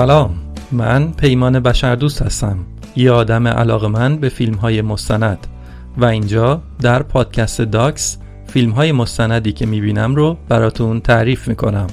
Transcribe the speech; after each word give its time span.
سلام. 0.00 0.30
من 0.72 1.12
پیمان 1.12 1.60
بشردوست 1.60 2.22
هستم. 2.22 2.58
یه 2.96 3.10
آدم 3.10 3.48
علاقه 3.48 3.88
من 3.88 4.16
به 4.16 4.28
فیلم 4.28 4.54
های 4.54 4.82
مستند. 4.82 5.46
و 5.96 6.04
اینجا 6.04 6.62
در 6.80 7.02
پادکست 7.02 7.60
داکس 7.60 8.18
فیلم 8.46 8.70
های 8.70 8.92
مستندی 8.92 9.52
که 9.52 9.66
می‌بینم 9.66 10.14
رو 10.14 10.36
براتون 10.48 11.00
تعریف 11.00 11.48
می‌کنم. 11.48 11.86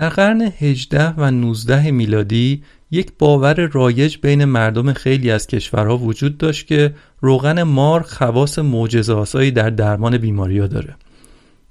در 0.00 0.08
قرن 0.08 0.40
18 0.40 1.14
و 1.16 1.30
19 1.30 1.90
میلادی 1.90 2.62
یک 2.90 3.12
باور 3.18 3.54
رایج 3.54 4.16
بین 4.22 4.44
مردم 4.44 4.92
خیلی 4.92 5.30
از 5.30 5.46
کشورها 5.46 5.98
وجود 5.98 6.38
داشت 6.38 6.66
که 6.66 6.94
روغن 7.20 7.62
مار 7.62 8.02
خواص 8.02 8.58
معجزه‌آسایی 8.58 9.50
در 9.50 9.70
درمان 9.70 10.18
بیماریا 10.18 10.66
داره. 10.66 10.96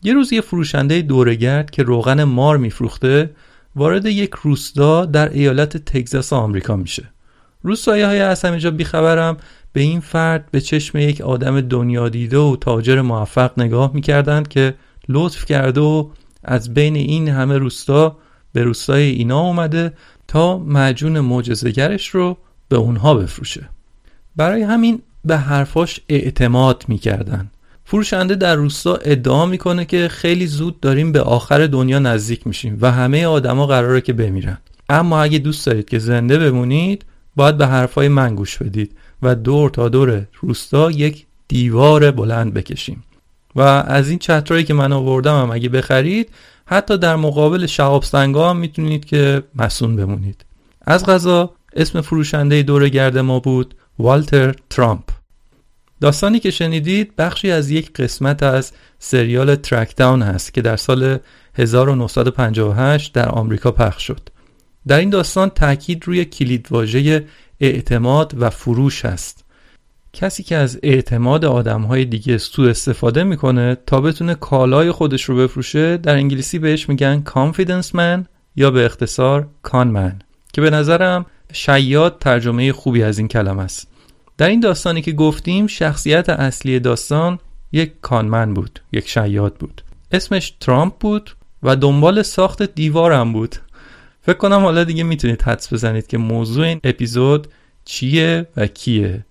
یه 0.04 0.14
روز 0.14 0.34
یه 0.34 0.42
فروشنده 0.42 1.02
دورگرد 1.02 1.72
که 1.72 1.84
روغن 1.84 2.24
مار 2.24 2.58
میفروخته 2.58 3.30
وارد 3.76 4.06
یک 4.06 4.32
روستا 4.44 5.06
در 5.06 5.30
ایالت 5.30 5.78
تگزاس 5.78 6.34
آمریکا 6.34 6.76
میشه. 6.76 7.04
روستایی 7.64 8.04
های 8.04 8.20
از 8.20 8.46
همه 8.46 8.60
جا 8.60 8.72
بیخبرم 8.72 9.38
به 9.74 9.82
این 9.82 10.00
فرد 10.00 10.52
به 10.52 10.62
چشم 10.62 10.98
یک 10.98 11.22
آدم 11.22 11.62
دنیا 11.62 12.10
دیده 12.10 12.38
و 12.38 12.56
تاجر 12.62 13.02
موفق 13.02 13.60
نگاه 13.60 13.92
می‌کردند 13.94 14.48
که 14.48 14.74
لطف 15.10 15.46
کرده 15.46 15.82
و 15.82 16.10
از 16.44 16.74
بین 16.74 16.96
این 16.96 17.30
همه 17.30 17.58
روستا 17.58 18.18
به 18.54 18.64
روستای 18.64 19.04
اینا 19.04 19.40
اومده 19.40 19.94
تا 20.28 20.58
معجون 20.58 21.20
معجزه‌گرش 21.20 22.10
رو 22.10 22.38
به 22.70 22.78
اونها 22.78 23.14
بفروشه. 23.14 23.70
برای 24.36 24.62
همین 24.62 25.02
به 25.26 25.38
حرفاش 25.38 26.00
اعتماد 26.10 26.86
می‌کردن. 26.88 27.52
فروشنده 27.86 28.36
در 28.36 28.56
روستا 28.56 28.96
ادعا 28.96 29.46
می‌کنه 29.46 29.86
که 29.86 30.08
خیلی 30.08 30.48
زود 30.48 30.80
داریم 30.80 31.12
به 31.12 31.22
آخر 31.22 31.68
دنیا 31.68 32.00
نزدیک 32.00 32.48
میشیم 32.48 32.78
و 32.82 32.92
همه 32.92 33.26
آدما 33.26 33.68
قراره 33.68 34.02
که 34.02 34.14
بمیرن. 34.14 34.58
اما 34.90 35.22
اگه 35.22 35.38
دوست 35.40 35.66
دارید 35.66 35.90
که 35.90 36.00
زنده 36.00 36.38
بمونید 36.38 37.06
باید 37.36 37.58
به 37.58 37.68
حرفای 37.68 38.08
من 38.08 38.36
گوش 38.36 38.58
بدید 38.58 38.92
و 39.22 39.36
دور 39.36 39.70
تا 39.70 39.90
دور 39.90 40.28
روستا 40.42 40.92
یک 40.92 41.26
دیوار 41.48 42.12
بلند 42.12 42.54
بکشیم. 42.54 43.04
و 43.56 43.62
از 43.62 44.10
این 44.10 44.20
چترایی 44.20 44.64
که 44.64 44.74
من 44.74 44.92
آوردم 44.92 45.42
هم 45.42 45.52
اگه 45.52 45.70
بخرید 45.70 46.30
حتی 46.66 46.98
در 46.98 47.16
مقابل 47.16 47.66
شهاب 47.66 48.04
سنگا 48.04 48.50
هم 48.50 48.58
می‌تونید 48.58 49.06
که 49.06 49.44
مسون 49.56 49.96
بمونید. 49.96 50.46
از 50.82 51.06
غذا 51.06 51.54
اسم 51.76 52.02
فروشنده 52.02 52.64
دور 52.64 52.90
گرد 52.90 53.18
ما 53.18 53.40
بود 53.40 53.76
والتر 54.00 54.56
ترامپ. 54.70 55.04
داستانی 56.02 56.40
که 56.40 56.52
شنیدید 56.52 57.16
بخشی 57.16 57.52
از 57.52 57.70
یک 57.70 57.94
قسمت 57.94 58.44
از 58.44 58.72
سریال 59.00 59.56
ترک 59.56 59.96
داون 59.96 60.22
هست 60.22 60.54
که 60.54 60.62
در 60.62 60.76
سال 60.78 61.18
1958 61.56 63.14
در 63.14 63.30
آمریکا 63.30 63.72
پخش 63.72 64.08
شد. 64.08 64.30
در 64.88 65.00
این 65.00 65.10
داستان 65.10 65.50
تاکید 65.50 66.04
روی 66.08 66.26
کلیدواژه 66.26 67.26
اعتماد 67.60 68.34
و 68.40 68.50
فروش 68.50 69.06
است 69.06 69.46
کسی 70.14 70.44
که 70.44 70.56
از 70.56 70.80
اعتماد 70.84 71.46
آدمهای 71.46 72.06
دیگه 72.06 72.38
سوء 72.38 72.70
استفاده 72.70 73.24
می‌کنه 73.24 73.78
تا 73.86 74.02
بتونه 74.02 74.36
کالای 74.36 74.92
خودش 74.92 75.24
رو 75.24 75.36
بفروشه 75.36 75.98
در 75.98 76.16
انگلیسی 76.16 76.60
بهش 76.60 76.90
میگن 76.90 77.24
confidence 77.28 77.88
man 77.88 78.26
یا 78.56 78.72
به 78.72 78.86
اختصار 78.86 79.48
کان 79.62 79.88
من 79.88 80.20
که 80.54 80.62
به 80.62 80.70
نظرم 80.70 81.26
شیاد 81.54 82.18
ترجمه 82.20 82.72
خوبی 82.72 83.04
از 83.04 83.18
این 83.18 83.28
کلمه 83.28 83.64
است. 83.64 83.88
در 84.38 84.48
این 84.48 84.60
داستانی 84.60 85.02
که 85.02 85.12
گفتیم 85.12 85.68
شخصیت 85.68 86.30
اصلی 86.30 86.80
داستان 86.80 87.40
یک 87.72 87.94
کانمن 88.02 88.54
بود 88.54 88.80
یک 88.92 89.10
شیاد 89.10 89.56
بود. 89.56 89.84
اسمش 90.12 90.54
ترامپ 90.60 90.94
بود 90.98 91.36
و 91.64 91.76
دنبال 91.76 92.22
ساخت 92.22 92.64
دیوارم 92.64 93.34
بود. 93.34 93.56
فکر 94.22 94.38
کنم 94.38 94.60
حالا 94.60 94.84
دیگه 94.84 95.04
می‌تونید 95.04 95.42
حدس 95.42 95.74
بزنید 95.74 96.08
که 96.08 96.18
موضوع 96.18 96.66
این 96.66 96.80
اپیزود 96.84 97.48
چیه 97.86 98.48
و 98.58 98.68
کیه. 98.68 99.26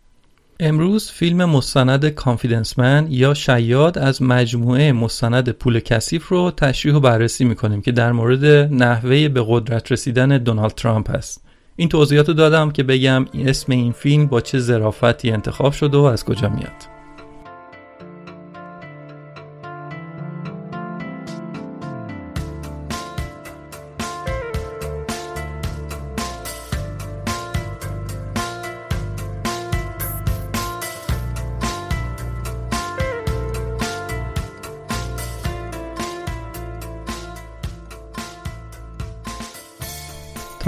امروز 0.61 1.11
فیلم 1.11 1.45
مستند 1.45 2.07
کانفیدنس 2.07 2.79
من 2.79 3.07
یا 3.11 3.35
شیاد 3.35 3.99
از 3.99 4.23
مجموعه 4.23 4.93
مستند 4.93 5.49
پول 5.49 5.81
کثیف 5.81 6.29
رو 6.29 6.51
تشریح 6.51 6.95
و 6.95 7.01
بررسی 7.01 7.45
می‌کنیم 7.45 7.83
که 7.83 7.93
در 7.93 8.13
مورد 8.13 8.45
نحوه 8.75 9.29
به 9.29 9.45
قدرت 9.49 9.93
رسیدن 9.93 10.39
دونالد 10.39 10.73
ترامپ 10.73 11.11
هست. 11.11 11.45
این 11.77 11.89
توضیحات 11.89 12.29
رو 12.29 12.35
دادم 12.35 12.71
که 12.71 12.83
بگم 12.83 13.27
اسم 13.35 13.73
این 13.73 13.93
فیلم 13.93 14.27
با 14.27 14.41
چه 14.41 14.59
ظرافتی 14.59 15.31
انتخاب 15.31 15.73
شده 15.73 15.97
و 15.97 16.03
از 16.03 16.25
کجا 16.25 16.49
میاد. 16.49 16.98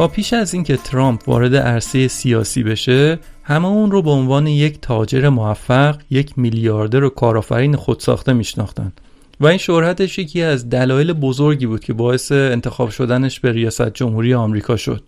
تا 0.00 0.08
پیش 0.08 0.32
از 0.32 0.54
اینکه 0.54 0.76
ترامپ 0.76 1.28
وارد 1.28 1.56
عرصه 1.56 2.08
سیاسی 2.08 2.62
بشه 2.62 3.18
همه 3.42 3.68
اون 3.68 3.90
رو 3.90 4.02
به 4.02 4.10
عنوان 4.10 4.46
یک 4.46 4.78
تاجر 4.80 5.28
موفق 5.28 5.98
یک 6.10 6.38
میلیاردر 6.38 7.04
و 7.04 7.10
کارآفرین 7.10 7.76
خودساخته 7.76 8.32
میشناختن. 8.32 8.92
و 9.40 9.46
این 9.46 9.58
شهرتش 9.58 10.18
یکی 10.18 10.42
از 10.42 10.70
دلایل 10.70 11.12
بزرگی 11.12 11.66
بود 11.66 11.84
که 11.84 11.92
باعث 11.92 12.32
انتخاب 12.32 12.90
شدنش 12.90 13.40
به 13.40 13.52
ریاست 13.52 13.88
جمهوری 13.94 14.34
آمریکا 14.34 14.76
شد. 14.76 15.02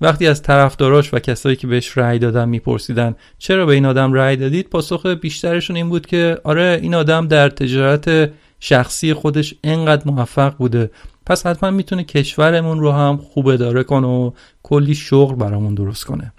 وقتی 0.00 0.26
از 0.26 0.42
طرفداراش 0.42 1.14
و 1.14 1.18
کسایی 1.18 1.56
که 1.56 1.66
بهش 1.66 1.98
رأی 1.98 2.18
دادن 2.18 2.48
میپرسیدن 2.48 3.14
چرا 3.38 3.66
به 3.66 3.74
این 3.74 3.86
آدم 3.86 4.12
رأی 4.12 4.36
دادید؟ 4.36 4.68
پاسخ 4.68 5.06
بیشترشون 5.06 5.76
این 5.76 5.88
بود 5.88 6.06
که 6.06 6.38
آره 6.44 6.78
این 6.82 6.94
آدم 6.94 7.28
در 7.28 7.48
تجارت 7.48 8.30
شخصی 8.60 9.14
خودش 9.14 9.54
انقدر 9.64 10.02
موفق 10.06 10.56
بوده 10.56 10.90
پس 11.26 11.46
حتما 11.46 11.70
می‌تونه 11.70 12.04
کشورمون 12.04 12.80
رو 12.80 12.92
هم 12.92 13.16
خوب 13.16 13.48
اداره 13.48 13.82
کنه 13.82 14.06
و 14.06 14.30
کلی 14.62 14.94
شغل 14.94 15.34
برامون 15.34 15.74
درست 15.74 16.04
کنه. 16.04 16.32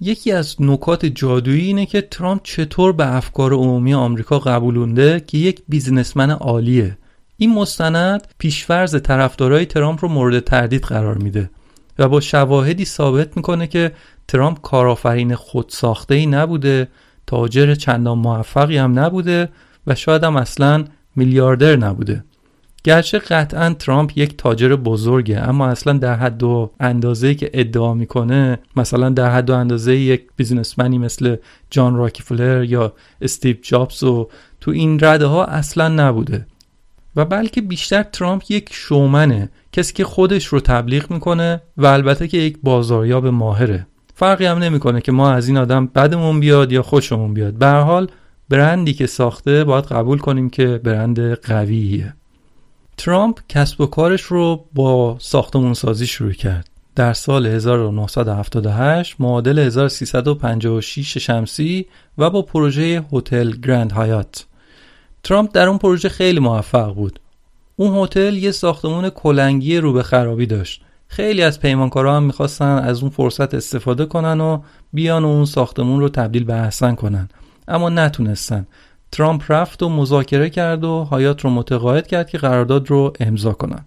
یکی 0.00 0.32
از 0.32 0.56
نکات 0.60 1.06
جادویی 1.06 1.66
اینه 1.66 1.86
که 1.86 2.00
ترامپ 2.00 2.40
چطور 2.42 2.92
به 2.92 3.16
افکار 3.16 3.52
عمومی 3.52 3.94
آمریکا 3.94 4.38
قبولونده 4.38 5.20
که 5.26 5.38
یک 5.38 5.62
بیزنسمن 5.68 6.30
عالیه. 6.30 6.98
این 7.36 7.54
مستند 7.54 8.26
پیشفرز 8.38 9.02
طرفدارای 9.02 9.66
ترامپ 9.66 9.98
رو 10.02 10.08
مورد 10.08 10.40
تردید 10.40 10.82
قرار 10.82 11.18
میده 11.18 11.50
و 11.98 12.08
با 12.08 12.20
شواهدی 12.20 12.84
ثابت 12.84 13.36
می‌کنه 13.36 13.66
که 13.66 13.92
ترامپ 14.28 14.60
کارآفرین 14.60 15.34
خودساخته 15.34 16.14
ای 16.14 16.26
نبوده 16.26 16.88
تاجر 17.26 17.74
چندان 17.74 18.18
موفقی 18.18 18.76
هم 18.76 18.98
نبوده 18.98 19.48
و 19.86 19.94
شاید 19.94 20.24
هم 20.24 20.36
اصلا 20.36 20.84
میلیاردر 21.16 21.76
نبوده. 21.76 22.24
گرچه 22.84 23.18
قطعا 23.18 23.74
ترامپ 23.74 24.18
یک 24.18 24.36
تاجر 24.36 24.76
بزرگه 24.76 25.38
اما 25.38 25.66
اصلا 25.66 25.92
در 25.92 26.14
حد 26.14 26.42
و 26.42 26.70
اندازه 26.80 27.34
که 27.34 27.50
ادعا 27.54 27.94
می‌کنه 27.94 28.58
مثلا 28.76 29.10
در 29.10 29.30
حد 29.30 29.50
و 29.50 29.54
اندازه 29.54 29.96
یک 29.96 30.22
بیزنسمنی 30.36 30.98
مثل 30.98 31.36
جان 31.70 31.96
راکیفلر 31.96 32.64
یا 32.64 32.92
استیو 33.22 33.56
جابز 33.62 34.02
و 34.02 34.28
تو 34.60 34.70
این 34.70 34.98
رده 35.02 35.26
ها 35.26 35.44
اصلا 35.44 35.88
نبوده. 35.88 36.46
و 37.16 37.24
بلکه 37.24 37.60
بیشتر 37.60 38.02
ترامپ 38.02 38.42
یک 38.48 38.68
شومنه 38.72 39.48
کسی 39.72 39.92
که 39.92 40.04
خودش 40.04 40.46
رو 40.46 40.60
تبلیغ 40.60 41.10
می‌کنه 41.10 41.62
و 41.76 41.86
البته 41.86 42.28
که 42.28 42.38
یک 42.38 42.58
بازاریاب 42.62 43.26
ماهره. 43.26 43.86
فرقی 44.14 44.46
هم 44.46 44.58
نمی‌کنه 44.58 45.00
که 45.00 45.12
ما 45.12 45.30
از 45.30 45.48
این 45.48 45.56
آدم 45.56 45.86
بدمون 45.86 46.40
بیاد 46.40 46.72
یا 46.72 46.82
خوشمون 46.82 47.34
بیاد. 47.34 47.54
به 47.54 47.66
حال 47.66 48.08
برندی 48.48 48.92
که 48.92 49.06
ساخته 49.06 49.64
باید 49.64 49.84
قبول 49.84 50.18
کنیم 50.18 50.50
که 50.50 50.80
برند 50.84 51.34
قویه. 51.34 52.14
ترامپ 52.96 53.40
کسب 53.48 53.80
و 53.80 53.86
کارش 53.86 54.22
رو 54.22 54.64
با 54.74 55.16
ساختمون 55.20 55.74
سازی 55.74 56.06
شروع 56.06 56.32
کرد. 56.32 56.68
در 56.94 57.12
سال 57.12 57.46
1978 57.46 59.16
معادل 59.18 59.58
1356 59.58 61.18
شمسی 61.18 61.86
و 62.18 62.30
با 62.30 62.42
پروژه 62.42 63.04
هتل 63.12 63.50
گرند 63.50 63.92
هایات 63.92 64.46
ترامپ 65.22 65.50
در 65.52 65.68
اون 65.68 65.78
پروژه 65.78 66.08
خیلی 66.08 66.40
موفق 66.40 66.94
بود. 66.94 67.20
اون 67.76 68.04
هتل 68.04 68.34
یه 68.34 68.50
ساختمون 68.50 69.10
کلنگی 69.10 69.78
رو 69.78 69.92
به 69.92 70.02
خرابی 70.02 70.46
داشت. 70.46 70.82
خیلی 71.08 71.42
از 71.42 71.60
پیمانکارا 71.60 72.16
هم 72.16 72.22
می‌خواستن 72.22 72.78
از 72.78 73.00
اون 73.00 73.10
فرصت 73.10 73.54
استفاده 73.54 74.06
کنن 74.06 74.40
و 74.40 74.62
بیان 74.92 75.24
و 75.24 75.28
اون 75.28 75.44
ساختمون 75.44 76.00
رو 76.00 76.08
تبدیل 76.08 76.44
به 76.44 76.54
احسن 76.54 76.94
کنن. 76.94 77.28
اما 77.68 77.88
نتونستن. 77.88 78.66
ترامپ 79.14 79.44
رفت 79.48 79.82
و 79.82 79.88
مذاکره 79.88 80.50
کرد 80.50 80.84
و 80.84 81.04
هایات 81.04 81.40
رو 81.40 81.50
متقاعد 81.50 82.06
کرد 82.06 82.30
که 82.30 82.38
قرارداد 82.38 82.90
رو 82.90 83.12
امضا 83.20 83.52
کنن 83.52 83.84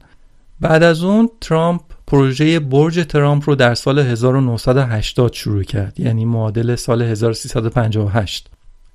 بعد 0.59 0.83
از 0.83 1.03
اون 1.03 1.29
ترامپ 1.41 1.81
پروژه 2.07 2.59
برج 2.59 3.05
ترامپ 3.05 3.49
رو 3.49 3.55
در 3.55 3.75
سال 3.75 3.99
1980 3.99 5.33
شروع 5.33 5.63
کرد 5.63 5.99
یعنی 5.99 6.25
معادل 6.25 6.75
سال 6.75 7.01
1358 7.01 8.49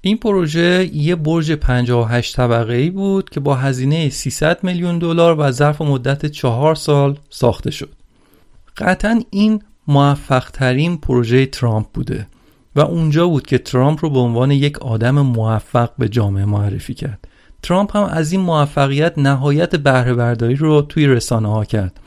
این 0.05 0.17
پروژه 0.17 0.90
یه 0.93 1.17
برج 1.17 1.52
58 1.52 2.37
طبقه 2.37 2.75
ای 2.75 2.90
بود 2.90 3.31
که 3.31 3.40
با 3.40 3.55
هزینه 3.55 4.08
300 4.08 4.64
میلیون 4.64 4.99
دلار 4.99 5.37
و 5.38 5.50
ظرف 5.50 5.81
مدت 5.81 6.26
چهار 6.26 6.75
سال 6.75 7.19
ساخته 7.31 7.70
شد. 7.70 7.90
قطعا 8.76 9.23
این 9.31 9.62
موفق 9.88 10.50
ترین 10.50 10.96
پروژه 10.96 11.46
ترامپ 11.46 11.87
بوده. 11.94 12.26
و 12.76 12.80
اونجا 12.80 13.28
بود 13.28 13.46
که 13.46 13.58
ترامپ 13.58 13.98
رو 14.02 14.10
به 14.10 14.19
عنوان 14.19 14.50
یک 14.50 14.78
آدم 14.78 15.20
موفق 15.20 15.90
به 15.98 16.08
جامعه 16.08 16.44
معرفی 16.44 16.94
کرد. 16.94 17.28
ترامپ 17.62 17.96
هم 17.96 18.02
از 18.02 18.32
این 18.32 18.40
موفقیت 18.40 19.19
نهایت 19.19 19.76
بهره 19.76 20.14
برداری 20.14 20.54
رو 20.54 20.82
توی 20.82 21.06
رسانه 21.06 21.48
ها 21.48 21.64
کرد. 21.64 22.00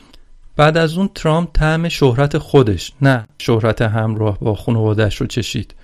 بعد 0.57 0.77
از 0.77 0.97
اون 0.97 1.09
ترامپ 1.15 1.49
طعم 1.53 1.89
شهرت 1.89 2.37
خودش 2.37 2.91
نه 3.01 3.27
شهرت 3.37 3.81
همراه 3.81 4.39
با 4.39 4.55
خانوادهش 4.55 5.15
رو 5.15 5.27
چشید. 5.27 5.75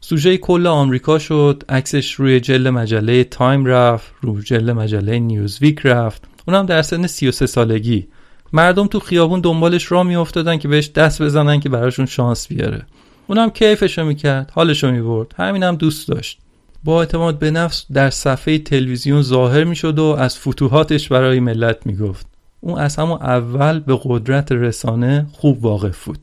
سوژه 0.00 0.36
کل 0.36 0.66
آمریکا 0.66 1.18
شد 1.18 1.62
عکسش 1.68 2.12
روی 2.12 2.40
جلد 2.40 2.70
مجله 2.70 3.24
تایم 3.24 3.66
رفت 3.66 4.12
روی 4.20 4.42
جلد 4.42 4.72
مجله 4.72 5.18
نیوزویک 5.18 5.80
رفت 5.84 6.22
اونم 6.48 6.66
در 6.66 6.82
سن 6.82 7.06
33 7.06 7.46
سالگی 7.46 8.08
مردم 8.52 8.86
تو 8.86 9.00
خیابون 9.00 9.40
دنبالش 9.40 9.92
را 9.92 10.02
میافتادن 10.02 10.58
که 10.58 10.68
بهش 10.68 10.90
دست 10.90 11.22
بزنن 11.22 11.60
که 11.60 11.68
براشون 11.68 12.06
شانس 12.06 12.48
بیاره 12.48 12.86
اونم 13.28 13.50
کیفشو 13.50 14.04
می‌کرد 14.04 14.50
حالشو 14.54 14.90
می‌برد. 14.90 15.34
همینم 15.36 15.76
دوست 15.76 16.08
داشت. 16.08 16.38
با 16.84 17.00
اعتماد 17.00 17.38
به 17.38 17.50
نفس 17.50 17.84
در 17.92 18.10
صفحه 18.10 18.58
تلویزیون 18.58 19.22
ظاهر 19.22 19.64
می‌شد 19.64 19.98
و 19.98 20.04
از 20.04 20.38
فتوحاتش 20.38 21.08
برای 21.08 21.40
ملت 21.40 21.86
می‌گفت. 21.86 22.26
اون 22.60 22.78
از 22.78 22.96
همون 22.96 23.18
اول 23.22 23.80
به 23.80 23.98
قدرت 24.04 24.52
رسانه 24.52 25.26
خوب 25.32 25.64
واقف 25.64 26.04
بود. 26.04 26.18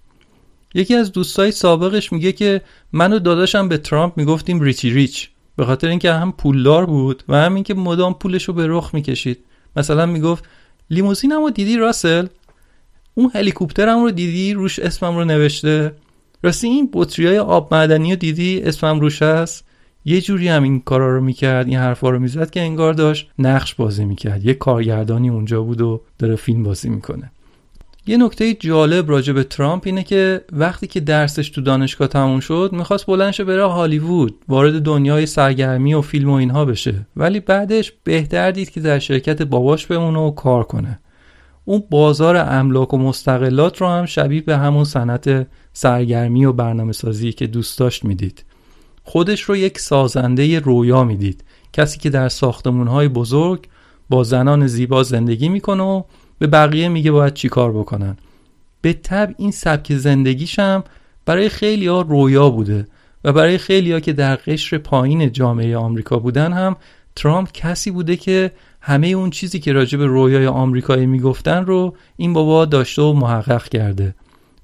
یکی 0.74 0.96
از 0.96 1.12
دوستای 1.12 1.52
سابقش 1.52 2.14
میگه 2.14 2.32
که 2.32 2.62
من 2.92 3.14
و 3.14 3.20
داداشم 3.20 3.70
به 3.70 3.78
ترامپ 3.78 4.18
می‌گفتیم 4.18 4.62
ریچی 4.62 4.90
ریچ. 4.90 5.30
به 5.56 5.66
خاطر 5.66 5.88
اینکه 5.88 6.12
هم 6.12 6.32
پولدار 6.32 6.86
بود 6.86 7.24
و 7.30 7.36
هم 7.36 7.56
اینکه 7.56 7.74
مدام 7.74 8.14
پولش 8.14 8.44
رو 8.44 8.54
به 8.54 8.68
رخ 8.68 8.90
می‌کشید. 8.94 9.40
مثلا 9.76 10.06
می‌گفت 10.06 10.44
لیموزینم 10.90 11.42
رو 11.42 11.50
دیدی 11.50 11.78
راسل؟ 11.78 12.28
اون 13.16 13.32
هلیکوپترم 13.36 14.04
رو 14.04 14.12
دیدی؟ 14.12 14.54
روش 14.54 14.80
اسمم 14.80 15.16
رو 15.16 15.26
نوشته؟ 15.26 15.92
راستی 16.46 16.68
این 16.68 16.90
بطری 16.94 17.28
های 17.28 17.38
آب 17.38 17.74
معدنی 17.74 18.10
رو 18.10 18.16
دیدی؟ 18.16 18.62
اسمم 18.62 19.00
روش 19.00 19.22
هست؟ 19.22 19.66
یه 20.06 20.22
جوری 20.22 20.48
هم 20.48 20.64
این 20.64 20.80
کارا 20.80 21.16
رو 21.16 21.22
می‌کرد 21.22 21.68
این 21.68 21.78
حرفا 21.78 22.10
رو 22.10 22.20
می‌زد 22.20 22.50
که 22.50 22.62
انگار 22.62 22.94
داشت 22.94 23.30
نقش 23.40 23.76
بازی 23.76 24.06
می‌کرد. 24.06 24.46
یه 24.46 24.54
کارگردانی 24.54 25.30
اونجا 25.30 25.62
بود 25.62 25.82
و 25.82 26.02
داره 26.20 26.36
فیلم 26.36 26.64
بازی 26.64 26.90
می‌کنه. 26.90 27.32
یه 28.08 28.18
نکته 28.18 28.54
جالب 28.54 29.10
راجع 29.10 29.34
به 29.34 29.44
ترامپ 29.44 29.84
اینه 29.86 30.04
که 30.04 30.42
وقتی 30.52 30.88
که 30.88 31.00
درسش 31.00 31.50
تو 31.50 31.62
دانشگاه 31.62 32.08
تموم 32.08 32.40
شد 32.40 32.70
می‌خواست 32.74 33.06
بلندش 33.06 33.42
بره 33.42 33.66
هالیوود 33.66 34.36
وارد 34.48 34.82
دنیای 34.82 35.26
سرگرمی 35.26 35.94
و 35.94 36.02
فیلم 36.02 36.30
و 36.30 36.34
اینها 36.34 36.66
بشه. 36.66 37.08
ولی 37.16 37.40
بعدش 37.40 37.94
بهتر 38.04 38.52
دید 38.52 38.70
که 38.70 38.80
در 38.80 39.00
شرکت 39.00 39.42
باباش 39.42 39.86
بمونه 39.86 40.20
و 40.20 40.32
کار 40.32 40.64
کنه. 40.64 41.00
اون 41.66 41.84
بازار 41.90 42.36
املاک 42.38 42.94
و 42.94 42.98
مستقلات 42.98 43.82
رو 43.82 43.88
هم 43.88 44.06
شبیه 44.06 44.42
به 44.42 44.58
همون 44.58 44.84
صنعت 44.84 45.48
سرگرمی 45.74 46.46
و 46.46 46.54
برنامه 46.54 46.92
سازی 46.92 47.32
که 47.32 47.48
دوست 47.48 47.80
داشت 47.80 48.06
می‌دید. 48.06 48.44
خودش 49.04 49.42
رو 49.42 49.56
یک 49.56 49.80
سازنده 49.80 50.60
رویا 50.60 51.04
می‌دید. 51.04 51.44
کسی 51.74 52.00
که 52.00 52.10
در 52.10 52.30
ساختمون 52.30 52.88
های 52.88 53.08
بزرگ 53.08 53.68
با 54.10 54.24
زنان 54.24 54.68
زیبا 54.68 55.04
زندگی 55.04 55.50
می‌کنه 55.50 55.84
و 55.84 56.04
به 56.40 56.48
بقیه 56.48 56.90
میگه 56.90 57.12
باید 57.12 57.34
چیکار 57.34 57.72
بکنن. 57.72 58.18
به 58.82 58.94
طب 58.94 59.34
این 59.38 59.52
سبک 59.52 59.98
زندگیشم 59.98 60.84
برای 61.26 61.50
خیلی 61.50 61.88
ها 61.88 62.02
رویا 62.02 62.50
بوده 62.50 62.88
و 63.24 63.34
برای 63.34 63.58
خیلی 63.58 63.92
ها 63.92 64.00
که 64.00 64.14
در 64.14 64.36
قشر 64.36 64.78
پایین 64.78 65.32
جامعه 65.32 65.78
آمریکا 65.78 66.20
بودن 66.20 66.54
هم 66.54 66.76
ترامپ 67.16 67.52
کسی 67.54 67.92
بوده 67.92 68.16
که 68.16 68.52
همه 68.88 69.08
اون 69.08 69.30
چیزی 69.30 69.60
که 69.60 69.74
راجع 69.74 69.98
به 69.98 70.06
رویای 70.06 70.48
آمریکایی 70.48 71.06
می‌گفتن 71.06 71.66
رو 71.66 71.96
این 72.18 72.34
بابا 72.34 72.66
داشته 72.66 73.02
و 73.02 73.14
محقق 73.14 73.68
کرده. 73.68 74.16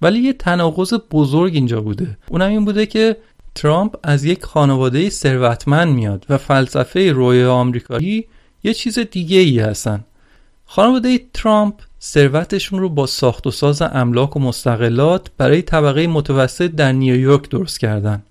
ولی 0.02 0.20
یه 0.20 0.34
تناقض 0.34 0.94
بزرگ 1.12 1.56
اینجا 1.56 1.82
بوده. 1.82 2.18
اونم 2.30 2.50
این 2.50 2.66
بوده 2.66 2.86
که 2.86 3.18
ترامپ 3.56 3.96
از 4.04 4.24
یک 4.24 4.44
خانواده 4.44 5.10
ثروتمند 5.10 5.94
میاد 5.94 6.26
و 6.30 6.38
فلسفه 6.38 7.12
رویای 7.12 7.46
آمریکایی 7.46 8.26
یه 8.64 8.74
چیز 8.74 9.00
دیگه 9.00 9.38
ای 9.38 9.60
هستن. 9.60 10.04
خانواده 10.66 11.20
ترامپ 11.34 11.76
ثروتشون 12.02 12.80
رو 12.80 12.90
با 12.90 13.06
ساخت 13.06 13.48
و 13.48 13.52
ساز 13.52 13.82
املاک 13.82 14.38
و 14.38 14.40
مستقلات 14.40 15.32
برای 15.38 15.62
طبقه 15.62 16.08
متوسط 16.08 16.72
در 16.72 16.92
نیویورک 16.92 17.50
درست 17.50 17.80
کردن. 17.80 18.24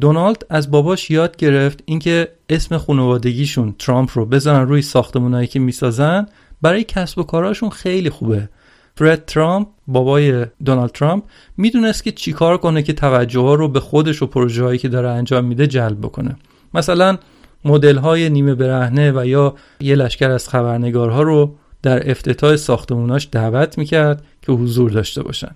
دونالد 0.00 0.46
از 0.50 0.70
باباش 0.70 1.10
یاد 1.10 1.36
گرفت 1.36 1.82
اینکه 1.84 2.28
اسم 2.48 2.78
خانوادگیشون 2.78 3.74
ترامپ 3.78 4.10
رو 4.14 4.26
بزنن 4.26 4.68
روی 4.68 4.82
ساختمونایی 4.82 5.46
که 5.46 5.58
می‌سازن 5.58 6.26
برای 6.62 6.84
کسب 6.84 7.18
و 7.18 7.22
کاراشون 7.22 7.70
خیلی 7.70 8.10
خوبه. 8.10 8.48
فرد 8.96 9.24
ترامپ 9.24 9.68
بابای 9.86 10.46
دونالد 10.64 10.90
ترامپ 10.90 11.24
می‌دونست 11.56 12.04
که 12.04 12.12
چیکار 12.12 12.58
کنه 12.58 12.82
که 12.82 12.92
توجه 12.92 13.40
ها 13.40 13.54
رو 13.54 13.68
به 13.68 13.80
خودش 13.80 14.22
و 14.22 14.26
پروژه 14.26 14.64
هایی 14.64 14.78
که 14.78 14.88
داره 14.88 15.08
انجام 15.08 15.44
میده 15.44 15.66
جلب 15.66 16.00
بکنه. 16.00 16.36
مثلا 16.74 17.18
مدل 17.64 17.96
های 17.96 18.30
نیمه 18.30 18.54
برهنه 18.54 19.12
و 19.12 19.26
یا 19.26 19.54
یه 19.80 19.94
لشکر 19.94 20.30
از 20.30 20.48
خبرنگارها 20.48 21.22
رو 21.22 21.54
در 21.82 22.10
افتتاح 22.10 22.56
ساختموناش 22.56 23.28
دعوت 23.32 23.78
می‌کرد 23.78 24.24
که 24.42 24.52
حضور 24.52 24.90
داشته 24.90 25.22
باشن 25.22 25.54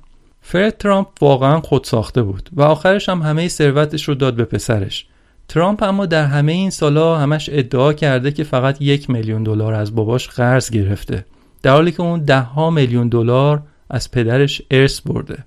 فرد 0.48 0.78
ترامپ 0.78 1.08
واقعا 1.20 1.60
خود 1.60 1.84
ساخته 1.84 2.22
بود 2.22 2.50
و 2.52 2.62
آخرش 2.62 3.08
هم 3.08 3.22
همه 3.22 3.48
ثروتش 3.48 4.08
رو 4.08 4.14
داد 4.14 4.34
به 4.34 4.44
پسرش. 4.44 5.06
ترامپ 5.48 5.82
اما 5.82 6.06
در 6.06 6.24
همه 6.24 6.52
این 6.52 6.70
سالا 6.70 7.18
همش 7.18 7.50
ادعا 7.52 7.92
کرده 7.92 8.32
که 8.32 8.44
فقط 8.44 8.82
یک 8.82 9.10
میلیون 9.10 9.42
دلار 9.42 9.74
از 9.74 9.94
باباش 9.94 10.28
قرض 10.28 10.70
گرفته 10.70 11.24
در 11.62 11.72
حالی 11.72 11.92
که 11.92 12.00
اون 12.02 12.24
ده 12.24 12.40
ها 12.40 12.70
میلیون 12.70 13.08
دلار 13.08 13.62
از 13.90 14.10
پدرش 14.10 14.62
ارث 14.70 15.00
برده. 15.00 15.44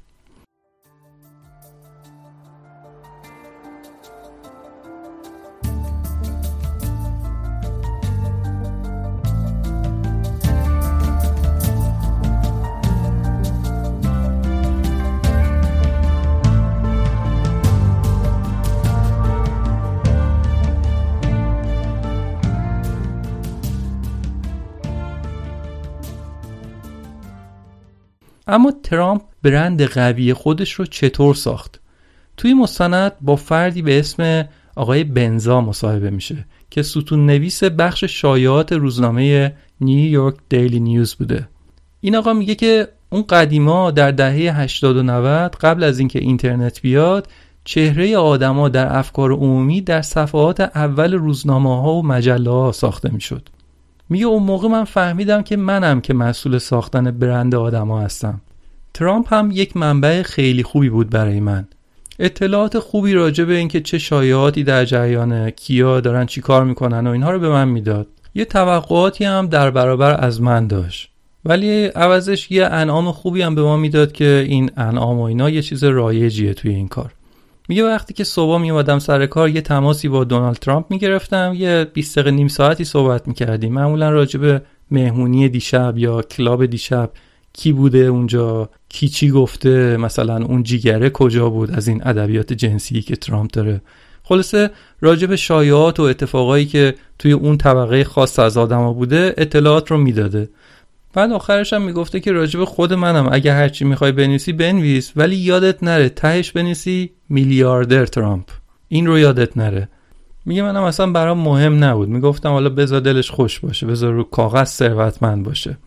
ترامپ 28.89 29.22
برند 29.43 29.81
قوی 29.81 30.34
خودش 30.34 30.72
رو 30.72 30.86
چطور 30.86 31.36
ساخت؟ 31.36 31.79
توی 32.38 32.53
مستند 32.53 33.12
با 33.22 33.36
فردی 33.36 33.81
به 33.81 34.00
اسم 34.00 34.46
آقای 34.75 35.03
بنزا 35.03 35.62
مصاحبه 35.62 36.10
میشه 36.10 36.46
که 36.69 36.81
ستون 36.81 37.25
نویس 37.25 37.63
بخش 37.63 38.03
شایعات 38.03 38.74
روزنامه 38.74 39.53
نیویورک 39.81 40.36
دیلی 40.50 40.79
نیوز 40.79 41.15
بوده. 41.15 41.48
این 42.01 42.15
آقا 42.15 42.34
میگه 42.34 42.55
که 42.55 42.88
اون 43.10 43.24
قدیما 43.29 43.91
در 43.91 44.12
دهه 44.12 44.62
80 44.62 44.98
و 44.98 45.03
90 45.03 45.55
قبل 45.55 45.84
از 45.84 46.00
اینکه 46.00 46.19
اینترنت 46.19 46.81
بیاد 46.81 47.27
چهره 47.63 48.17
آدما 48.17 48.69
در 48.69 48.98
افکار 48.98 49.31
عمومی 49.31 49.81
در 49.81 50.01
صفحات 50.01 50.60
اول 50.60 51.13
روزنامه 51.13 51.81
ها 51.81 51.93
و 51.93 52.05
مجله 52.05 52.50
ها 52.50 52.72
ساخته 52.72 53.13
می‌شد. 53.13 53.50
میگه 54.10 54.25
اون 54.25 54.43
موقع 54.43 54.67
من 54.67 54.84
فهمیدم 54.84 55.41
که 55.41 55.58
منم 55.58 56.01
که 56.01 56.13
مسئول 56.13 56.58
ساختن 56.58 57.12
برند 57.12 57.55
آدما 57.55 58.01
هستم. 58.01 58.41
ترامپ 59.00 59.34
هم 59.34 59.50
یک 59.53 59.77
منبع 59.77 60.22
خیلی 60.22 60.63
خوبی 60.63 60.89
بود 60.89 61.10
برای 61.10 61.39
من. 61.39 61.68
اطلاعات 62.20 62.79
خوبی 62.79 63.13
راجع 63.13 63.44
به 63.44 63.53
اینکه 63.53 63.82
چه 63.82 63.98
شایعاتی 63.98 64.63
در 64.63 64.86
جریان 64.86 65.50
کیا 65.50 66.01
دارن 66.01 66.25
چیکار 66.25 66.63
می‌کنن 66.63 67.08
و 67.08 67.10
اینها 67.10 67.32
رو 67.32 67.39
به 67.39 67.50
من 67.50 67.68
می‌داد. 67.68 68.08
یه 68.36 68.46
توقعاتی 68.46 69.25
هم 69.25 69.48
در 69.48 69.72
برابر 69.72 70.25
از 70.25 70.41
من 70.41 70.68
داشت. 70.68 71.10
ولی 71.46 71.86
عوضش 71.86 72.51
یه 72.51 72.65
انعام 72.65 73.12
خوبی 73.12 73.41
هم 73.41 73.56
به 73.56 73.62
ما 73.62 73.77
می‌داد 73.77 74.12
که 74.12 74.46
این 74.48 74.72
انعام 74.77 75.20
و 75.20 75.24
اینا 75.24 75.50
یه 75.50 75.62
چیز 75.62 75.84
رایجیه 75.84 76.53
توی 76.53 76.74
این 76.75 76.88
کار. 76.88 77.13
میگه 77.70 77.84
وقتی 77.86 78.13
که 78.13 78.24
صبح 78.24 78.62
میومدم 78.62 79.00
سر 79.00 79.25
کار 79.25 79.50
یه 79.50 79.62
تماسی 79.62 80.08
با 80.08 80.24
دونالد 80.24 80.58
ترامپ 80.58 80.86
می‌گرفتم. 80.89 81.53
یه 81.58 81.88
20 81.94 82.20
دقیقه 82.20 82.32
نیم 82.32 82.48
ساعتی 82.48 82.84
صحبت 82.84 83.27
می‌کردیم. 83.27 83.74
معمولا 83.74 84.10
راجع 84.10 84.39
به 84.39 84.62
مهمونی 84.91 85.50
دیشب 85.50 85.98
یا 85.98 86.22
کلاب 86.22 86.65
دیشب 86.65 87.10
کی 87.60 87.72
بوده 87.72 87.98
اونجا؟ 87.98 88.70
کی 88.89 89.08
چی 89.08 89.30
گفته؟ 89.30 89.98
مثلا 89.98 90.46
اون 90.46 90.63
جیگره 90.63 91.10
کجا 91.10 91.50
بود 91.50 91.72
از 91.72 91.88
این 91.88 92.01
ادبیات 92.06 92.54
جنسی 92.54 93.01
که 93.01 93.16
ترامپ 93.16 93.51
داره؟ 93.51 93.82
خلاصه 94.24 94.70
راجع 95.01 95.28
به 95.28 95.36
شایعات 95.36 96.00
و 96.00 96.04
اتفاقایی 96.04 96.66
که 96.66 96.96
توی 97.20 97.32
اون 97.32 97.58
طبقه 97.58 98.04
خاص 98.04 98.39
از 98.39 98.58
آدما 98.58 98.94
بوده 98.94 99.34
اطلاعات 99.38 99.92
رو 99.92 99.98
می‌داده. 99.98 100.50
بعد 101.13 101.32
آخرش 101.32 101.74
هم 101.74 101.82
می‌گفته 101.82 102.20
که 102.20 102.32
راجب 102.32 102.63
خود 102.63 102.94
منم 102.94 103.30
اگه 103.32 103.54
هرچی 103.54 103.86
می‌خوای 103.86 104.12
بنویسی 104.12 104.54
بنویس 104.54 105.12
ولی 105.16 105.36
یادت 105.36 105.84
نره 105.84 106.10
تهش 106.10 106.51
بنویسی 106.51 107.12
میلیاردر 107.30 108.06
ترامپ. 108.06 108.46
این 108.88 109.08
رو 109.08 109.20
یادت 109.20 109.58
نره. 109.58 109.89
میگه 110.46 110.62
منم 110.63 110.84
اصلا 110.84 111.12
برام 111.12 111.39
مهم 111.39 111.84
نبود. 111.84 112.10
می‌گفتم 112.10 112.50
حالا 112.50 112.70
بذار 112.70 113.00
دلش 113.00 113.32
خوش 113.32 113.60
باشه 113.60 113.88
بذار 113.88 114.13
رو 114.13 114.24
کاغذ 114.24 114.68
ثروتمند 114.68 115.44
باشه. 115.44 115.78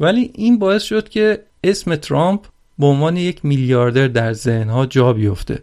ولی 0.00 0.30
این 0.34 0.58
باعث 0.58 0.82
شد 0.82 1.08
که 1.08 1.38
اسم 1.64 1.96
ترامپ 1.96 2.40
به 2.78 2.86
عنوان 2.86 3.16
یک 3.16 3.44
میلیاردر 3.44 4.08
در 4.08 4.32
ذهنها 4.32 4.86
جا 4.86 5.12
بیفته 5.12 5.62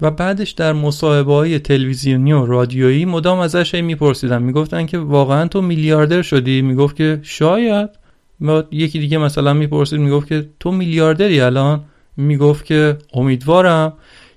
و 0.00 0.10
بعدش 0.10 0.50
در 0.50 0.72
مصاحبه 0.72 1.34
های 1.34 1.58
تلویزیونی 1.58 2.32
و 2.32 2.46
رادیویی 2.46 3.04
مدام 3.04 3.38
ازش 3.38 3.74
میپرسیدن. 3.74 4.42
می‌گفتن 4.42 4.86
که 4.86 4.98
واقعا 4.98 5.48
تو 5.48 5.62
میلیاردر 5.62 6.22
شدی؟ 6.22 6.62
می‌گفت 6.62 6.96
که 6.96 7.18
شاید. 7.22 7.90
ما 8.40 8.64
یکی 8.70 8.98
دیگه 8.98 9.18
مثلا 9.18 9.54
می‌پرسید 9.54 10.00
می‌گفت 10.00 10.28
که 10.28 10.48
تو 10.60 10.72
میلیاردری 10.72 11.40
الان؟ 11.40 11.84
می‌گفت 12.16 12.64
که 12.64 12.98
امیدوارم. 13.14 13.92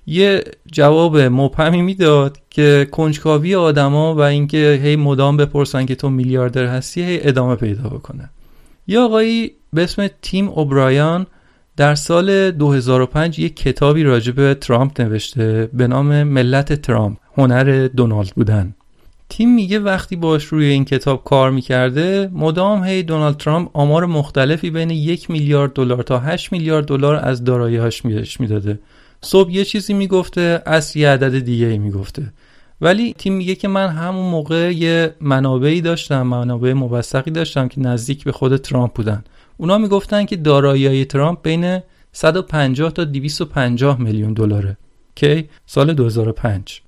یه 0.06 0.44
جواب 0.72 1.18
مبهمی 1.18 1.82
می‌داد 1.82 2.38
که 2.50 2.88
کنجکاوی 2.90 3.54
آدما 3.54 4.14
و 4.14 4.20
اینکه 4.20 4.80
هی 4.82 4.96
مدام 4.96 5.36
بپرسن 5.36 5.86
که 5.86 5.94
تو 5.94 6.10
میلیاردر 6.10 6.66
هستی 6.66 7.02
هی 7.02 7.18
ادامه 7.22 7.56
پیدا 7.56 7.88
بکنه. 7.88 8.30
یه 8.86 8.98
آقایی 8.98 9.52
به 9.72 9.82
اسم 9.82 10.08
تیم 10.22 10.48
اوبرایان 10.48 11.26
در 11.76 11.94
سال 11.94 12.50
2005 12.50 13.38
یک 13.38 13.56
کتابی 13.56 14.02
راجع 14.02 14.32
به 14.32 14.54
ترامپ 14.54 15.00
نوشته 15.00 15.70
به 15.72 15.86
نام 15.86 16.22
ملت 16.22 16.72
ترامپ 16.72 17.18
هنر 17.36 17.88
دونالد 17.96 18.30
بودن. 18.30 18.74
تیم 19.28 19.54
میگه 19.54 19.78
وقتی 19.78 20.16
باش 20.16 20.44
روی 20.44 20.66
این 20.66 20.84
کتاب 20.84 21.24
کار 21.24 21.50
می‌کرده 21.50 22.30
مدام 22.32 22.84
هی 22.84 23.02
دونالد 23.02 23.36
ترامپ 23.36 23.70
آمار 23.72 24.06
مختلفی 24.06 24.70
بین 24.70 24.90
یک 24.90 25.30
میلیارد 25.30 25.72
دلار 25.72 26.02
تا 26.02 26.18
8 26.18 26.52
میلیارد 26.52 26.86
دلار 26.86 27.16
از 27.16 27.44
دارایی‌هاش 27.44 28.04
می‌داده. 28.40 28.78
صبح 29.20 29.50
یه 29.50 29.64
چیزی 29.64 29.94
می‌گفته 29.94 30.62
از 30.66 30.96
یه 30.96 31.08
عدد 31.08 31.38
دیگه 31.38 31.66
ای 31.66 31.78
می‌گفته. 31.78 32.32
ولی 32.80 33.14
تیم 33.18 33.34
میگه 33.34 33.54
که 33.54 33.68
من 33.68 33.88
همون 33.88 34.30
موقع 34.30 34.72
یه 34.74 35.14
منابعی 35.20 35.80
داشتم 35.80 36.22
منابع 36.22 36.72
موثقی 36.72 37.30
داشتم 37.30 37.68
که 37.68 37.80
نزدیک 37.80 38.24
به 38.24 38.32
خود 38.32 38.56
ترامپ 38.56 38.92
بودن. 38.92 39.24
اونا 39.56 39.78
می‌گفتن 39.78 40.24
که 40.24 40.36
دارایی 40.36 41.04
ترامپ 41.04 41.42
بین 41.42 41.80
150 42.12 42.90
تا 42.90 43.04
250 43.04 44.00
میلیون 44.00 44.32
دلاره 44.32 44.76
که 45.14 45.48
سال 45.66 45.92
2005 45.92 46.82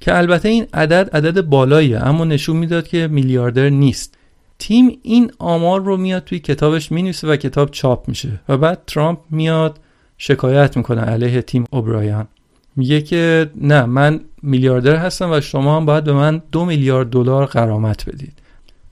که 0.00 0.16
البته 0.16 0.48
این 0.48 0.66
عدد 0.74 1.10
عدد 1.16 1.40
بالاییه 1.40 2.06
اما 2.06 2.24
نشون 2.24 2.56
می‌داد 2.56 2.88
که 2.88 3.08
میلیاردر 3.08 3.68
نیست. 3.68 4.14
تیم 4.58 4.98
این 5.02 5.32
آمار 5.38 5.82
رو 5.82 5.96
میاد 5.96 6.24
توی 6.24 6.38
کتابش 6.38 6.92
می‌نویسه 6.92 7.28
و 7.28 7.36
کتاب 7.36 7.70
چاپ 7.70 8.08
میشه 8.08 8.40
و 8.48 8.56
بعد 8.56 8.82
ترامپ 8.86 9.18
میاد 9.30 9.80
شکایت 10.18 10.76
می‌کنه 10.76 11.00
علیه 11.00 11.42
تیم 11.42 11.64
اوبرایان. 11.70 12.28
میگه 12.76 13.00
که 13.00 13.50
نه 13.60 13.84
من 13.84 14.20
میلیاردر 14.42 14.96
هستم 14.96 15.32
و 15.32 15.40
شما 15.40 15.76
هم 15.76 15.86
باید 15.86 16.04
به 16.04 16.12
من 16.12 16.42
دو 16.52 16.64
میلیارد 16.64 17.10
دلار 17.10 17.46
قرامت 17.46 18.08
بدید. 18.08 18.38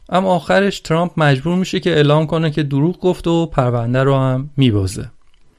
اما 0.09 0.29
آخرش 0.29 0.81
ترامپ 0.81 1.13
مجبور 1.17 1.57
میشه 1.57 1.81
که 1.81 1.91
اعلام 1.91 2.27
کنه 2.27 2.51
که 2.51 2.63
دروغ 2.63 3.01
گفت 3.01 3.27
و 3.27 3.47
پرونده 3.47 4.03
رو 4.03 4.17
هم 4.17 4.51
میبازه. 4.57 5.11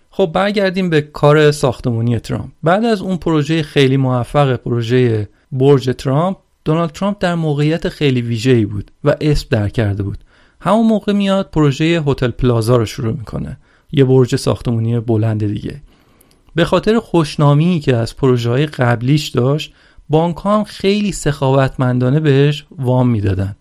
خب 0.09 0.31
برگردیم 0.33 0.89
به 0.89 1.01
کار 1.01 1.51
ساختمونی 1.51 2.19
ترامپ. 2.19 2.51
بعد 2.63 2.85
از 2.85 3.01
اون 3.01 3.17
پروژه 3.17 3.63
خیلی 3.63 3.97
موفق 3.97 4.55
پروژه 4.55 5.29
برج 5.51 5.89
ترامپ 5.97 6.37
دونالد 6.65 6.91
ترامپ 6.91 7.17
در 7.19 7.35
موقعیت 7.35 7.89
خیلی 7.89 8.21
ویژه‌ای 8.21 8.65
بود 8.65 8.91
و 9.03 9.15
اسم 9.21 9.47
در 9.49 9.69
کرده 9.69 10.03
بود. 10.03 10.17
همون 10.59 10.87
موقع 10.87 11.13
میاد 11.13 11.49
پروژه 11.49 12.03
هتل 12.07 12.31
پلازا 12.31 12.77
رو 12.77 12.85
شروع 12.85 13.13
می‌کنه. 13.13 13.57
یه 13.91 14.03
برج 14.03 14.35
ساختمونی 14.35 14.99
بلند 14.99 15.47
دیگه. 15.47 15.81
به 16.55 16.65
خاطر 16.65 16.99
خوشنامی 16.99 17.79
که 17.79 17.95
از 17.95 18.15
پروژه 18.15 18.49
های 18.49 18.65
قبلیش 18.65 19.27
داشت 19.27 19.73
بانک 20.09 20.37
هم 20.45 20.63
خیلی 20.63 21.11
سخاوتمندانه 21.11 22.19
بهش 22.19 22.65
وام 22.71 23.09
می‌دادن. 23.09 23.55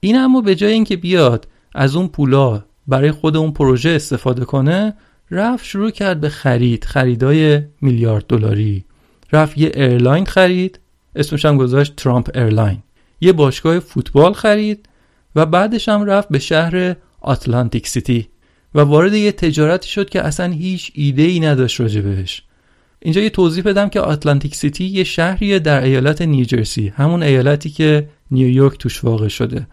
این 0.00 0.18
اما 0.18 0.40
به 0.40 0.54
جای 0.54 0.72
اینکه 0.72 0.96
بیاد 0.96 1.48
از 1.74 1.96
اون 1.96 2.08
پولا 2.08 2.64
برای 2.86 3.12
خود 3.12 3.36
اون 3.36 3.52
پروژه 3.52 3.90
استفاده 3.90 4.44
کنه 4.44 4.94
رفت 5.30 5.64
شروع 5.64 5.90
کرد 5.90 6.20
به 6.20 6.28
خرید 6.28 6.84
خریدای 6.84 7.62
میلیارد 7.80 8.24
دلاری. 8.28 8.84
رفت 9.32 9.58
یه 9.58 9.72
airline 9.74 10.26
خرید 10.26 10.80
اسمش 11.16 11.44
هم 11.44 11.56
گذاشت 11.56 11.96
Trump 11.96 12.30
Airline. 12.34 12.78
یه 13.20 13.32
باشگاه 13.32 13.78
فوتبال 13.78 14.32
خرید 14.32 14.88
و 15.36 15.46
بعدش 15.46 15.88
هم 15.88 16.04
رفت 16.04 16.28
به 16.28 16.38
شهر 16.38 16.96
آتلانتیک 17.20 17.88
سیتی. 17.88 18.28
و 18.74 18.80
وارد 18.80 19.14
یه 19.14 19.32
تجارتی 19.32 19.88
شد 19.88 20.10
که 20.10 20.22
اصلا 20.22 20.52
هیچ 20.52 20.92
ایده 20.94 21.22
ای 21.22 21.40
نداشت 21.40 21.80
راجع 21.80 22.00
بهش. 22.00 22.42
اینجا 23.00 23.20
یه 23.20 23.30
توضیح 23.30 23.64
بدم 23.64 23.88
که 23.88 24.00
آتلانتیک 24.00 24.54
سیتی 24.54 24.84
یه 24.84 25.04
شهریه 25.04 25.58
در 25.58 25.82
ایالت 25.82 26.22
نیوجرسی 26.22 26.92
همون 26.96 27.22
ایالتی 27.22 27.70
که 27.70 28.08
نیویورک 28.30 28.78
توش 28.78 29.04
واقع 29.04 29.28
شده. 29.28 29.66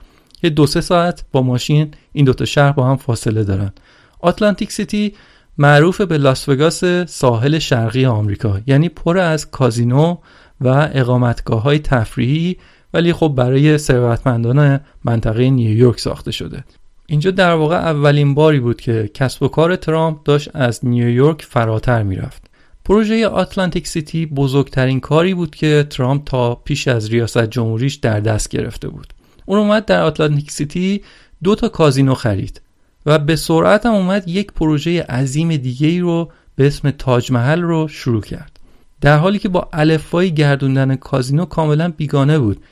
یه 0.43 0.49
دو 0.49 0.67
سه 0.67 0.81
ساعت 0.81 1.25
با 1.31 1.41
ماشین 1.41 1.91
این 2.13 2.25
دوتا 2.25 2.45
شهر 2.45 2.71
با 2.71 2.87
هم 2.87 2.97
فاصله 2.97 3.43
دارن. 3.43 3.71
آتلانتیک 4.19 4.71
سیتی 4.71 5.13
معروف 5.57 6.01
به 6.01 6.17
لاس 6.17 6.49
وگاس 6.49 6.83
ساحل 7.05 7.59
شرقی 7.59 8.05
آمریکا 8.05 8.59
یعنی 8.67 8.89
پر 8.89 9.17
از 9.17 9.51
کازینو 9.51 10.17
و 10.61 10.89
اقامتگاه 10.93 11.61
های 11.61 11.79
تفریحی 11.79 12.57
ولی 12.93 13.13
خب 13.13 13.33
برای 13.37 13.77
ثروتمندان 13.77 14.79
منطقه 15.03 15.49
نیویورک 15.49 15.99
ساخته 15.99 16.31
شده. 16.31 16.63
اینجا 17.09 17.31
در 17.31 17.53
واقع 17.53 17.75
اولین 17.75 18.33
باری 18.33 18.59
بود 18.59 18.81
که 18.81 19.09
کسب 19.13 19.43
و 19.43 19.47
کار 19.47 19.75
ترامپ 19.75 20.23
داشت 20.23 20.49
از 20.53 20.85
نیویورک 20.85 21.41
فراتر 21.41 22.03
می‌رفت. 22.03 22.49
پروژه 22.85 23.27
آتلانتیک 23.27 23.87
سیتی 23.87 24.25
بزرگترین 24.25 24.99
کاری 24.99 25.33
بود 25.33 25.55
که 25.55 25.87
ترامپ 25.89 26.23
تا 26.25 26.55
پیش 26.55 26.87
از 26.87 27.09
ریاست 27.09 27.45
جمهوریش 27.45 27.95
در 27.95 28.19
دست 28.19 28.49
گرفته 28.49 28.87
بود. 28.87 29.13
اون 29.45 29.59
اومد 29.59 29.85
در 29.85 30.01
آتلانتیک 30.01 30.51
سیتی 30.51 31.01
دو 31.43 31.55
تا 31.55 31.69
کازینو 31.69 32.13
خرید 32.13 32.61
و 33.05 33.19
به 33.19 33.35
سرعت 33.35 33.85
هم 33.85 33.93
اومد 33.93 34.27
یک 34.27 34.51
پروژه 34.51 35.03
عظیم 35.03 35.55
دیگه 35.55 35.87
ای 35.87 35.99
رو 35.99 36.31
به 36.55 36.67
اسم 36.67 36.91
تاج 36.91 37.31
محل 37.31 37.61
رو 37.61 37.87
شروع 37.87 38.21
کرد. 38.21 38.59
در 39.01 39.17
حالی 39.17 39.39
که 39.39 39.49
با 39.49 39.69
الفبای 39.73 40.33
گردوندن 40.33 40.95
کازینو 40.95 41.45
کاملا 41.45 41.93
بیگانه 41.97 42.39
بود. 42.39 42.63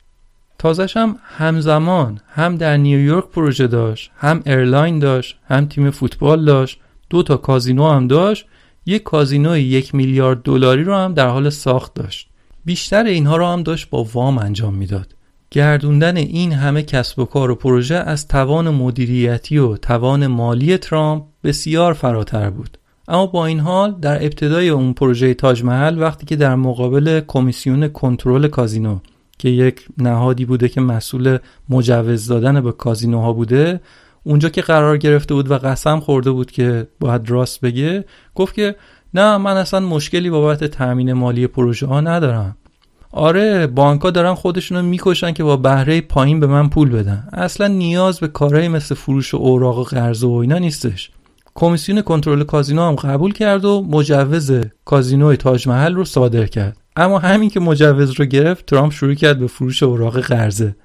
تازش 0.58 0.96
هم 0.96 1.16
همزمان 1.22 2.20
هم 2.28 2.56
در 2.56 2.76
نیویورک 2.76 3.24
پروژه 3.24 3.66
داشت 3.66 4.10
هم 4.16 4.42
airline 4.46 4.98
داشت 4.98 5.38
هم 5.48 5.66
تیم 5.66 5.90
فوتبال 5.90 6.44
داشت 6.44 6.80
دو 7.10 7.22
تا 7.22 7.36
کازینو 7.36 7.90
هم 7.90 8.06
داشت. 8.06 8.46
یک 8.86 9.02
کازینو 9.02 9.56
یک 9.56 9.94
میلیارد 9.94 10.42
دلاری 10.42 10.84
رو 10.84 10.94
هم 10.94 11.14
در 11.14 11.26
حال 11.28 11.50
ساخت 11.50 11.94
داشت. 11.94 12.28
بیشتر 12.64 13.04
اینها 13.04 13.36
رو 13.36 13.46
هم 13.46 13.62
داشت 13.62 13.90
با 13.90 14.04
وام 14.04 14.38
انجام 14.38 14.74
می‌داد. 14.74 15.14
گردوندن 15.50 16.16
این 16.16 16.52
همه 16.52 16.82
کسب 16.82 17.18
و 17.18 17.24
کار 17.24 17.50
و 17.50 17.54
پروژه 17.54 17.94
از 17.94 18.28
توان 18.28 18.70
مدیریتی 18.70 19.58
و 19.58 19.76
توان 19.76 20.26
مالی 20.26 20.78
ترامپ 20.78 21.24
بسیار 21.44 21.92
فراتر 21.92 22.50
بود. 22.50 22.78
اما 23.08 23.26
با 23.26 23.46
این 23.46 23.60
حال 23.60 23.96
در 24.00 24.24
ابتدای 24.24 24.68
اون 24.68 24.92
پروژه 24.92 25.34
تاج 25.34 25.64
محل 25.64 26.02
وقتی 26.02 26.26
که 26.26 26.36
در 26.36 26.54
مقابل 26.54 27.20
کمیسیون 27.26 27.88
کنترل 27.88 28.48
کازینو 28.48 28.98
که 29.38 29.48
یک 29.48 29.86
نهادی 29.98 30.44
بوده 30.44 30.68
که 30.68 30.80
مسئول 30.80 31.38
مجوز 31.68 32.26
دادن 32.26 32.60
به 32.60 32.72
کازینوها 32.72 33.32
بوده 33.32 33.80
اونجا 34.24 34.48
که 34.48 34.60
قرار 34.60 34.96
گرفته 34.96 35.34
بود 35.34 35.50
و 35.50 35.58
قسم 35.58 36.00
خورده 36.00 36.30
بود 36.30 36.50
که 36.50 36.86
باید 37.00 37.30
راست 37.30 37.60
بگه 37.60 38.04
گفت 38.34 38.54
که 38.54 38.76
نه 39.14 39.36
من 39.36 39.56
اصلا 39.56 39.80
مشکلی 39.80 40.30
بابت 40.30 40.64
تامین 40.64 41.12
مالی 41.12 41.46
پروژه 41.46 41.86
ها 41.86 42.00
ندارم. 42.00 42.56
آره 43.12 43.66
بانکا 43.66 44.10
دارن 44.10 44.34
خودشونو 44.34 44.82
می‌کشن 44.82 45.32
که 45.32 45.44
با 45.44 45.56
بهره 45.56 46.00
پایین 46.00 46.40
به 46.40 46.46
من 46.46 46.68
پول 46.68 46.90
بدن. 46.90 47.28
اصلا 47.32 47.66
نیاز 47.66 48.20
به 48.20 48.28
کارهایی 48.28 48.68
مثل 48.68 48.94
فروش 48.94 49.34
اوراق 49.34 49.78
و 49.78 49.82
قرض 49.82 50.24
و 50.24 50.32
اینا 50.32 50.58
نیستش. 50.58 51.10
کمیسیون 51.54 52.02
کنترل 52.02 52.44
کازینو 52.44 52.88
هم 52.88 52.94
قبول 52.94 53.32
کرد 53.32 53.64
و 53.64 53.86
مجوز 53.90 54.52
کازینو 54.84 55.36
تاج 55.36 55.68
محل 55.68 55.94
رو 55.94 56.04
صادر 56.04 56.46
کرد. 56.46 56.76
اما 56.98 57.18
همین 57.18 57.50
که 57.50 57.60
مجوز 57.60 58.10
رو 58.10 58.24
گرفت 58.24 58.66
ترامپ 58.66 58.92
شروع 58.92 59.14
کرد 59.14 59.38
به 59.38 59.46
فروش 59.46 59.82
اوراق 59.82 60.20
قرضه. 60.20 60.76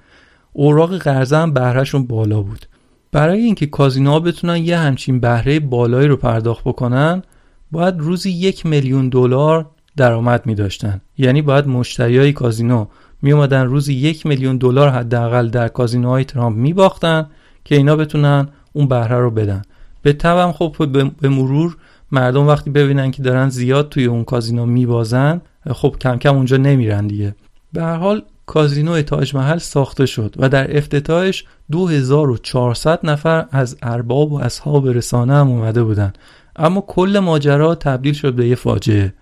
اوراق 0.52 0.96
قرضه 0.96 1.36
هم 1.36 1.52
بهرهشون 1.52 2.06
بالا 2.06 2.42
بود. 2.42 2.66
برای 3.12 3.40
اینکه 3.40 3.66
کازینوها 3.66 4.20
بتونن 4.20 4.56
یه 4.56 4.78
همچین 4.78 5.20
بهره 5.20 5.60
بالایی 5.60 6.08
رو 6.08 6.16
پرداخت 6.16 6.64
بکنن 6.64 7.22
باید 7.70 7.94
روزی 7.98 8.30
یک 8.30 8.66
میلیون 8.66 9.08
دلار 9.08 9.66
درآمد 9.96 10.46
می 10.46 10.54
داشتن 10.54 11.00
یعنی 11.18 11.42
باید 11.42 11.66
مشتریای 11.66 12.32
کازینو 12.32 12.86
می 13.22 13.32
اومدن 13.32 13.66
روزی 13.66 13.94
یک 13.94 14.26
میلیون 14.26 14.56
دلار 14.56 14.88
حداقل 14.88 15.48
در 15.48 15.68
کازینوهای 15.68 16.24
ترامپ 16.24 16.56
می 16.56 16.72
باختن 16.72 17.26
که 17.64 17.76
اینا 17.76 17.96
بتونن 17.96 18.48
اون 18.72 18.88
بهره 18.88 19.18
رو 19.18 19.30
بدن. 19.30 19.62
به 20.02 20.12
تبم 20.12 20.52
خب 20.52 20.86
به 21.20 21.28
مرور 21.28 21.76
مردم 22.12 22.46
وقتی 22.46 22.70
ببینن 22.70 23.10
که 23.10 23.22
دارن 23.22 23.48
زیاد 23.48 23.88
توی 23.88 24.04
اون 24.04 24.24
کازینو 24.24 24.66
میبازن 24.66 25.40
خب 25.72 25.96
کم 26.00 26.16
کم 26.16 26.36
اونجا 26.36 26.56
نمیرن 26.56 27.06
دیگه. 27.06 27.34
به 27.72 27.82
هر 27.82 27.96
حال 27.96 28.22
کازینو 28.46 29.02
تاج 29.02 29.34
محل 29.34 29.58
ساخته 29.58 30.06
شد 30.06 30.34
و 30.38 30.48
در 30.48 30.76
افتتاحش 30.76 31.44
2400 31.70 33.06
نفر 33.06 33.46
از 33.50 33.76
ارباب 33.82 34.32
و 34.32 34.40
اصحاب 34.40 34.88
رسانه 34.88 35.34
هم 35.34 35.48
اومده 35.48 35.84
بودن. 35.84 36.12
اما 36.56 36.80
کل 36.80 37.18
ماجرا 37.18 37.74
تبدیل 37.74 38.14
شد 38.14 38.34
به 38.34 38.48
یه 38.48 38.54
فاجعه. 38.54 39.14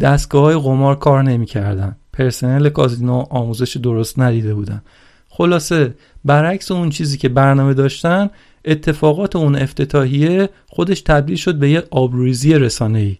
دستگاه 0.00 0.42
های 0.42 0.54
قمار 0.54 0.98
کار 0.98 1.22
نمی‌کردن. 1.22 1.96
پرسنل 2.12 2.68
کازینو 2.68 3.24
آموزش 3.30 3.76
درست 3.76 4.18
ندیده 4.18 4.54
بودن. 4.54 4.82
خلاصه 5.28 5.94
برعکس 6.24 6.70
اون 6.70 6.90
چیزی 6.90 7.18
که 7.18 7.28
برنامه 7.28 7.74
داشتن 7.74 8.30
اتفاقات 8.64 9.36
اون 9.36 9.56
افتتاحیه 9.56 10.48
خودش 10.66 11.00
تبدیل 11.00 11.36
شد 11.36 11.54
به 11.54 11.70
یه 11.70 11.82
آبروریزی 11.90 12.54
رسانه‌ای. 12.54 13.18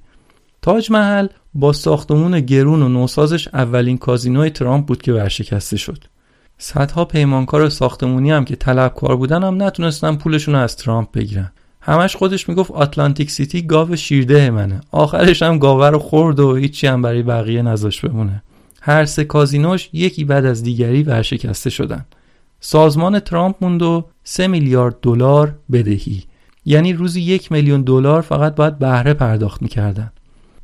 تاج 0.62 0.90
محل 0.90 1.27
با 1.59 1.73
ساختمون 1.73 2.40
گرون 2.40 2.83
و 2.83 2.88
نوسازش 2.88 3.49
اولین 3.49 3.99
کازینوی 3.99 4.51
ترامپ 4.51 4.87
بود 4.87 5.03
که 5.03 5.12
ورشکسته 5.12 5.77
شد. 5.77 6.05
صدها 6.59 7.05
پیمانکار 7.05 7.69
ساختمونی 7.69 8.31
هم 8.31 8.45
که 8.45 8.57
طلبکار 8.57 9.16
بودن 9.16 9.45
هم 9.45 9.62
نتونستن 9.62 10.16
پولشون 10.16 10.55
رو 10.55 10.61
از 10.61 10.77
ترامپ 10.77 11.12
بگیرن. 11.12 11.53
همش 11.81 12.16
خودش 12.16 12.49
می‌گفت 12.49 12.71
آتلانتیک 12.71 13.31
سیتی 13.31 13.62
گاو 13.62 13.97
شیرده 13.97 14.51
منه. 14.51 14.81
آخرش 14.90 15.42
هم 15.42 15.59
گاوه 15.59 15.88
رو 15.88 15.99
خورد 15.99 16.40
و 16.40 16.55
هیچی 16.55 16.87
هم 16.87 17.03
برای 17.03 17.23
بقیه 17.23 17.62
نذاش 17.62 18.01
بمونه. 18.01 18.42
هر 18.83 19.05
سه 19.05 19.25
کازینوش 19.25 19.88
یکی 19.92 20.25
بعد 20.25 20.45
از 20.45 20.62
دیگری 20.62 21.03
ورشکسته 21.03 21.71
شدن. 21.71 22.05
سازمان 22.61 23.21
ترامپ 23.21 23.57
موند 23.61 23.83
و 23.83 24.05
3 24.25 24.47
میلیارد 24.47 24.97
دلار 25.03 25.55
بدهی. 25.73 26.25
یعنی 26.64 26.92
روزی 26.92 27.21
یک 27.21 27.53
میلیون 27.53 27.83
دلار 27.83 28.21
فقط 28.21 28.55
باید 28.55 28.79
بهره 28.79 29.14
پرداخت 29.14 29.62
می‌کردن. 29.62 30.12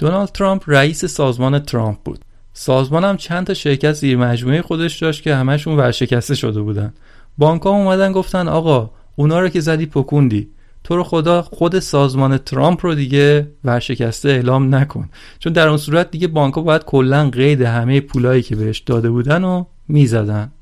دونالد 0.02 0.28
ترامپ 0.28 0.62
رئیس 0.66 1.04
سازمان 1.04 1.58
ترامپ 1.58 1.98
بود. 2.04 2.18
سازمان 2.52 3.04
هم 3.04 3.16
چند 3.16 3.46
تا 3.46 3.54
شرکت 3.54 3.92
زیر 3.92 4.16
مجموعه 4.16 4.62
خودش 4.62 4.98
داشت 4.98 5.22
که 5.22 5.34
همشون 5.34 5.76
ورشکسته 5.76 6.34
شده 6.34 6.60
بودن. 6.60 6.92
بانک 7.38 7.62
ها 7.62 7.70
اومدن 7.70 8.12
گفتن 8.12 8.48
آقا 8.48 8.90
اونا 9.16 9.40
رو 9.40 9.48
که 9.48 9.60
زدی 9.60 9.86
پکوندی. 9.86 10.48
تو 10.84 10.96
رو 10.96 11.04
خدا 11.04 11.42
خود 11.42 11.78
سازمان 11.78 12.38
ترامپ 12.38 12.86
رو 12.86 12.94
دیگه 12.94 13.48
ورشکسته 13.64 14.28
اعلام 14.28 14.74
نکن. 14.74 15.08
چون 15.38 15.52
در 15.52 15.68
اون 15.68 15.78
صورت 15.78 16.10
دیگه 16.10 16.28
بانک 16.28 16.54
باید 16.54 16.84
کلا 16.84 17.30
قید 17.30 17.62
همه 17.62 18.00
پولایی 18.00 18.42
که 18.42 18.56
بهش 18.56 18.78
داده 18.78 19.10
بودن 19.10 19.44
و 19.44 19.64
می‌زدن. 19.88 20.52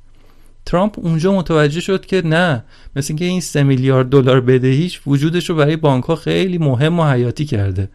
ترامپ 0.67 0.99
اونجا 0.99 1.33
متوجه 1.33 1.81
شد 1.81 2.07
که 2.07 2.23
نه 2.27 2.65
مثل 2.97 3.07
اینکه 3.13 3.25
این 3.25 3.41
سه 3.41 3.63
میلیارد 3.63 4.09
دلار 4.09 4.41
بدهیش 4.41 5.01
وجودش 5.07 5.51
رو 5.51 5.57
برای 5.57 5.77
بانک 5.77 6.05
ها 6.05 6.17
خیلی 6.17 6.59
مهم 6.59 7.01
و 7.01 7.05
حیاتی 7.11 7.45
کرده. 7.45 7.89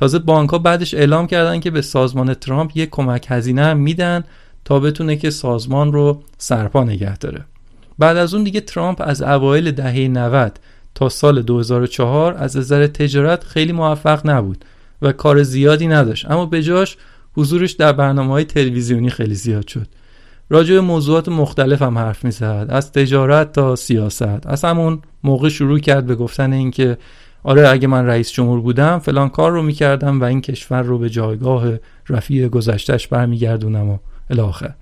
تازه 0.00 0.18
بانک 0.18 0.50
ها 0.50 0.58
بعدش 0.58 0.94
اعلام 0.94 1.26
کردن 1.26 1.60
که 1.60 1.70
به 1.70 1.82
سازمان 1.82 2.34
ترامپ 2.34 2.70
یک 2.74 2.90
کمک 2.90 3.26
هزینه 3.28 3.64
هم 3.64 3.76
میدن 3.76 4.24
تا 4.64 4.80
بتونه 4.80 5.16
که 5.16 5.30
سازمان 5.30 5.92
رو 5.92 6.22
سرپا 6.38 6.84
نگه 6.84 7.18
داره. 7.18 7.44
بعد 7.98 8.16
از 8.16 8.34
اون 8.34 8.44
دیگه 8.44 8.60
ترامپ 8.60 9.02
از 9.04 9.22
اوایل 9.22 9.70
دهه 9.70 10.08
90 10.08 10.60
تا 10.94 11.08
سال 11.08 11.42
2004 11.42 12.34
از 12.34 12.56
نظر 12.56 12.86
تجارت 12.86 13.44
خیلی 13.44 13.72
موفق 13.72 14.30
نبود 14.30 14.64
و 15.02 15.12
کار 15.12 15.42
زیادی 15.42 15.86
نداشت. 15.86 16.30
اما 16.30 16.46
به 16.46 16.62
جاش 16.62 16.96
حضورش 17.34 17.72
در 17.72 17.92
برنامه 17.92 18.30
های 18.30 18.44
تلویزیونی 18.44 19.10
خیلی 19.10 19.34
زیاد 19.34 19.66
شد. 19.66 19.86
راجع 20.50 20.74
به 20.74 20.80
موضوعات 20.80 21.28
مختلف 21.28 21.82
هم 21.82 21.98
حرف 21.98 22.24
می‌زد. 22.24 22.66
از 22.68 22.92
تجارت 22.92 23.52
تا 23.52 23.76
سیاست. 23.76 24.46
از 24.46 24.64
همون 24.64 25.02
موقع 25.24 25.48
شروع 25.48 25.78
کرد 25.78 26.06
به 26.06 26.14
گفتن 26.14 26.52
اینکه 26.52 26.98
آره 27.42 27.68
اگه 27.68 27.88
من 27.88 28.06
رئیس 28.06 28.32
جمهور 28.32 28.60
بودم 28.60 28.98
فلان 28.98 29.28
کار 29.28 29.52
رو 29.52 29.62
می‌کردم 29.62 30.20
و 30.20 30.24
این 30.24 30.40
کشور 30.40 30.82
رو 30.82 30.98
به 30.98 31.10
جایگاه 31.10 31.64
رفیع 32.08 32.48
گذشتهش 32.48 33.06
برمیگردونم 33.06 33.90
و 33.90 33.98
الاخر. 34.30 34.74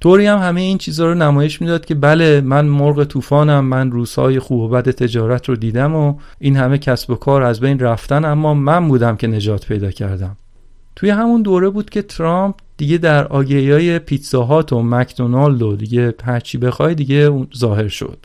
طوری 0.00 0.26
هم 0.26 0.38
همه 0.38 0.60
این 0.60 0.78
چیزها 0.78 1.06
رو 1.06 1.14
نمایش 1.14 1.60
می‌داد 1.60 1.84
که 1.84 1.94
بله 1.94 2.40
من 2.40 2.64
مرغ 2.64 3.04
طوفانم 3.04 3.64
من 3.64 3.90
روزهای 3.90 4.38
خوب 4.38 4.60
و 4.60 4.68
بد 4.68 4.90
تجارت 4.90 5.48
رو 5.48 5.56
دیدم 5.56 5.94
و 5.94 6.14
این 6.38 6.56
همه 6.56 6.78
کسب 6.78 7.10
و 7.10 7.14
کار 7.14 7.42
از 7.42 7.60
بین 7.60 7.78
رفتن 7.78 8.24
اما 8.24 8.54
من 8.54 8.88
بودم 8.88 9.16
که 9.16 9.26
نجات 9.26 9.66
پیدا 9.66 9.90
کردم. 9.90 10.36
توی 10.96 11.10
همون 11.10 11.42
دوره 11.42 11.68
بود 11.70 11.90
که 11.90 12.02
ترامپ 12.02 12.54
دیگه 12.76 12.98
در 12.98 13.26
آگهی 13.26 13.72
های 13.72 13.98
پیتزاهات 13.98 14.72
و 14.72 14.82
مکدونالد 14.82 15.62
و 15.62 15.76
دیگه 15.76 16.14
هرچی 16.24 16.58
بخوای 16.58 16.94
دیگه 16.94 17.46
ظاهر 17.56 17.88
شد. 17.88 18.18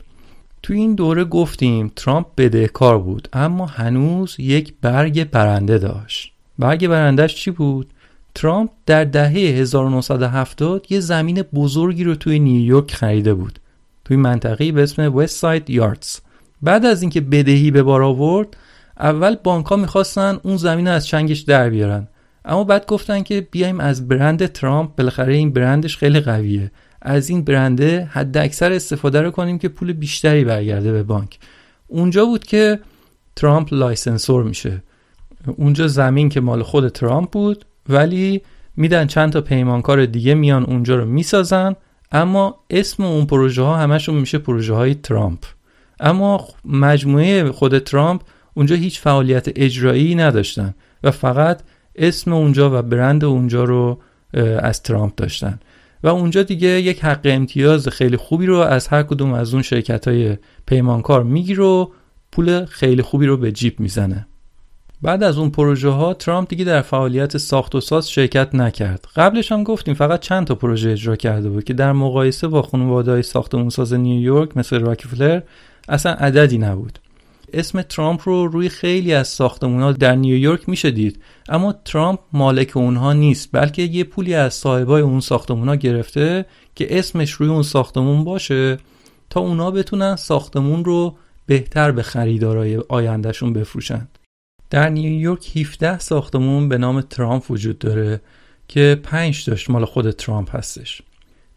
توی 0.62 0.76
این 0.76 0.94
دوره 0.94 1.24
گفتیم 1.24 1.92
ترامپ 1.96 2.26
بدهکار 2.36 2.98
بود 2.98 3.28
اما 3.32 3.66
هنوز 3.66 4.36
یک 4.38 4.74
برگ 4.80 5.30
برنده 5.30 5.78
داشت. 5.78 6.32
برگ 6.58 6.88
برندهش 6.88 7.34
چی 7.34 7.50
بود؟ 7.50 7.90
ترامپ 8.34 8.70
در 8.86 9.04
دهه 9.04 9.32
1970 9.32 10.86
یه 10.90 11.00
زمین 11.00 11.42
بزرگی 11.42 12.04
رو 12.04 12.14
توی 12.14 12.38
نیویورک 12.38 12.94
خریده 12.94 13.34
بود. 13.34 13.58
توی 14.04 14.16
منطقه‌ای 14.16 14.72
به 14.72 14.82
اسم 14.82 15.16
وست 15.16 15.36
ساید 15.36 15.70
یاردز 15.70 16.18
بعد 16.62 16.86
از 16.86 17.02
اینکه 17.02 17.20
بدهی 17.20 17.70
به 17.70 17.82
بار 17.82 18.02
آورد 18.02 18.56
اول 18.98 19.36
بانک‌ها 19.44 19.76
می‌خواستن 19.76 20.38
اون 20.42 20.56
زمین 20.56 20.88
از 20.88 21.06
چنگش 21.06 21.40
در 21.40 21.70
بیارن. 21.70 22.08
اما 22.44 22.64
بعد 22.64 22.86
گفتن 22.86 23.22
که 23.22 23.48
بیایم 23.50 23.80
از 23.80 24.08
برند 24.08 24.46
ترامپ 24.46 24.96
بالاخره 24.96 25.34
این 25.34 25.52
برندش 25.52 25.96
خیلی 25.96 26.20
قویه. 26.20 26.70
از 27.02 27.28
این 27.28 27.44
برنده 27.44 28.08
حد 28.12 28.36
اکثر 28.36 28.72
استفاده 28.72 29.20
رو 29.20 29.30
کنیم 29.30 29.58
که 29.58 29.68
پول 29.68 29.92
بیشتری 29.92 30.44
برگرده 30.44 30.92
به 30.92 31.02
بانک. 31.02 31.38
اونجا 31.86 32.24
بود 32.26 32.44
که 32.44 32.80
ترامپ 33.36 33.74
licensor 33.74 34.44
میشه. 34.44 34.82
اونجا 35.56 35.88
زمین 35.88 36.28
که 36.28 36.40
مال 36.40 36.62
خود 36.62 36.88
ترامپ 36.88 37.30
بود 37.30 37.64
ولی 37.88 38.42
میدن 38.76 39.06
چند 39.06 39.32
تا 39.32 39.40
پیمانکار 39.40 40.06
دیگه 40.06 40.34
میان 40.34 40.64
اونجا 40.64 40.96
رو 40.96 41.04
می‌سازن 41.04 41.76
اما 42.12 42.64
اسم 42.70 43.04
اون 43.04 43.26
پروژه 43.26 43.62
ها 43.62 43.76
همشون 43.76 44.14
میشه 44.14 44.38
پروژه 44.38 44.74
های 44.74 44.94
ترامپ. 44.94 45.38
اما 46.00 46.46
مجموعه 46.64 47.52
خود 47.52 47.78
ترامپ 47.78 48.22
اونجا 48.54 48.76
هیچ 48.76 49.00
فعالیت 49.00 49.48
اجرایی 49.56 50.14
نداشتن 50.14 50.74
و 51.02 51.10
فقط 51.10 51.60
اسم 51.96 52.32
اونجا 52.32 52.78
و 52.78 52.82
برند 52.82 53.24
اونجا 53.24 53.64
رو 53.64 54.00
از 54.60 54.82
ترامپ 54.82 55.14
داشتن. 55.14 55.60
و 56.02 56.08
اونجا 56.08 56.42
دیگه 56.42 56.68
یک 56.68 57.04
حق 57.04 57.20
امتیاز 57.24 57.88
خیلی 57.88 58.16
خوبی 58.16 58.46
رو 58.46 58.56
از 58.56 58.88
هر 58.88 59.02
کدوم 59.02 59.32
از 59.32 59.54
اون 59.54 59.62
شرکت 59.62 60.08
های 60.08 60.36
پیمانکار 60.66 61.22
می‌گیره 61.22 61.64
و 61.64 61.86
پول 62.32 62.64
خیلی 62.64 63.02
خوبی 63.02 63.26
رو 63.26 63.36
به 63.36 63.52
جیب 63.52 63.80
می‌زنه. 63.80 64.26
بعد 65.02 65.22
از 65.22 65.38
اون 65.38 65.50
پروژه 65.50 65.88
ها 65.88 66.14
ترامپ 66.14 66.48
دیگه 66.48 66.64
در 66.64 66.82
فعالیت 66.82 67.36
ساخت 67.36 67.74
و 67.74 67.80
ساز 67.80 68.10
شرکت 68.10 68.54
نکرد. 68.54 69.06
قبلش 69.16 69.52
هم 69.52 69.64
گفتیم 69.64 69.94
فقط 69.94 70.20
چند 70.20 70.46
تا 70.46 70.54
پروژه 70.54 70.90
اجرا 70.90 71.16
کرده 71.16 71.48
بود 71.48 71.64
که 71.64 71.74
در 71.74 71.92
مقایسه 71.92 72.48
با 72.48 72.62
خانواده 72.62 73.10
های 73.10 73.22
ساختمون 73.22 73.68
ساز 73.68 73.92
نیویورک 73.92 74.56
مثل 74.56 74.80
راکفلر 74.80 75.40
اصلا 75.88 76.12
عددی 76.12 76.58
نبود. 76.58 76.98
اسم 77.52 77.82
ترامپ 77.82 78.20
رو 78.24 78.46
روی 78.46 78.68
خیلی 78.68 79.14
از 79.14 79.28
ساختمون 79.28 79.92
در 79.92 80.14
نیویورک 80.14 80.68
میشه 80.68 80.90
دید. 80.90 81.22
اما 81.48 81.72
ترامپ 81.72 82.20
مالک 82.32 82.76
اونها 82.76 83.12
نیست 83.12 83.48
بلکه 83.52 83.82
یه 83.82 84.04
پولی 84.04 84.34
از 84.34 84.54
صاحبای 84.54 85.02
اون 85.02 85.20
ساختمون 85.20 85.68
ها 85.68 85.76
گرفته 85.76 86.46
که 86.74 86.98
اسمش 86.98 87.30
روی 87.32 87.48
اون 87.48 87.62
ساختمون 87.62 88.24
باشه 88.24 88.76
تا 89.30 89.40
اونا 89.40 89.70
بتونن 89.70 90.16
ساختمون 90.16 90.84
رو 90.84 91.16
بهتر 91.46 91.92
به 91.92 92.02
خریدارای 92.02 92.76
آیندهشون 92.88 93.52
بفروشند 93.52 94.18
در 94.70 94.88
نیویورک 94.88 95.56
17 95.56 95.98
ساختمون 95.98 96.68
به 96.68 96.78
نام 96.78 97.00
ترامپ 97.00 97.50
وجود 97.50 97.78
داره 97.78 98.20
که 98.68 99.00
5 99.02 99.44
داشت 99.50 99.70
مال 99.70 99.84
خود 99.84 100.10
ترامپ 100.10 100.56
هستش. 100.56 101.02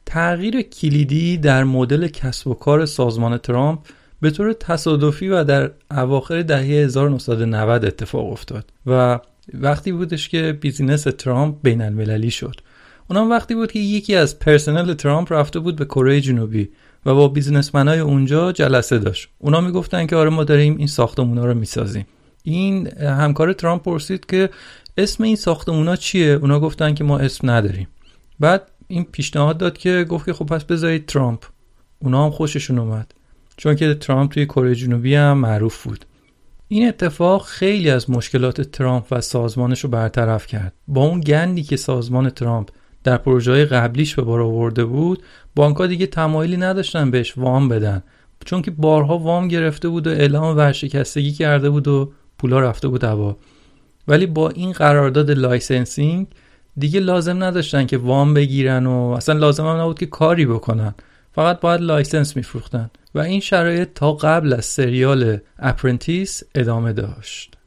تغییر 0.05 0.62
کلیدی 0.62 1.38
در 1.38 1.63
مدل 1.63 2.08
کسب 2.08 2.47
و 2.47 2.53
کار 2.53 2.86
سازمان 2.86 3.38
ترامپ 3.38 3.79
به 4.21 4.32
طور 4.32 4.54
تصادفی 4.54 5.28
و 5.28 5.43
در 5.43 5.71
اواخر 5.91 6.41
دهه 6.41 6.62
1990 6.62 7.86
اتفاق 7.86 8.32
افتاد 8.32 8.73
و 8.86 9.19
وقتی 9.54 9.91
بودش 9.91 10.30
که 10.30 10.58
business 10.61 11.03
ترامپ 11.04 11.56
بین 11.63 11.82
المللی 11.82 12.32
شد. 12.32 12.56
اونم 13.10 13.30
وقتی 13.30 13.56
بود 13.56 13.71
که 13.71 13.80
یکی 13.80 14.15
از 14.15 14.39
پرسنل 14.39 14.93
ترامپ 14.93 15.34
رفته 15.34 15.60
بود 15.60 15.75
به 15.75 15.86
کره 15.86 16.21
جنوبی 16.21 16.69
و 17.06 17.15
با 17.15 17.28
businessman 17.27 17.93
ای 17.93 17.99
اونجا 17.99 18.51
جلسه 18.51 18.99
داشت. 18.99 19.30
اونا 19.38 19.62
می‌گفتن 19.62 20.06
که 20.06 20.15
آره 20.15 20.30
ما 20.30 20.43
داریم 20.43 20.78
این 20.78 20.88
ساختمونا 20.88 21.45
رو 21.45 21.54
می‌سازیم. 21.54 22.06
این 22.43 22.88
همکار 22.97 23.54
ترامپ 23.54 23.84
پرسید 23.84 24.25
که 24.25 24.49
اسم 24.97 25.23
این 25.23 25.36
ساختمونا 25.36 25.95
چیه؟ 25.95 26.28
اونا 26.41 26.60
گفتن 26.60 26.93
که 26.93 27.04
ما 27.04 27.17
اسم 27.17 27.49
نداریم. 27.49 27.88
بعد 28.39 28.71
این 28.88 29.04
پیشنهاد 29.04 29.58
داد 29.58 29.78
که 29.78 30.06
گفت 30.10 30.25
که 30.25 30.34
خب 30.34 30.45
پس 30.45 30.63
بذارید 30.63 31.06
ترامپ. 31.06 31.43
اونا 31.99 32.25
هم 32.25 32.32
خوششون 32.32 32.80
اومد. 32.80 33.13
چون 33.57 33.75
که 33.75 33.93
ترامپ 33.93 34.31
توی 34.31 34.45
کره 34.45 34.75
جنوبی 34.75 35.15
هم 35.15 35.37
معروف 35.37 35.83
بود. 35.83 36.05
این 36.67 36.87
اتفاق 36.87 37.45
خیلی 37.45 37.89
از 37.89 38.09
مشکلات 38.09 38.61
ترامپ 38.61 39.05
و 39.11 39.21
سازمانش 39.21 39.83
رو 39.83 39.89
برطرف 39.89 40.47
کرد. 40.47 40.73
با 40.87 41.05
اون 41.05 41.21
گندی 41.21 41.63
که 41.63 41.77
سازمان 41.77 42.29
ترامپ 42.29 42.69
در 43.03 43.17
پروژه 43.17 43.65
قبلیش 43.65 44.15
به 44.15 44.21
بار 44.21 44.41
آورده 44.41 44.85
بود 44.85 45.23
بانکها 45.55 45.87
دیگه 45.87 46.07
تمایلی 46.07 46.57
نداشتن 46.57 47.11
بهش 47.11 47.37
وام 47.37 47.69
بدن. 47.69 48.03
چون 48.45 48.61
که 48.61 48.71
بارها 48.71 49.17
وام 49.17 49.47
گرفته 49.47 49.89
بود 49.89 50.07
و 50.07 50.09
اعلام 50.09 50.57
ورشکستگی 50.57 51.31
کرده 51.31 51.69
بود 51.69 51.87
و 51.87 52.11
پولا 52.37 52.59
رفته 52.59 52.87
بود 52.87 53.03
هوا. 53.03 53.37
ولی 54.07 54.25
با 54.25 54.49
این 54.49 54.71
قرارداد 54.71 55.31
licensing 55.31 56.27
دیگه 56.77 56.99
لازم 56.99 57.43
نداشتن 57.43 57.85
که 57.85 57.97
وام 57.97 58.33
بگیرن 58.33 58.85
و 58.85 59.13
اصلا 59.17 59.39
لازم 59.39 59.65
هم 59.65 59.81
نبود 59.81 59.99
که 59.99 60.05
کاری 60.05 60.45
بکنن. 60.45 60.93
فقط 61.35 61.59
باید 61.59 61.81
license 61.81 62.35
میفروختن 62.35 62.89
و 63.15 63.19
این 63.19 63.39
شرایط 63.39 63.89
تا 63.95 64.13
قبل 64.13 64.53
از 64.53 64.65
سریال 64.65 65.37
Apprentice 65.59 66.43
ادامه 66.55 66.93
داشت. 66.93 67.57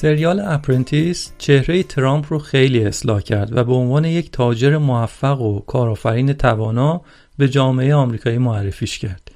سریال 0.00 0.40
Apprentice 0.40 1.32
چهره 1.38 1.82
ترامپ 1.82 2.26
رو 2.28 2.38
خیلی 2.38 2.84
اصلاح 2.84 3.20
کرد 3.20 3.56
و 3.56 3.64
به 3.64 3.72
عنوان 3.72 4.04
یک 4.04 4.30
تاجر 4.30 4.76
موفق 4.76 5.40
و 5.40 5.60
کارآفرین 5.60 6.32
توانا 6.32 7.00
به 7.38 7.48
جامعه 7.48 7.94
آمریکایی 7.94 8.38
معرفیش 8.38 8.98
کرد. 8.98 9.30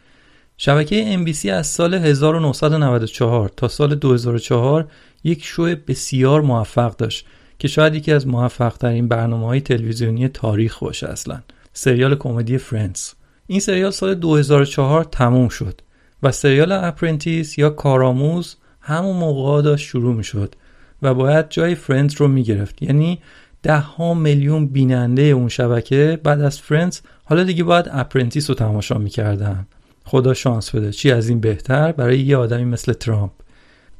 شبکه 0.56 1.16
NBC 1.16 1.46
از 1.46 1.66
سال 1.66 1.94
1994 1.94 3.48
تا 3.48 3.68
سال 3.68 3.94
2004 3.94 4.88
یک 5.24 5.44
شو 5.44 5.74
بسیار 5.88 6.40
موفق 6.40 6.96
داشت 6.96 7.26
که 7.58 7.68
شاید 7.68 7.94
یکی 7.94 8.12
از 8.12 8.26
موفق 8.26 8.76
ترین 8.76 9.08
برنامه 9.08 9.46
های 9.46 9.60
تلویزیونی 9.60 10.28
تاریخ 10.28 10.78
باشه 10.78 11.08
اصلا 11.08 11.42
سریال 11.72 12.14
کمدی 12.14 12.58
Friends 12.58 13.12
این 13.46 13.60
سریال 13.60 13.90
سال 13.90 14.14
2004 14.14 15.04
تموم 15.04 15.48
شد 15.48 15.80
و 16.22 16.32
سریال 16.32 16.72
Apprentice 16.72 17.58
یا 17.58 17.70
کارآموز 17.70 18.56
همون 18.82 19.16
موقع 19.16 19.62
داشت 19.62 19.86
شروع 19.86 20.14
می 20.14 20.24
شد 20.24 20.54
و 21.02 21.14
باید 21.14 21.48
جای 21.48 21.74
Friends 21.74 22.14
رو 22.14 22.28
می 22.28 22.42
گرفت 22.42 22.82
یعنی 22.82 23.18
ده 23.62 23.78
ها 23.78 24.14
میلیون 24.14 24.66
بیننده 24.66 25.22
اون 25.22 25.48
شبکه 25.48 26.20
بعد 26.24 26.40
از 26.40 26.58
Friends 26.58 27.00
حالا 27.24 27.44
دیگه 27.44 27.64
باید 27.64 27.86
Apprentice 27.92 28.50
رو 28.50 28.56
تماشا 28.56 28.98
می‌کردن. 28.98 29.66
خدا 30.04 30.34
شانس 30.34 30.74
بده. 30.74 30.92
چی 30.92 31.12
از 31.12 31.28
این 31.28 31.40
بهتر؟ 31.40 31.92
برای 31.92 32.20
یه 32.20 32.36
آدمی 32.36 32.64
مثل 32.64 32.92
ترامپ. 32.92 33.30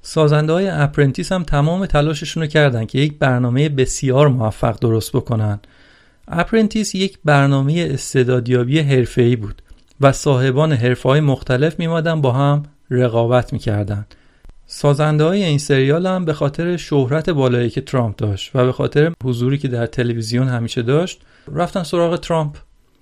سازنده 0.02 0.52
های 0.52 0.68
Apprentice 0.68 1.32
هم 1.32 1.42
تمام 1.42 1.86
تلاششون 1.86 2.42
رو 2.42 2.48
کردن 2.48 2.84
که 2.84 2.98
یک 2.98 3.18
برنامه 3.18 3.68
بسیار 3.68 4.28
موفق 4.28 4.78
درست 4.80 5.12
بکنن. 5.12 5.60
Apprentice 6.28 6.94
یک 6.94 7.18
برنامه 7.24 7.88
استعدادیابی 7.90 8.78
حرفه‌ای 8.78 9.36
بود 9.36 9.62
و 10.00 10.12
صاحبان 10.12 10.72
حرفه 10.72 11.08
های 11.08 11.20
مختلف 11.20 11.78
میومدن 11.78 12.20
با 12.20 12.32
هم 12.32 12.62
رقابت 12.90 13.52
می‌کردن. 13.52 14.06
سازنده 14.74 15.24
های 15.24 15.44
این 15.44 15.58
سریال 15.58 16.06
هم 16.06 16.24
به 16.24 16.32
خاطر 16.32 16.76
شهرت 16.76 17.30
بالایی 17.30 17.70
که 17.70 17.80
ترامپ 17.80 18.16
داشت 18.16 18.50
و 18.54 18.64
به 18.64 18.72
خاطر 18.72 19.12
حضوری 19.24 19.58
که 19.58 19.68
در 19.68 19.86
تلویزیون 19.86 20.48
همیشه 20.48 20.82
داشت 20.82 21.20
رفتن 21.52 21.82
سراغ 21.82 22.16
ترامپ 22.16 22.56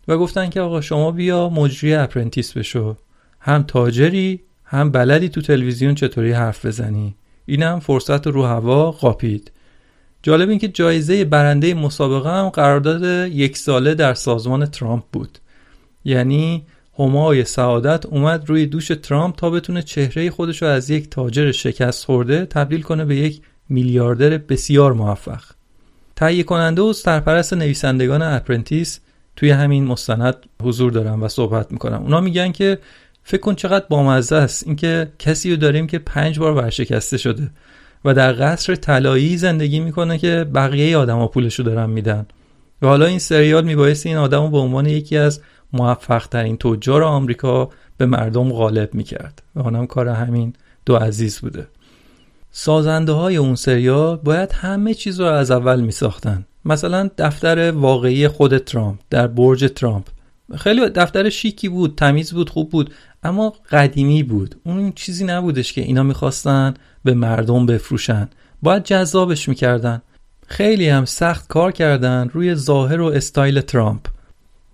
و 0.09 0.19
گفتن 0.19 0.51
که 0.51 0.61
آقا 0.61 0.81
شما 0.81 1.11
بیا 1.11 1.49
مجری 1.49 1.95
Apprentice 1.95 2.53
بشو. 2.53 2.97
هم 3.41 3.63
تاجری 3.63 4.41
هم 4.65 4.91
بلدی 4.91 5.29
تو 5.29 5.41
تلویزیون 5.41 5.95
چطوری 5.95 6.33
حرف 6.33 6.67
بزنی. 6.67 7.15
این 7.47 7.63
هم 7.63 7.81
فرصت 7.81 8.27
رو 8.27 8.45
هوا 8.45 8.91
قاپید. 8.91 9.53
جالب 10.23 10.49
این 10.49 10.59
که 10.59 10.69
جایزه 10.69 11.25
برنده 11.25 11.75
مسابقه 11.75 12.31
هم 12.31 12.49
قرارداد 12.49 13.29
یک 13.29 13.57
ساله 13.57 13.95
در 13.95 14.15
سازمان 14.15 14.67
ترامپ 14.67 15.05
بود. 15.13 15.39
یعنی 16.05 16.65
همای 17.01 17.45
سعادت 17.45 18.07
اومد 18.07 18.49
روی 18.49 18.67
دوش 18.67 18.89
ترامپ 19.03 19.37
تا 19.37 19.51
بتونه 19.51 19.83
چهره 19.83 20.31
خودش 20.31 20.63
رو 20.63 20.69
از 20.69 20.91
یک 20.91 21.11
تاجر 21.11 21.53
شکست 21.53 22.05
خورده 22.05 22.47
تبدیل 22.47 22.83
کنه 22.83 23.05
به 23.05 23.17
یک 23.17 23.41
میلیاردر 23.69 24.39
بسیار 24.39 24.93
موفق. 24.93 25.43
تهیه 26.17 26.43
کننده 26.43 26.83
و 26.83 26.93
سرپرست 26.93 27.55
نویسندگان 27.55 28.23
اپرنتیس 28.23 29.01
توی 29.37 29.51
همین 29.51 29.85
مستند 29.85 30.37
حضور 30.63 30.93
دارن 30.93 31.21
و 31.21 31.29
صحبت 31.29 31.73
می‌کنن 31.73 31.97
اونا 31.97 32.21
میگن 32.21 32.53
که 32.53 32.79
فکر 33.23 33.41
کن 33.41 33.55
چقدر 33.55 33.85
بامزه 33.89 34.37
است 34.37 34.67
اینکه 34.67 35.13
کسی 35.19 35.51
رو 35.51 35.57
داریم 35.57 35.87
که 35.87 35.99
پنج 35.99 36.39
بار 36.39 36.53
ورشکسته 36.53 37.19
شده 37.19 37.51
و 38.05 38.15
در 38.15 38.33
قصر 38.33 38.75
طلایی 38.75 39.37
زندگی 39.37 39.81
می‌کنه 39.81 40.19
که 40.19 40.47
بقیه 40.55 40.97
آدما 40.97 41.27
پولش 41.27 41.55
رو 41.55 41.65
دارن 41.65 41.91
میدن. 41.91 42.27
و 42.83 42.87
حالا 42.87 43.07
این 43.07 43.19
سریال 43.19 43.65
میبایستی 43.65 44.09
این 44.09 44.19
آدم 44.19 44.43
رو 44.43 44.49
به 44.49 44.59
عنوان 44.59 44.87
یکی 44.87 45.17
از 45.17 45.41
موفق 45.73 46.27
ترین 46.27 46.57
تجار 46.57 47.03
آمریکا 47.03 47.69
به 47.97 48.07
مردم 48.07 48.53
غالب 48.53 48.95
می‌کرد. 48.95 49.43
و 49.55 49.61
آنم 49.61 49.87
کار 49.87 50.09
همین 50.09 50.53
دو 50.87 50.97
عزیز 50.97 51.39
بوده. 51.39 51.67
سازنده 52.51 53.13
های 53.13 53.37
اون 53.37 53.55
سریال 53.55 54.17
باید 54.17 54.53
همه 54.53 54.95
چیز 54.95 55.21
رو 55.21 55.27
از 55.27 55.51
اول 55.51 55.81
می 55.81 55.93
ساختن 55.93 56.47
مثلا 56.65 57.11
دفتر 57.19 57.71
واقعی 57.71 58.29
خود 58.29 58.59
ترامپ 58.59 58.99
در 59.11 59.27
برج 59.27 59.73
ترامپ. 59.77 60.07
خیلی 60.57 60.89
دفتر 60.89 61.31
شیکی 61.31 61.69
بود 61.69 61.95
تمیز 61.97 62.33
بود 62.33 62.51
خوب 62.51 62.71
بود 62.71 62.95
اما 63.23 63.53
قدیمی 63.71 64.23
بود. 64.23 64.55
اون 64.65 64.93
چیزی 64.93 65.25
نبودش 65.25 65.73
که 65.73 65.81
اینا 65.81 66.03
می‌خواستن 66.03 66.75
به 67.05 67.15
مردم 67.15 67.67
بفروشن. 67.67 68.29
باید 68.63 68.85
جذابش 68.85 69.49
می‌کردن. 69.49 70.03
خیلی 70.47 70.89
هم 70.89 71.05
سخت 71.05 71.49
کار 71.49 71.73
کردن 71.73 72.31
روی 72.33 72.55
ظاهر 72.55 73.01
و 73.01 73.07
استایل 73.07 73.61
ترامپ. 73.61 74.01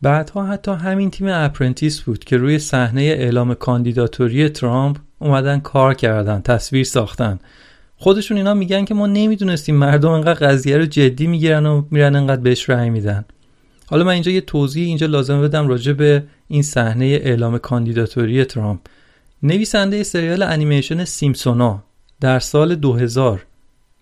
بعدها 0.03 0.47
حتی 0.47 0.73
همین 0.73 1.11
تیم 1.11 1.27
Apprentice 1.31 2.01
بود 2.01 2.25
که 2.25 2.37
روی 2.37 2.59
صحنه 2.59 3.01
اعلام 3.01 3.55
کاندیداتوری 3.55 4.49
ترامپ 4.49 4.97
اومدن 5.19 5.61
کار 5.61 5.95
کردن 5.95 6.41
تصویر 6.41 6.85
ساختن. 6.85 7.39
خودشون 7.97 8.37
اینا 8.37 8.55
میگن 8.55 8.85
که 8.85 8.95
ما 8.95 9.07
نمی‌دونستیم 9.07 9.77
مردم 9.77 10.11
انقدر 10.11 10.49
قضیه 10.49 10.77
رو 10.77 10.87
جدی 10.87 11.27
می‌گیرن 11.27 11.67
و 11.67 11.85
میرن 11.91 12.17
انقدر 12.17 12.41
بهش 12.41 12.71
رأی 12.71 12.91
میدن. 12.91 13.25
حالا 13.87 14.05
من 14.05 14.13
اینجا 14.13 14.33
یه 14.33 14.41
توضیح 14.41 14.87
اینجا 14.87 15.07
لازمه 15.07 15.43
بدم 15.43 15.69
راجع 15.69 15.93
به 15.93 16.25
این 16.49 16.63
صحنه 16.63 17.05
اعلام 17.05 17.59
کاندیداتوری 17.59 18.45
ترامپ. 18.45 18.81
نویسنده 19.43 20.03
سریال 20.03 20.43
انیمیشن 20.43 21.05
سیمپسونا 21.05 21.83
در 22.21 22.39
سال 22.39 22.75
2000 22.75 23.47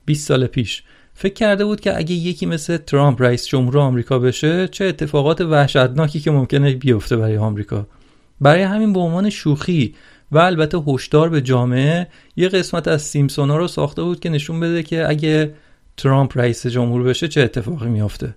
20 0.04 0.28
سال 0.28 0.46
پیش 0.46 0.83
فکر 1.14 1.35
کرده 1.35 1.64
بود 1.64 1.81
که 1.81 1.96
اگه 1.96 2.14
یکی 2.14 2.46
مثل 2.46 2.77
ترامپ 2.77 3.22
رئیس 3.22 3.46
جمهور 3.46 3.79
آمریکا 3.79 4.18
بشه 4.18 4.68
چه 4.68 4.85
اتفاقات 4.85 5.40
وحشتناکی 5.40 6.20
که 6.20 6.31
ممکنه 6.31 6.74
بیفته 6.74 7.16
برای 7.16 7.37
آمریکا. 7.37 7.87
برای 8.40 8.62
همین 8.62 8.92
به 8.92 9.00
عنوان 9.00 9.31
شوخی 9.31 9.94
و 10.33 10.38
البته 10.38 10.79
هشدار 10.79 11.29
به 11.29 11.40
جامعه 11.40 12.07
یه 12.37 12.48
قسمت 12.48 12.88
از 12.88 13.03
سیمپسونا 13.02 13.57
رو 13.57 13.68
ساخته 13.68 14.03
بود 14.03 14.20
که 14.20 14.29
نشون 14.29 14.61
بده 14.61 14.83
که 14.83 15.09
اگه 15.09 15.55
ترامپ 15.96 16.38
رئیس 16.38 16.66
جمهور 16.66 17.03
بشه 17.03 17.29
چه 17.29 17.40
اتفاقی 17.40 17.88
میافته. 17.88 18.37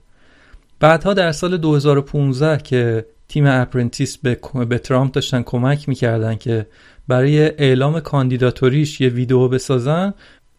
بعدها 0.79 1.13
در 1.13 1.31
سال 1.31 1.57
2015 1.57 2.57
که 2.63 3.05
تیم 3.27 3.45
Apprentice 3.47 4.17
به, 4.17 4.39
به 4.69 4.77
ترامپ 4.77 5.11
داشتن 5.11 5.43
کمک 5.43 5.89
می‌کردن 5.89 6.35
که 6.35 6.67
برای 7.07 7.39
اعلام 7.39 7.99
کاندیداتوریش 7.99 9.01
یه 9.01 9.09
ویدیو 9.09 9.47
بسازن 9.47 10.13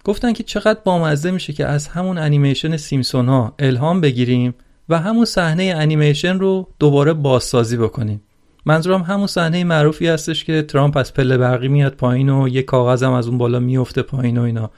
گفتن 0.09 0.33
که 0.33 0.43
چقدر 0.43 0.79
بامزه 0.85 1.31
میشه 1.31 1.53
که 1.53 1.67
از 1.67 1.89
همون 1.89 2.19
انیمیشن 2.19 2.77
سیمپسون 2.77 3.29
ها 3.29 3.55
الهام 3.59 4.01
بگیریم 4.01 4.55
و 4.89 4.99
همون 4.99 5.25
صحنه 5.25 5.75
انیمیشن 5.77 6.39
رو 6.39 6.69
دوباره 6.79 7.13
بازسازی 7.13 7.77
بکنیم. 7.77 8.23
منظورم 8.67 9.03
همون 9.03 9.27
صحنه 9.27 9.65
معروفی 9.65 10.07
هستش 10.07 10.45
که 10.45 10.63
ترامپ 10.63 10.97
از 10.97 11.15
پله 11.15 11.39
برقی 11.39 11.69
میاد 11.69 11.93
پایین 11.93 12.29
و 12.29 12.49
یه 12.49 12.63
کاغذم 12.63 13.13
از 13.13 13.29
اون 13.29 13.39
بالا 13.39 13.61
میفته 13.61 14.03
پایین 14.03 14.39
و 14.39 14.43
اینا. 14.43 14.71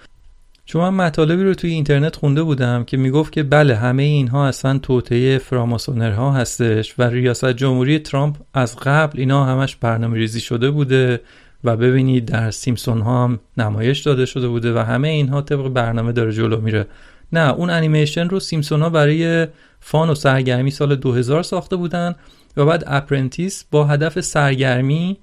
چون 0.65 0.83
من 0.83 1.05
مطالبی 1.07 1.45
رو 1.45 1.55
توی 1.55 1.71
اینترنت 1.71 2.17
خونده 2.17 2.43
بودم 2.43 2.85
که 2.85 2.97
می‌گفت 2.97 3.33
که 3.33 3.43
بله 3.43 3.77
همه 3.77 4.03
اینها 4.03 4.47
اصلا 4.47 4.79
توطئه 4.79 5.39
فراماسونرها 5.39 6.33
هستش 6.33 6.95
و 6.99 7.03
ریاست 7.03 7.53
جمهوری 7.53 7.99
ترامپ 7.99 8.37
از 8.55 8.77
قبل 8.77 9.21
اینا 9.21 9.45
همش 9.45 9.77
برنامه 9.77 10.19
ریزی 10.19 10.41
شده 10.41 10.71
بوده 10.71 11.21
و 11.65 11.77
ببینید 11.77 12.25
در 12.25 12.51
سیمپسون 12.51 13.01
ها 13.01 13.25
هم 13.25 13.41
نمایش 13.57 14.01
داده 14.01 14.27
شده 14.27 14.49
بوده 14.49 14.75
و 14.75 14.79
همه 14.79 15.09
اینها 15.09 15.43
طبق 15.43 15.69
برنامه 15.69 16.13
داره 16.13 16.33
جلو 16.33 16.61
میره. 16.61 16.87
نه 17.33 17.53
اون 17.53 17.71
انیمیشن 17.71 18.29
رو 18.29 18.41
سیمپسون 18.41 18.83
ها 18.83 18.91
برای 18.91 19.47
fun 19.81 20.11
و 20.11 20.15
سرگرمی 20.15 20.71
سال 20.71 20.97
2000 20.97 21.43
ساخته 21.43 21.77
بودن 21.77 22.15
و 22.57 22.65
بعد 22.65 22.85
Apprentice 22.87 23.65
با 23.71 23.85
هدف 23.85 24.21
سرگرمی 24.21 25.19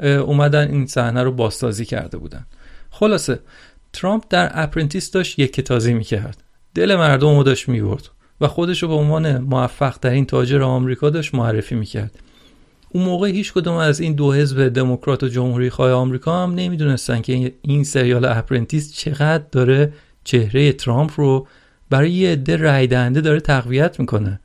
اومدن 0.00 0.70
این 0.70 0.86
صحنه 0.86 1.22
رو 1.22 1.32
بازسازی 1.32 1.84
کرده 1.84 2.18
بودن. 2.18 2.46
خلاصه 2.90 3.38
ترامپ 3.92 4.24
در 4.30 4.50
Apprentice 4.54 5.10
داشت 5.10 5.38
یکه 5.38 5.60
تازی 5.60 5.94
می‌کرد. 5.94 6.42
دل 6.74 6.96
مردم 6.96 7.36
رو 7.36 7.42
داشت 7.42 7.68
می‌برد 7.68 8.08
و 8.40 8.48
خودش 8.48 8.82
رو 8.82 8.88
به 8.88 8.94
عنوان 8.94 9.38
موفق 9.38 9.98
ترین 9.98 10.26
تاجر 10.26 10.62
آمریکا 10.62 11.10
داشت 11.10 11.34
معرفی 11.34 11.74
می‌کرد. 11.74 12.18
اون 12.92 13.04
موقع 13.04 13.28
هیچ 13.28 13.52
کدوم 13.52 13.74
از 13.74 14.00
این 14.00 14.12
دو 14.12 14.32
حزب 14.32 14.68
دموکرات 14.68 15.22
و 15.22 15.28
جمهوری 15.28 15.70
خواه 15.70 15.92
آمریکا 15.92 16.42
هم 16.42 16.54
نمی‌دونستن 16.54 17.20
که 17.20 17.52
این 17.62 17.84
سریال 17.84 18.24
Apprentice 18.24 18.94
چقدر 18.94 19.44
داره 19.52 19.92
چهره 20.24 20.72
ترامپ 20.72 21.12
رو 21.16 21.46
برای 21.90 22.10
یه 22.10 22.32
عده 22.32 22.56
رای 22.56 22.86
دهنده 22.86 23.20
داره 23.20 23.40
تقویت 23.40 24.00
می‌کنه. 24.00 24.40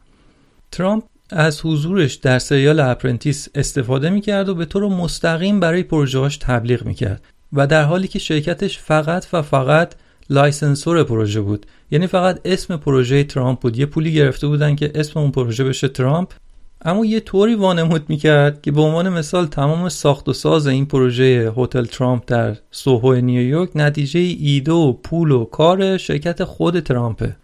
ترامپ 0.71 1.03
از 1.29 1.61
حضورش 1.65 2.13
در 2.13 2.39
سریال 2.39 2.79
Apprentice 2.79 3.47
استفاده 3.55 4.09
می‌کرد 4.09 4.49
و 4.49 4.55
به 4.55 4.65
طور 4.65 4.87
مستقیم 4.87 5.59
برای 5.59 5.83
پروژهاش 5.83 6.37
تبلیغ 6.37 6.85
می‌کرد 6.85 7.23
و 7.53 7.67
در 7.67 7.83
حالی 7.83 8.07
که 8.07 8.19
شرکتش 8.19 8.79
فقط 8.79 9.27
و 9.33 9.41
فقط 9.41 9.93
licensor 10.29 11.03
پروژه 11.03 11.41
بود. 11.41 11.65
یعنی 11.91 12.07
فقط 12.07 12.39
اسم 12.45 12.77
پروژه 12.77 13.23
ترامپ 13.23 13.59
بود. 13.59 13.77
یه 13.77 13.85
پولی 13.85 14.13
گرفته 14.13 14.47
بودن 14.47 14.75
که 14.75 14.91
اسم 14.95 15.19
اون 15.19 15.31
پروژه 15.31 15.63
بشه 15.63 15.87
ترامپ. 15.87 16.33
اما 16.81 17.05
یه 17.05 17.19
طوری 17.19 17.55
وانمود 17.55 18.09
می‌کرد 18.09 18.61
که 18.61 18.71
به 18.71 18.81
عنوان 18.81 19.09
مثال 19.09 19.45
تمام 19.45 19.89
ساخت 19.89 20.29
و 20.29 20.33
ساز 20.33 20.67
این 20.67 20.85
پروژه 20.85 21.53
هتل 21.57 21.85
ترامپ 21.85 22.23
در 22.27 22.57
سوهو 22.71 23.13
نیویورک 23.13 23.69
نتیجه 23.75 24.19
ایده 24.19 24.71
و 24.71 24.93
پول 24.93 25.31
و 25.31 25.45
کار 25.45 25.97
شرکت 25.97 26.43
خود 26.43 26.79
ترامپه. 26.79 27.35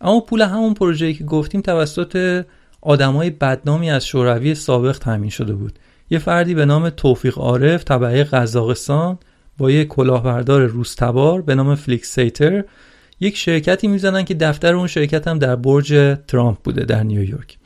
اما 0.00 0.20
پول 0.20 0.42
همون 0.42 0.74
پروژه‌ای 0.74 1.14
که 1.14 1.24
گفتیم 1.24 1.60
توسط 1.60 2.44
آدمای 2.80 3.30
بدنامی 3.30 3.90
از 3.90 4.06
شوروی 4.06 4.54
سابق 4.54 4.98
تامین 4.98 5.30
شده 5.30 5.54
بود. 5.54 5.78
یه 6.10 6.18
فردی 6.18 6.54
به 6.54 6.64
نام 6.64 6.90
توفیق 6.90 7.38
عارف 7.38 7.84
تبعه 7.84 8.24
قزاقستان 8.24 9.18
با 9.58 9.70
یک 9.70 9.88
کلاهبردار 9.88 10.66
روس‌تبار 10.66 11.42
به 11.42 11.54
نام 11.54 11.74
فلیکس 11.74 12.14
سیتر 12.14 12.64
یک 13.20 13.36
شرکتی 13.36 13.88
می‌زنن 13.88 14.24
که 14.24 14.34
دفتر 14.34 14.74
اون 14.74 14.86
شرکت 14.86 15.28
هم 15.28 15.38
در 15.38 15.56
برج 15.56 16.16
ترامپ 16.28 16.58
بوده 16.64 16.84
در 16.84 17.02
نیویورک. 17.02 17.58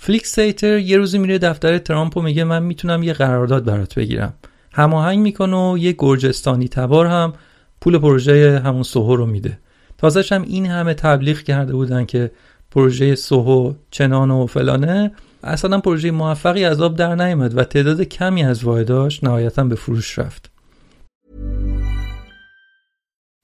فلیکس 0.00 0.34
سیتر 0.34 0.78
یه 0.78 0.96
روزی 0.96 1.18
میره 1.18 1.38
دفتر 1.38 1.78
ترامپ 1.78 2.16
و 2.16 2.22
میگه 2.22 2.44
من 2.44 2.62
می‌تونم 2.62 3.02
یه 3.02 3.12
قرارداد 3.12 3.64
برات 3.64 3.94
بگیرم. 3.94 4.34
هماهنگ 4.72 5.18
می‌کنه 5.18 5.56
و 5.56 5.78
یه 5.78 5.94
گرجستانی 5.98 6.68
تبار 6.68 7.06
هم 7.06 7.32
پول 7.80 7.98
پروژه 7.98 8.62
همون 8.64 8.82
سوهو 8.82 9.16
رو 9.16 9.26
میده. 9.26 9.58
تازهش 9.98 10.32
هم 10.32 10.42
این 10.42 10.66
همه 10.66 10.94
تبلیغ 10.94 11.38
کرده 11.38 11.72
بودن 11.72 12.04
که 12.04 12.30
پروژه 12.70 13.14
سوهو 13.14 13.72
چنان 13.90 14.30
و 14.30 14.46
فلانه 14.46 15.12
اصلا 15.42 15.80
پروژه 15.80 16.10
موفقی 16.10 16.64
از 16.64 16.80
آب 16.80 16.96
در 16.96 17.14
نیامد 17.14 17.58
و 17.58 17.64
تعداد 17.64 18.02
کمی 18.02 18.44
از 18.44 18.64
واحداش 18.64 19.24
نهایتا 19.24 19.64
به 19.64 19.74
فروش 19.74 20.18
رفت. 20.18 20.50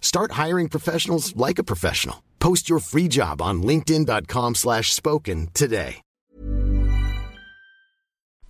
Start 0.00 0.32
hiring 0.32 0.68
professionals 0.68 1.36
like 1.36 1.58
a 1.58 1.64
professional. 1.72 2.16
Post 2.40 2.68
your 2.68 2.80
free 2.80 3.08
job 3.08 3.40
on 3.40 3.62
linkedin.com 3.62 4.54
slash 4.54 4.92
spoken 4.92 5.48
today. 5.54 5.94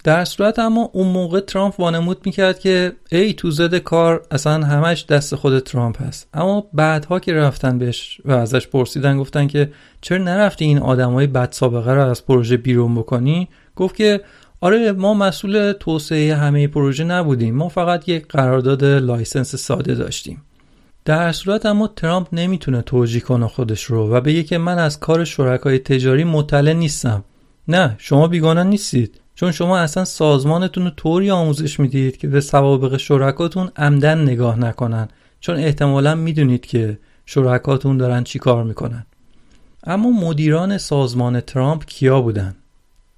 در 0.05 0.25
صورت 0.25 0.59
اما 0.59 0.91
اون 0.93 1.09
موقع 1.09 1.41
ترامپ 1.41 1.81
وانمود 1.81 2.27
می‌کرد 2.27 2.59
که 2.59 2.93
ای 3.13 3.35
تو 3.35 3.51
زد 3.51 3.75
کار 3.75 4.27
اصلا 4.31 4.67
همش 4.67 5.05
دست 5.05 5.35
خود 5.35 5.59
ترامپ 5.59 6.03
هست 6.03 6.29
اما 6.35 6.67
بعدها 6.73 7.21
که 7.21 7.33
رفتن 7.33 7.79
بهش 7.79 8.21
و 8.25 8.33
ازش 8.33 8.67
پرسیدن 8.67 9.19
گفتن 9.19 9.47
که 9.47 9.73
چرا 10.01 10.19
نرفتی 10.19 10.65
این 10.65 10.79
آدمای 10.79 11.27
بد 11.27 11.53
سابقه 11.53 11.93
رو 11.95 12.05
از 12.05 12.27
پروژه 12.27 12.57
بیرون 12.57 12.95
بکنی 12.95 13.49
گفت 13.77 13.97
که 13.97 14.21
آره 14.61 14.93
ما 14.93 15.15
مسئول 15.15 15.73
توسعه 15.73 16.35
همه 16.35 16.69
پروژه 16.69 17.05
نبودیم 17.05 17.55
ما 17.55 17.69
فقط 17.69 18.09
یک 18.09 18.27
قرارداد 18.29 18.85
license 18.85 19.57
ساده 19.57 19.95
داشتیم 19.95 20.43
در 21.09 21.33
صورت 21.33 21.66
اما 21.66 21.88
ترامپ 21.88 22.29
نمی‌تونه 22.33 22.83
توجیه 22.83 23.21
کنه 23.21 23.47
خودش 23.47 23.85
رو 23.85 24.14
و 24.14 24.21
بگه 24.21 24.42
که 24.42 24.59
من 24.59 24.79
از 24.79 25.01
کار 25.01 25.25
شرکای 25.25 25.79
تجاری 25.79 26.25
مطلع 26.25 26.73
نیستم. 26.73 27.25
نه 27.68 27.94
شما 27.99 28.29
بیگانه 28.29 28.64
نیستید. 28.64 29.21
چون 29.35 29.53
شما 29.53 29.79
اصلا 29.79 30.05
سازمانتون 30.05 30.85
رو 30.85 30.90
طوری 30.90 31.31
آموزش 31.31 31.81
می‌دید 31.81 32.16
که 32.16 32.29
به 32.29 32.40
سوابق 32.40 32.97
شرکاتون 32.97 33.71
عمداً 33.77 34.23
نگاه 34.23 34.59
نکنن. 34.59 35.09
چون 35.40 35.57
احتمالا 35.57 36.14
می‌دونید 36.14 36.66
که 36.66 36.99
شرکاتون 37.27 37.97
دارن 37.99 38.25
چی 38.25 38.38
کار 38.38 38.64
می‌کنن. 38.64 39.07
اما 39.85 40.11
مدیران 40.11 40.79
سازمان 40.79 41.40
ترامپ 41.40 41.85
کیا 41.85 42.21
بودن؟ 42.21 42.57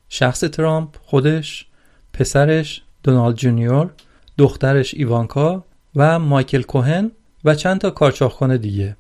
شخص 0.09 0.41
ترامپ 0.41 0.89
خودش، 1.03 1.67
پسرش 2.13 2.83
دونالد 3.03 3.37
جونیور، 3.37 3.91
دخترش 4.39 4.95
ایوانکا 4.95 5.65
و 5.97 6.19
مایکل 6.19 6.63
کوهن 6.63 7.11
و 7.45 7.55
چند 7.55 7.81
تا 7.81 7.91
کارچاق‌کن 7.91 8.59
دیگه. 8.59 8.97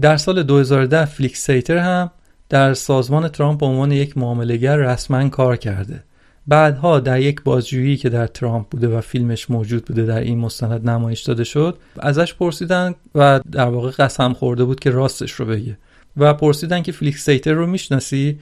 در 0.00 0.16
سال 0.16 0.42
2010 0.42 1.04
فلیکس 1.04 1.46
سیتر 1.46 1.76
هم 1.76 2.10
در 2.48 2.74
سازمان 2.74 3.28
ترامپ 3.28 3.60
به 3.60 3.66
عنوان 3.66 3.92
یک 3.92 4.18
معامله‌گر 4.18 4.76
رسما 4.76 5.28
کار 5.28 5.56
کرده. 5.56 6.04
بعدها 6.46 7.00
در 7.00 7.20
یک 7.20 7.42
بازجویی 7.42 7.96
که 7.96 8.08
از 8.08 8.26
ترامپ 8.26 8.68
بوده 8.68 8.88
و 8.88 9.00
فیلمش 9.00 9.50
موجود 9.50 9.84
بوده 9.84 10.02
در 10.02 10.20
این 10.20 10.38
مستند 10.38 10.90
نمایش 10.90 11.22
داده 11.22 11.44
شد 11.44 11.78
ازش 11.98 12.34
پرسیدن 12.34 12.94
و 13.14 13.40
در 13.52 13.66
واقع 13.66 13.90
قسم 13.90 14.32
خورده 14.32 14.64
بود 14.64 14.80
که 14.80 14.90
راستش 14.90 15.32
رو 15.32 15.46
بگه. 15.46 15.78
و 16.16 16.34
پرسیدن 16.34 16.82
که 16.82 16.92
فلیکس 16.92 17.24
سیتر 17.24 17.52
رو 17.52 17.66
می‌شناسی؟ 17.66 18.38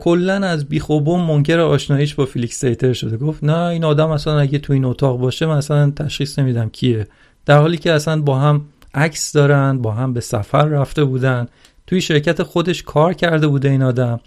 کلا 0.00 0.34
از 0.34 0.64
بیخ 0.64 0.96
و 0.96 1.04
بن 1.04 1.20
منکر 1.20 1.60
آشناییش 1.60 2.14
با 2.14 2.26
فلیکس 2.26 2.60
سیتر 2.60 2.92
شده. 2.92 3.16
گفت 3.16 3.44
نه 3.44 3.58
این 3.58 3.84
آدم 3.84 4.10
اصلا 4.10 4.38
اگه 4.38 4.58
تو 4.58 4.72
این 4.72 4.84
اتاق 4.84 5.18
باشه 5.18 5.46
مثلا 5.46 5.90
تشخیص 5.90 6.38
نمیدم 6.38 6.68
کیه. 6.68 7.06
در 7.46 7.58
حالی 7.58 7.76
که 7.76 7.92
اصلا 7.92 8.22
با 8.22 8.38
هم 8.38 8.64
عکس 8.94 9.32
دارن 9.32 9.78
با 9.78 9.92
هم 9.92 10.12
به 10.12 10.20
سفر 10.20 10.64
رفته 10.64 11.04
بودن 11.04 11.48
توی 11.86 12.00
شرکت 12.00 12.42
خودش 12.42 12.82
کار 12.82 13.12
کرده 13.12 13.46
بوده 13.46 13.70
این 13.70 13.82
آدم. 13.82 14.20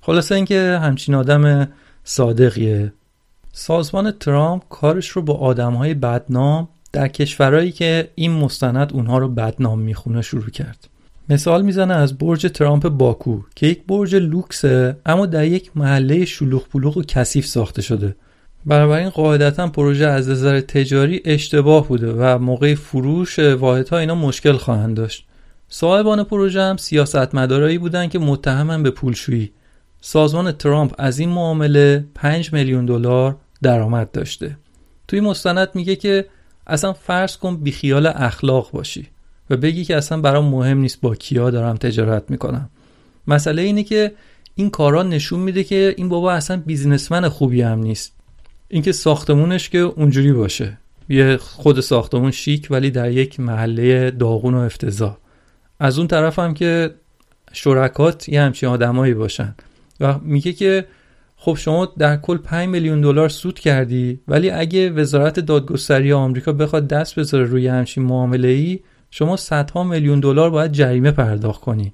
خلاصه 0.00 0.34
اینکه 0.34 0.78
همچین 0.82 1.14
آدم 1.14 1.68
صادقیه. 2.04 2.92
سازمان 3.52 4.10
ترامپ 4.10 4.62
کارش 4.68 5.08
رو 5.08 5.22
با 5.22 5.34
آدمهای 5.34 5.94
بدنام 5.94 6.68
در 6.92 7.08
کشورهایی 7.08 7.72
که 7.72 8.10
این 8.14 8.32
مستند 8.32 8.92
اونها 8.92 9.18
رو 9.18 9.28
بدنام 9.28 9.78
می‌خونه 9.78 10.22
شروع 10.22 10.50
کرد. 10.50 10.88
مثال 11.28 11.62
می‌زنه 11.62 11.94
از 11.94 12.18
برج 12.18 12.46
ترامپ 12.46 12.88
باکو 12.88 13.40
که 13.56 13.66
یک 13.66 13.86
برج 13.86 14.14
لوکسه 14.14 14.96
اما 15.06 15.26
در 15.26 15.44
یک 15.44 15.70
محله 15.76 16.24
شلوغ 16.24 16.68
پلوغ 16.68 16.96
و 16.96 17.02
کثیف 17.02 17.46
ساخته 17.46 17.82
شده. 17.82 18.16
بنابراین 18.68 19.10
قاعدتا 19.10 19.68
پروژه 19.68 20.06
از 20.06 20.28
نظر 20.28 20.60
تجاری 20.60 21.22
اشتباه 21.24 21.88
بوده 21.88 22.12
و 22.12 22.38
موقع 22.38 22.74
فروش 22.74 23.38
واحدها 23.38 23.98
اینا 23.98 24.14
مشکل 24.14 24.52
خواهند 24.52 24.96
داشت. 24.96 25.26
صاحبان 25.68 26.24
پروژه 26.24 26.60
هم 26.62 26.76
سیاستمدارایی 26.76 27.78
بودند 27.78 28.10
که 28.10 28.18
متهمن 28.18 28.82
به 28.82 28.90
پولشویی. 28.90 29.52
سازمان 30.00 30.52
ترامپ 30.52 30.94
از 30.98 31.18
این 31.18 31.28
معامله 31.28 32.04
5 32.14 32.52
میلیون 32.52 32.86
دلار 32.86 33.36
درآمد 33.62 34.10
داشته. 34.10 34.56
توی 35.08 35.20
مستند 35.20 35.68
میگه 35.74 35.96
که 35.96 36.26
اصلا 36.66 36.92
فرض 36.92 37.36
کن 37.36 37.56
بیخیال 37.56 38.06
اخلاق 38.06 38.70
باشی 38.70 39.06
و 39.50 39.56
بگی 39.56 39.84
که 39.84 39.96
اصلا 39.96 40.20
برام 40.20 40.44
مهم 40.44 40.78
نیست 40.78 41.00
با 41.00 41.14
کیا 41.14 41.50
دارم 41.50 41.76
تجارت 41.76 42.30
می‌کنم. 42.30 42.70
مسئله 43.26 43.62
اینه 43.62 43.82
که 43.82 44.12
این 44.54 44.70
کارا 44.70 45.02
نشون 45.02 45.40
میده 45.40 45.64
که 45.64 45.94
این 45.96 46.08
بابا 46.08 46.32
اصلا 46.32 46.62
بیزنسمن 46.66 47.28
خوبی 47.28 47.62
هم 47.62 47.78
نیست. 47.78 48.17
اینکه 48.68 48.92
ساختمونش 48.92 49.68
که 49.68 49.78
اونجوری 49.78 50.32
باشه. 50.32 50.78
یه 51.08 51.36
خود 51.36 51.80
ساختمون 51.80 52.30
شیک 52.30 52.66
ولی 52.70 52.90
در 52.90 53.10
یک 53.10 53.40
محله 53.40 54.10
داغون 54.10 54.54
و 54.54 54.58
افتضاح. 54.58 55.16
از 55.80 55.98
اون 55.98 56.08
طرف 56.08 56.38
هم 56.38 56.54
که 56.54 56.94
شرکات 57.52 58.28
یه 58.28 58.42
همچین 58.42 58.68
آدمایی 58.68 59.14
باشن. 59.14 59.54
و 60.00 60.18
میگه 60.18 60.52
که 60.52 60.86
خب 61.36 61.54
شما 61.54 61.86
در 61.98 62.16
کل 62.16 62.36
5 62.36 62.68
میلیون 62.68 63.00
دلار 63.00 63.28
سود 63.28 63.58
کردی 63.58 64.20
ولی 64.28 64.50
اگه 64.50 64.90
وزارت 64.90 65.40
دادگستری 65.40 66.12
آمریکا 66.12 66.52
بخواد 66.52 66.88
دست 66.88 67.18
بذاره 67.18 67.44
روی 67.44 67.66
همچین 67.66 68.02
معامله 68.02 68.48
ای 68.48 68.80
شما 69.10 69.36
صدها 69.36 69.84
میلیون 69.84 70.20
دلار 70.20 70.50
باید 70.50 70.72
جریمه 70.72 71.10
پرداخت 71.10 71.60
کنی. 71.60 71.92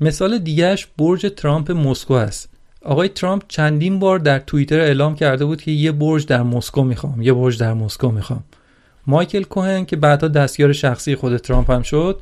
مثال 0.00 0.38
دیگهش 0.38 0.86
برج 0.98 1.32
ترامپ 1.36 1.70
مسکو 1.70 2.14
است 2.14 2.53
آقای 2.84 3.08
ترامپ 3.08 3.42
چندین 3.48 3.98
بار 3.98 4.18
در 4.18 4.38
توییتر 4.38 4.80
اعلام 4.80 5.14
کرده 5.14 5.44
بود 5.44 5.62
که 5.62 5.70
یه 5.70 5.92
برج 5.92 6.26
در 6.26 6.42
مسکو 6.42 6.82
می‌خوام 6.82 7.22
یه 7.22 7.32
برج 7.32 7.58
در 7.58 7.74
مسکو 7.74 8.10
می‌خوام. 8.10 8.44
مایکل 9.06 9.42
کوهن 9.42 9.84
که 9.84 9.96
بعدها 9.96 10.28
دستیار 10.28 10.72
شخصی 10.72 11.14
خود 11.14 11.36
ترامپ 11.36 11.70
هم 11.70 11.82
شد 11.82 12.20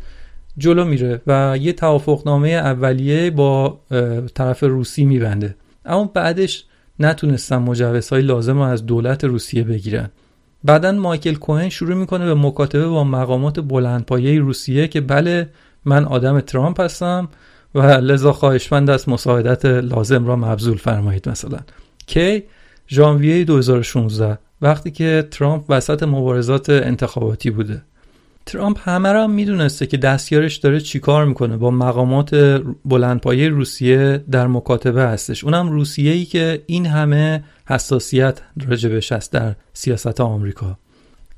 جلو 0.58 0.84
میره 0.84 1.20
و 1.26 1.56
یه 1.60 1.72
توافقنامه 1.72 2.48
اولیه 2.48 3.30
با 3.30 3.80
طرف 4.34 4.62
روسی 4.62 5.04
میبنده. 5.04 5.54
اما 5.84 6.04
بعدش 6.04 6.64
نتونستن 6.98 7.56
مجوزهای 7.56 8.22
لازم 8.22 8.54
رو 8.54 8.62
از 8.62 8.86
دولت 8.86 9.24
روسیه 9.24 9.64
بگیرن. 9.64 10.10
بعدا 10.64 10.92
مایکل 10.92 11.34
کوهن 11.34 11.68
شروع 11.68 11.94
می‌کنه 11.94 12.24
به 12.24 12.34
مکاتبه 12.34 12.86
با 12.86 13.04
مقامات 13.04 13.60
بلندپایه 13.60 14.40
روسیه 14.40 14.88
که 14.88 15.00
بله 15.00 15.48
من 15.84 16.04
آدم 16.04 16.40
ترامپ 16.40 16.80
هستم. 16.80 17.28
و 17.74 17.80
لذا 17.82 18.32
خواهشمند 18.32 18.90
از 18.90 19.08
مساعدت 19.08 19.64
لازم 19.64 20.26
را 20.26 20.36
مبذول 20.36 20.76
فرمایید 20.76 21.28
مثلا. 21.28 21.58
کی 22.06 22.42
ژانویه 22.88 23.44
2016 23.44 24.38
وقتی 24.62 24.90
که 24.90 25.28
ترامپ 25.30 25.64
وسط 25.68 26.02
مبارزات 26.02 26.70
انتخاباتی 26.70 27.50
بوده. 27.50 27.82
ترامپ 28.46 28.88
همه 28.88 29.12
را 29.12 29.26
می‌دونسته 29.26 29.86
که 29.86 29.96
دستیارش 29.96 30.56
داره 30.56 30.80
چیکار 30.80 31.24
می‌کنه. 31.24 31.56
با 31.56 31.70
مقامات 31.70 32.62
بلندپایه 32.84 33.48
روسیه 33.48 34.24
در 34.30 34.46
مکاتبه 34.46 35.02
هستش. 35.02 35.44
اونم 35.44 35.70
روسیه 35.70 36.12
ای 36.12 36.24
که 36.24 36.62
این 36.66 36.86
همه 36.86 37.44
حساسیت 37.68 38.40
راجبش 38.68 39.12
هست 39.12 39.32
در 39.32 39.54
سیاست 39.72 40.20
آمریکا. 40.20 40.78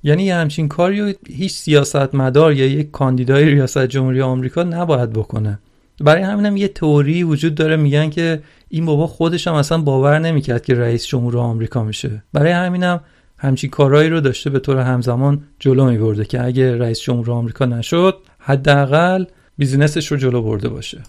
یعنی 0.02 0.24
یه 0.24 0.34
همچین 0.34 0.68
کاری 0.68 1.14
هیچ 1.28 1.52
سیاست 1.52 2.14
مدار 2.14 2.52
یا 2.52 2.66
یک 2.66 2.90
کاندیدای 2.90 3.44
ریاست 3.44 3.86
جمهوری 3.86 4.22
آمریکا 4.22 4.62
نباید 4.62 5.12
بکنه. 5.12 5.58
برای 6.00 6.22
همینم 6.22 6.57
یه 6.57 6.68
تئوری 6.68 7.22
وجود 7.22 7.54
داره 7.54 7.76
میگن 7.76 8.11
که 8.11 8.42
این 8.68 8.87
بابا 8.87 9.07
خودش 9.07 9.48
هم 9.48 9.54
اصلا 9.54 9.78
باور 9.78 10.18
نمی‌کرد 10.18 10.64
که 10.64 10.74
رئیس 10.74 11.07
جمهور 11.07 11.38
آمریکا 11.38 11.85
میشه. 11.85 12.22
برای 12.33 12.52
همینم 12.52 13.00
همچین 13.38 13.70
کارهایی 13.70 14.09
رو 14.09 14.20
داشته 14.20 14.50
به 14.50 14.59
طور 14.59 14.78
همزمان 14.78 15.42
جلو 15.59 15.90
می 15.90 15.98
برده 15.98 16.24
که 16.24 16.44
اگه 16.44 16.78
رئیس 16.78 17.00
جمهور 17.00 17.30
آمریکا 17.30 17.64
نشد 17.64 18.16
حداقل 18.38 19.24
بیزینسش 19.59 20.12
رو 20.12 20.16
جلو 20.16 20.42
برده 20.42 20.68
باشه. 20.68 21.02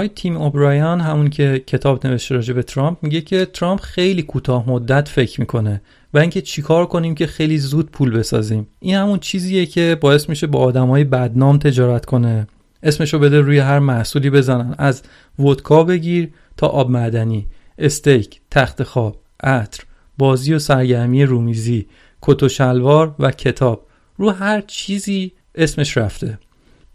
آقای 0.00 0.08
تیم 0.08 0.36
اوبرایان 0.36 1.00
همون 1.00 1.30
که 1.30 1.64
کتاب 1.66 2.06
نوشته 2.06 2.34
راجع 2.34 2.54
به 2.54 2.62
ترامپ 2.62 2.98
میگه 3.02 3.20
که 3.20 3.44
ترامپ 3.44 3.80
خیلی 3.80 4.22
کوتاه 4.22 4.70
مدت 4.70 5.08
فکر 5.08 5.40
می‌کنه 5.40 5.82
و 6.14 6.18
اینکه 6.18 6.42
چیکار 6.42 6.86
کنیم 6.86 7.14
که 7.14 7.26
خیلی 7.26 7.58
زود 7.58 7.90
پول 7.90 8.10
بسازیم. 8.10 8.66
این 8.78 8.94
همون 8.94 9.18
چیزیه 9.18 9.66
که 9.66 9.98
باعث 10.00 10.28
میشه 10.28 10.46
با 10.46 10.58
آدمای 10.58 11.04
بدنام 11.04 11.58
تجارت 11.58 12.06
کنه. 12.06 12.46
اسمشو 12.82 13.18
بده 13.18 13.40
روی 13.40 13.58
هر 13.58 13.78
محصولی 13.78 14.30
بزنن. 14.30 14.74
از 14.78 15.02
ودکا 15.38 15.84
بگیر 15.84 16.30
تا 16.56 16.66
آب 16.66 16.90
معدنی 16.90 17.46
استیک 17.78 18.40
تخت 18.50 18.82
خواب 18.82 19.20
عطر 19.42 19.84
بازی 20.18 20.54
و 20.54 20.58
سرگرمی 20.58 21.24
رومیزی 21.24 21.86
کت 22.22 22.42
و 22.42 22.48
شلوار 22.48 23.14
و 23.18 23.30
کتاب. 23.30 23.86
رو 24.16 24.30
هر 24.30 24.60
چیزی 24.60 25.32
اسمش 25.54 25.96
رفته. 25.96 26.38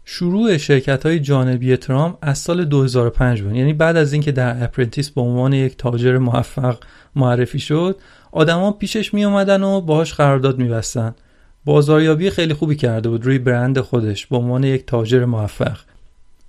شروع 0.08 0.56
شرکت 0.56 1.06
های 1.06 1.20
جانبی 1.20 1.76
ترامپ 1.76 2.16
از 2.22 2.38
سال 2.38 2.64
2005 2.64 3.42
بود. 3.42 3.56
یعنی 3.56 3.72
بعد 3.72 3.96
از 3.96 4.12
اینکه 4.12 4.32
در 4.32 4.64
اپرنتیس 4.64 5.10
به 5.10 5.20
عنوان 5.20 5.52
یک 5.52 5.76
تاجر 5.76 6.18
موفق 6.18 6.78
معرفی 7.16 7.58
شد 7.58 7.96
آدما 8.32 8.72
پیشش 8.72 9.14
می 9.14 9.24
اومدن 9.24 9.62
و 9.62 9.80
باهاش 9.80 10.14
قرارداد 10.14 10.58
میبستن. 10.58 11.14
بازاریابی 11.64 12.30
خیلی 12.30 12.54
خوبی 12.54 12.76
کرده 12.76 13.08
بود 13.08 13.24
روی 13.24 13.38
برند 13.38 13.80
خودش 13.80 14.26
به 14.26 14.36
عنوان 14.36 14.64
یک 14.64 14.86
تاجر 14.86 15.24
موفق. 15.24 15.78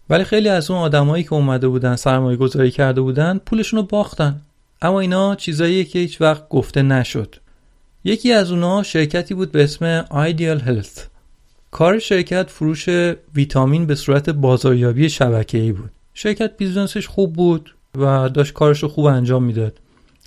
ولی 0.10 0.24
خیلی 0.24 0.50
از 0.50 0.72
اون 0.72 0.80
آدمایی 0.80 1.24
که 1.24 1.34
اومده 1.34 1.68
بودن 1.68 1.96
سرمایه 1.96 2.38
گذاری 2.38 2.72
کرده 2.72 3.02
بودن 3.02 3.38
پولشون 3.46 3.80
رو 3.80 3.86
باختن. 3.86 4.42
اما 4.82 5.00
اینا 5.00 5.36
چیزایی 5.36 5.86
که 5.86 6.00
هیچ 6.00 6.22
وقت 6.22 6.50
گفته 6.50 6.82
نشد. 6.82 7.36
یکی 8.04 8.34
از 8.34 8.52
اونها 8.52 8.84
شرکتی 8.84 9.34
بود 9.34 9.52
به 9.52 9.64
اسم 9.64 10.06
Ideal 10.06 10.62
Health. 10.68 11.17
کار 11.78 12.00
شرکت 12.00 12.50
فروش 12.50 12.90
ویتامین 13.36 13.86
به 13.86 13.96
صورت 13.96 14.30
بازاریابی 14.30 15.10
ای 15.54 15.72
بود. 15.72 15.92
شرکت 16.14 16.58
business 16.58 16.98
ش 16.98 17.08
خوب 17.08 17.34
بود 17.34 17.76
و 17.98 18.30
داشت 18.30 18.54
کارش 18.54 18.84
رو 18.84 18.90
خوب 18.90 19.06
انجام 19.06 19.44
می‌داد. 19.44 19.80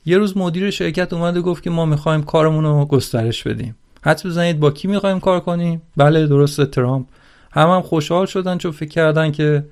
یه 0.07 0.18
روز 0.18 0.36
مدیر 0.36 0.70
شرکت 0.70 1.12
اومد 1.12 1.36
و 1.36 1.42
گفت 1.42 1.62
که 1.62 1.70
ما 1.70 1.86
می‌خوایم 1.86 2.22
کارمون 2.22 2.64
رو 2.64 2.84
گسترش 2.84 3.42
بدیم. 3.42 3.76
حدس 4.05 4.26
بزنید 4.26 4.61
با 4.61 4.70
کی 4.70 4.88
می‌خوایم 4.88 5.20
کار 5.20 5.40
کنیم؟ 5.40 5.82
بله 5.96 6.26
درسته 6.26 6.66
ترامپ. 6.66 7.07
همه 7.53 7.68
هم 7.68 7.82
خوشحال 7.82 8.26
شدن 8.26 8.59
چون 8.59 8.70
فکر 8.70 8.88
کردن 8.88 9.32
که 9.32 9.64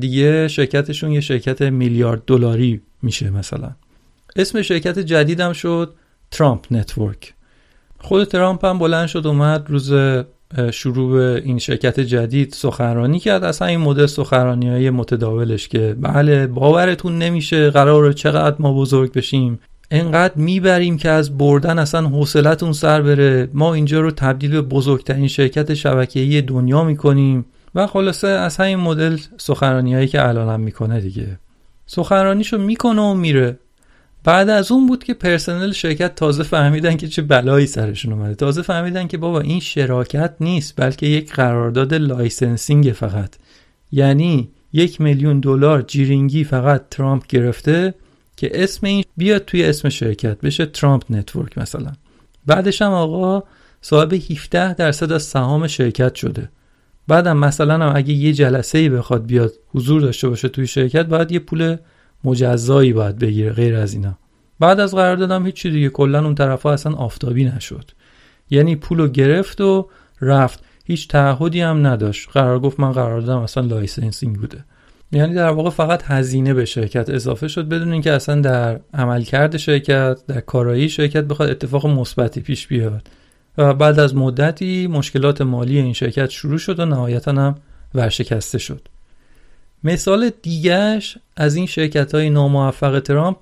دیگه 0.00 0.48
شرکتشون 0.48 1.12
یه 1.12 1.20
شرکت 1.20 1.62
میلیارد 1.62 2.22
دلاری 2.26 2.80
میشه 3.02 3.30
مثلا. 3.30 3.70
اسم 4.36 4.62
شرکت 4.62 4.98
جدیدم 4.98 5.52
شد 5.52 5.94
Trump 6.30 6.66
Network. 6.70 7.34
خود 7.98 8.24
ترامپ 8.24 8.64
هم 8.64 8.78
بلند 8.78 9.06
شد 9.06 9.26
اومد 9.26 9.70
روز 9.70 9.92
شروع 10.72 11.12
به 11.12 11.42
این 11.44 11.58
شرکت 11.58 12.00
جدید 12.00 12.52
سخنرانی 12.52 13.18
کرد. 13.18 13.44
اصلا 13.44 13.68
این 13.68 13.80
مدل 13.80 14.06
سخنرانی 14.06 14.68
های 14.68 14.90
متداولش 14.90 15.68
که 15.68 15.96
بله 16.00 16.46
باورتون 16.46 17.18
نمیشه 17.18 17.70
قراره 17.70 18.12
چقدر 18.12 18.56
ما 18.58 18.72
بزرگ 18.72 19.12
بشیم. 19.12 19.60
انقدر 19.90 20.34
می‌بریم 20.36 20.96
که 20.96 21.10
از 21.10 21.38
بردن 21.38 21.78
اصلا 21.78 22.08
حوصلتون 22.08 22.72
سر 22.72 23.02
بره. 23.02 23.48
ما 23.54 23.74
اینجا 23.74 24.00
رو 24.00 24.10
تبدیل 24.10 24.50
به 24.50 24.62
بزرگترین 24.62 25.28
شرکت 25.28 25.74
شبکه‌ای 25.74 26.42
دنیا 26.42 26.84
می‌کنیم. 26.84 27.44
و 27.74 27.86
خلاصه 27.86 28.28
از 28.28 28.56
همین 28.56 28.76
مدل 28.76 29.16
سخنرانی 29.36 29.94
هایی 29.94 30.06
که 30.06 30.28
الانم 30.28 30.60
می‌کنه 30.60 31.00
دیگه. 31.00 31.38
سخنرانیشو 31.86 32.58
می‌کنه 32.58 33.02
و 33.02 33.14
میره. 33.14 33.58
بعد 34.28 34.48
از 34.48 34.72
اون 34.72 34.86
بود 34.86 35.04
که 35.04 35.14
پرسنل 35.14 35.72
شرکت 35.72 36.14
تازه 36.14 36.42
فهمیدن 36.42 36.96
که 36.96 37.08
چه 37.08 37.22
بلایی 37.22 37.66
سرشون 37.66 38.12
اومده. 38.12 38.34
تازه 38.34 38.62
فهمیدن 38.62 39.06
که 39.06 39.18
بابا 39.18 39.40
این 39.40 39.60
شراکت 39.60 40.34
نیست 40.40 40.74
بلکه 40.76 41.06
یک 41.06 41.32
قرارداد 41.32 41.94
licensing 41.94 42.92
فقط. 42.92 43.34
یعنی 43.92 44.48
یک 44.72 45.00
میلیون 45.00 45.40
دلار 45.40 45.82
جیرینگی 45.82 46.44
فقط 46.44 46.88
ترامپ 46.90 47.26
گرفته 47.26 47.94
که 48.36 48.50
اسم 48.64 48.86
این 48.86 49.04
بیاد 49.16 49.44
توی 49.44 49.64
اسم 49.64 49.88
شرکت 49.88 50.40
بشه 50.40 50.66
Trump 50.66 51.04
Network 51.10 51.58
مثلا. 51.58 51.92
بعدش 52.46 52.82
هم 52.82 52.92
آقا 52.92 53.42
صاحب 53.82 54.12
17 54.12 54.74
درصد 54.74 55.12
از 55.12 55.22
سهام 55.22 55.66
شرکت 55.66 56.14
شده. 56.14 56.48
بعدم 57.08 57.36
مثلا 57.36 57.74
هم 57.74 57.96
اگه 57.96 58.12
یه 58.12 58.32
جلسه 58.32 58.78
ای 58.78 58.88
بخواد 58.88 59.26
بیاد 59.26 59.52
حضور 59.74 60.00
داشته 60.00 60.28
باشه 60.28 60.48
توی 60.48 60.66
شرکت 60.66 61.06
باید 61.06 61.32
یه 61.32 61.38
پول 61.38 61.76
مجزایی 62.24 62.92
باید 62.92 63.18
بگیره 63.18 63.52
غیر 63.52 63.76
از 63.76 63.94
اینا. 63.94 64.18
بعد 64.60 64.80
از 64.80 64.94
قرار 64.94 65.16
دادم 65.16 65.46
هیچی 65.46 65.70
دیگه 65.70 65.88
کلا 65.88 66.24
اون 66.24 66.34
طرفا 66.34 66.72
اصلا 66.72 66.92
آفتابی 66.92 67.44
نشد. 67.44 67.90
یعنی 68.50 68.76
پولو 68.76 69.08
گرفت 69.08 69.60
و 69.60 69.88
رفت. 70.20 70.64
هیچ 70.84 71.08
تعهدی 71.08 71.60
هم 71.60 71.86
نداشت. 71.86 72.30
قرار 72.30 72.58
گفت 72.60 72.80
من 72.80 72.92
قرار 72.92 73.20
دادم 73.20 73.38
اصلا 73.38 73.62
licensing 73.66 74.36
بوده. 74.36 74.64
یعنی 75.12 75.34
در 75.34 75.50
واقع 75.50 75.70
فقط 75.70 76.02
هزینه 76.04 76.54
به 76.54 76.64
شرکت 76.64 77.10
اضافه 77.10 77.48
شد 77.48 77.68
بدون 77.68 77.92
اینکه 77.92 78.12
اصلا 78.12 78.40
در 78.40 78.80
عملکرد 78.94 79.56
شرکت 79.56 80.18
در 80.26 80.40
کارایی 80.40 80.88
شرکت 80.88 81.24
بخواد 81.24 81.50
اتفاق 81.50 81.86
مثبتی 81.86 82.40
پیش 82.40 82.66
بیاد. 82.66 83.08
و 83.58 83.74
بعد 83.74 84.00
از 84.00 84.16
مدتی 84.16 84.86
مشکلات 84.86 85.42
مالی 85.42 85.78
این 85.78 85.92
شرکت 85.92 86.30
شروع 86.30 86.58
شد 86.58 86.80
و 86.80 86.84
نهایتا 86.84 87.32
هم 87.32 87.54
ورشکسته 87.94 88.58
شد. 88.58 88.88
مثال 89.84 90.30
دیگهش 90.42 91.18
از 91.36 91.56
این 91.56 91.66
شرکت 91.66 92.14
های 92.14 92.30
ناموفق 92.30 93.00
ترامپ 93.00 93.36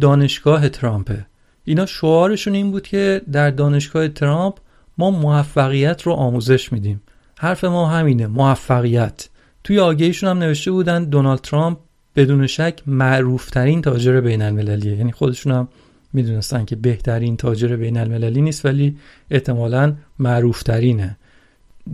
دانشگاه 0.00 0.68
ترامپه. 0.68 1.26
اینا 1.64 1.86
شعارشون 1.86 2.54
این 2.54 2.70
بود 2.70 2.82
که 2.82 3.22
در 3.32 3.50
دانشگاه 3.50 4.08
ترامپ 4.08 4.54
ما 4.98 5.10
موفقیت 5.10 6.02
رو 6.02 6.12
آموزش 6.12 6.72
میدیم. 6.72 7.02
حرف 7.38 7.64
ما 7.64 7.88
همینه 7.88 8.26
موفقیت. 8.26 9.28
توی 9.64 9.80
آگهیشون 9.80 10.30
هم 10.30 10.38
نوشته 10.38 10.70
بودن 10.70 11.04
دونالد 11.04 11.40
ترامپ 11.40 11.78
بدون 12.16 12.46
شک 12.46 12.80
معروفترین 12.86 13.82
تاجر 13.82 14.20
بین 14.20 14.42
المللیه 14.42 14.96
یعنی 14.96 15.12
خودشون 15.12 15.52
هم 15.52 15.68
می‌دونستن 16.12 16.64
که 16.64 16.76
بهترین 16.76 17.36
تاجر 17.36 17.76
بین 17.76 17.96
المللی 17.96 18.42
نیست 18.42 18.64
ولی 18.64 18.96
احتمالا 19.30 19.94
معروفترینه. 20.18 21.16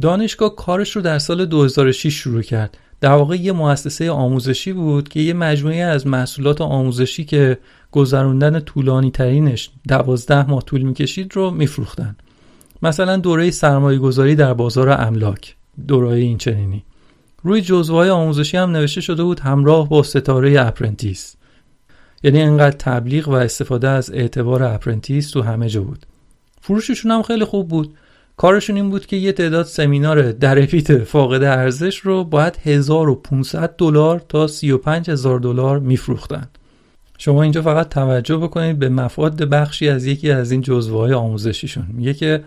دانشگاه 0.01 0.57
کارش 0.57 0.97
رو 0.97 1.03
در 1.03 1.19
سال 1.19 1.47
2006 1.47 2.15
شروع 2.15 2.43
کرد. 2.43 2.79
در 3.03 3.13
واقع 3.13 3.37
یه 3.37 3.53
مؤسسه 3.53 4.11
آموزشی 4.11 4.73
بود 4.73 5.09
که 5.09 5.21
یه 5.21 5.33
مجموعه 5.33 5.77
از 5.77 6.07
محصولات 6.07 6.61
آموزشی 6.61 7.25
که 7.25 7.59
گذروندن 7.91 8.61
طولانی 8.61 9.11
ترینش 9.11 9.71
دوازده 9.89 10.51
ماه 10.51 10.63
طول 10.63 10.83
می‌کشید 10.83 11.37
رو 11.37 11.51
میفروختن. 11.51 12.17
مثلا 12.83 13.17
دوره 13.17 13.51
سرمایه 13.51 13.99
گذاری 13.99 14.35
در 14.35 14.55
بازار 14.55 14.91
املاک 14.91 15.57
دوره 15.89 16.09
این 16.09 16.39
چنینی. 16.39 16.85
روی 17.43 17.61
جزوهای 17.61 18.11
آموزشی 18.11 18.57
هم 18.57 18.71
نوشته 18.71 19.01
شده 19.01 19.23
بود 19.23 19.41
همراه 19.41 19.89
با 19.89 20.03
ستاره 20.03 20.61
اپرنتیس. 20.61 21.37
یعنی 22.23 22.43
انقدر 22.43 22.77
تبلیغ 22.77 23.29
و 23.29 23.33
استفاده 23.33 23.89
از 23.89 24.11
اعتبار 24.11 24.63
اپرنتیس 24.63 25.31
تو 25.31 25.43
همه 25.43 25.69
جا 25.69 25.83
بود. 25.83 26.07
فروششون 26.61 27.11
هم 27.11 27.23
خیلی 27.23 27.45
خوب 27.45 27.69
بود. 27.69 27.95
کارشون 28.37 28.77
این 28.77 28.91
بود 28.91 29.07
که 29.07 29.17
یه 29.17 29.33
تعداد 29.33 29.67
سمینار 29.67 30.33
درفیت 30.33 31.05
فاقد 31.05 31.43
ارزش 31.43 31.99
رو 31.99 32.25
باید 32.25 32.59
1500 32.65 33.75
دلار 33.79 34.23
تا 34.29 34.47
35000 34.47 35.39
دلار 35.41 35.79
میفروختن. 35.79 36.49
شما 37.19 37.43
اینجا 37.43 37.63
فقط 37.63 37.89
توجه 37.89 38.37
بکنید 38.37 38.79
به 38.79 38.89
مفاد 38.89 39.43
بخشی 39.43 39.89
از 39.89 40.07
یکی 40.07 40.31
از 40.31 40.51
این 40.51 40.61
جزوه 40.61 40.99
های 40.99 41.13
آموزشیشون. 41.13 41.87
میگه 41.93 42.15
که 42.15 42.45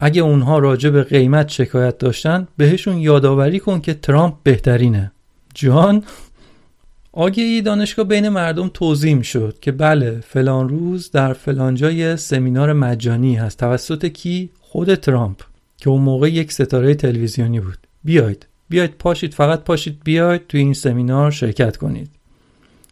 اگه 0.00 0.22
اونها 0.22 0.58
راجع 0.58 0.90
به 0.90 1.02
قیمت 1.02 1.48
شکایت 1.48 1.98
داشتن 1.98 2.48
بهشون 2.56 2.98
یادآوری 2.98 3.60
کن 3.60 3.80
که 3.80 3.94
ترامپ 3.94 4.34
بهترینه. 4.42 5.12
جان 5.54 6.02
آگهی 7.12 7.62
دانشگاه 7.62 8.04
بین 8.04 8.28
مردم 8.28 8.70
توضیح 8.74 9.22
شد 9.22 9.58
که 9.60 9.72
بله 9.72 10.20
فلان 10.20 10.68
روز 10.68 11.10
در 11.10 11.32
فلان 11.32 11.74
جای 11.74 12.16
سمینار 12.16 12.72
مجانی 12.72 13.34
هست. 13.34 13.58
توسط 13.58 14.06
کی؟ 14.06 14.50
خود 14.74 14.94
ترامپ 14.94 15.40
که 15.76 15.90
اون 15.90 16.02
موقع 16.02 16.30
یک 16.30 16.52
ستاره 16.52 16.94
تلویزیونی 16.94 17.60
بود. 17.60 17.78
بیاید 18.04 18.46
بیاید 18.68 18.90
پاشید 18.98 19.34
فقط 19.34 19.64
پاشید 19.64 20.00
بیاید 20.04 20.46
توی 20.46 20.60
این 20.60 20.74
سمینار 20.74 21.30
شرکت 21.30 21.76
کنید. 21.76 22.10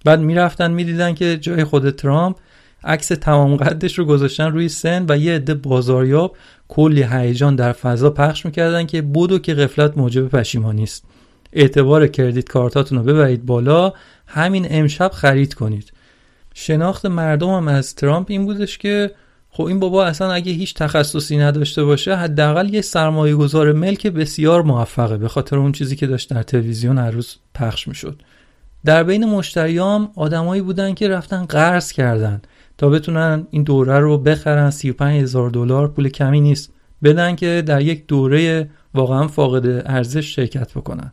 بعد 0.04 0.20
می‌رفتن 0.20 0.70
می‌دیدن 0.70 1.14
که 1.14 1.38
جای 1.38 1.64
خود 1.64 1.90
ترامپ 1.90 2.36
عکس 2.84 3.08
تمام 3.08 3.56
قدش 3.56 3.98
رو 3.98 4.04
گذاشتن 4.04 4.52
روی 4.52 4.68
سن 4.68 5.06
و 5.08 5.16
یه 5.16 5.34
عده 5.34 5.54
بازاریاب 5.54 6.36
کلی 6.68 7.02
هیجان 7.02 7.56
در 7.56 7.72
فضا 7.72 8.10
پخش 8.10 8.46
می‌کردن 8.46 8.86
که 8.86 9.02
بودو 9.02 9.38
که 9.38 9.54
قفلت 9.54 9.98
موجب 9.98 10.28
پشیمانی 10.28 10.82
است 10.82 11.04
اعتبار 11.52 12.06
کردیت 12.06 12.48
کارتاتون 12.48 12.98
رو 12.98 13.04
ببرید 13.04 13.46
بالا 13.46 13.92
همین 14.26 14.66
امشب 14.70 15.10
خرید 15.10 15.54
کنید. 15.54 15.92
شناخت 16.54 17.06
مردم 17.06 17.50
هم 17.50 17.68
از 17.68 17.94
ترامپ 17.94 18.26
این 18.30 18.44
بودش 18.44 18.78
که 18.78 19.10
خب 19.54 19.62
این 19.62 19.80
بابا 19.80 20.04
اصلا 20.04 20.32
اگه 20.32 20.52
هیچ 20.52 20.74
تخصصی 20.74 21.36
نداشته 21.36 21.84
باشه 21.84 22.16
حداقل 22.16 22.74
یه 22.74 22.80
سرمایه 22.80 23.34
گذار 23.34 23.72
ملک 23.72 24.06
بسیار 24.06 24.62
موفقه 24.62 25.16
به 25.16 25.28
خاطر 25.28 25.56
اون 25.56 25.72
چیزی 25.72 25.96
که 25.96 26.06
داشت 26.06 26.30
در 26.30 26.42
تلویزیون 26.42 26.98
هر 26.98 27.10
روز 27.10 27.36
پخش 27.54 27.88
می‌شد. 27.88 28.22
در 28.84 29.04
بین 29.04 29.24
مشتریام 29.24 30.10
آدمایی 30.16 30.62
بودن 30.62 30.94
که 30.94 31.08
رفتن 31.08 31.44
قرض 31.44 31.92
کردن 31.92 32.42
تا 32.78 32.88
بتونن 32.88 33.46
این 33.50 33.62
دوره 33.62 33.98
رو 33.98 34.18
بخرن. 34.18 34.70
35 34.70 35.22
هزار 35.22 35.50
دلار 35.50 35.88
پول 35.88 36.08
کمی 36.08 36.40
نیست. 36.40 36.72
بدن 37.02 37.36
که 37.36 37.62
در 37.66 37.80
یک 37.80 38.06
دوره 38.06 38.70
واقعا 38.94 39.28
فاقد 39.28 39.82
ارزش 39.86 40.34
شرکت 40.36 40.74
بکنن. 40.74 41.12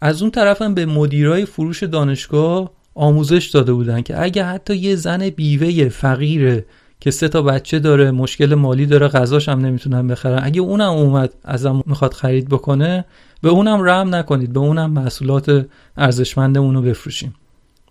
از 0.00 0.22
اون 0.22 0.30
طرفم 0.30 0.74
به 0.74 0.86
مدیرای 0.86 1.44
فروش 1.44 1.82
دانشگاه 1.82 2.70
آموزش 2.94 3.46
داده 3.46 3.72
بودن 3.72 4.02
که 4.02 4.22
اگه 4.22 4.44
حتی 4.44 4.76
یه 4.76 4.96
زن 4.96 5.28
بیوه 5.28 5.88
فقیره 5.88 6.64
که 7.00 7.10
سه 7.10 7.28
تا 7.28 7.42
بچه 7.42 7.78
داره 7.78 8.10
مشکل 8.10 8.54
مالی 8.54 8.86
داره 8.86 9.08
غذاش 9.08 9.48
هم 9.48 9.60
نمی‌تونن 9.60 10.08
بخرن. 10.08 10.40
اگه 10.42 10.60
اونم 10.60 10.92
اومد 10.92 11.34
ازم 11.44 11.82
می‌خواد 11.86 12.14
خرید 12.14 12.48
بکنه 12.48 13.04
به 13.42 13.48
اونم 13.48 13.82
رحم 13.82 14.14
نکنید 14.14 14.52
به 14.52 14.60
اونم 14.60 14.90
محصولات 14.90 15.66
ارزشمندمون 15.96 16.74
رو 16.74 16.82
بفروشیم. 16.82 17.34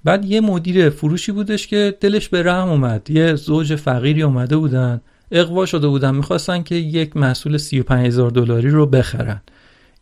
بعد 0.03 0.25
یه 0.25 0.41
مدیر 0.41 0.89
فروشی 0.89 1.31
بودش 1.31 1.67
که 1.67 1.97
دلش 2.01 2.29
به 2.29 2.43
رحم 2.43 2.69
اومد. 2.69 3.09
یه 3.09 3.35
زوج 3.35 3.75
فقیری 3.75 4.21
اومده 4.21 4.57
بودن 4.57 5.01
اقوا 5.31 5.65
شده 5.65 5.87
بودن 5.87 6.15
می‌خواستن 6.15 6.63
که 6.63 6.75
یک 6.75 7.17
محصول 7.17 7.57
35 7.57 8.07
هزار 8.07 8.29
دلاری 8.29 8.69
رو 8.69 8.85
بخرن. 8.85 9.41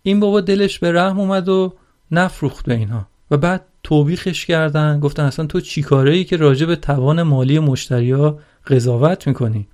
این 0.03 0.19
بابا 0.19 0.41
دلش 0.41 0.79
به 0.79 0.91
رحم 0.91 1.19
اومد 1.19 1.49
و 1.49 1.73
نفروخت 2.11 2.65
به 2.65 2.73
اینها 2.73 3.07
و 3.31 3.37
بعد 3.37 3.65
توبیخش 3.83 4.45
کردن 4.45 4.99
گفتن 4.99 5.23
اصلا 5.23 5.45
تو 5.45 5.61
چیکاره 5.61 6.13
ای 6.13 6.23
که 6.23 6.37
راجع 6.37 6.65
به 6.65 6.75
توان 6.75 7.23
مالی 7.23 7.59
مشتریا 7.59 8.39
قضاوت 8.67 9.27
می‌کنی. 9.27 9.67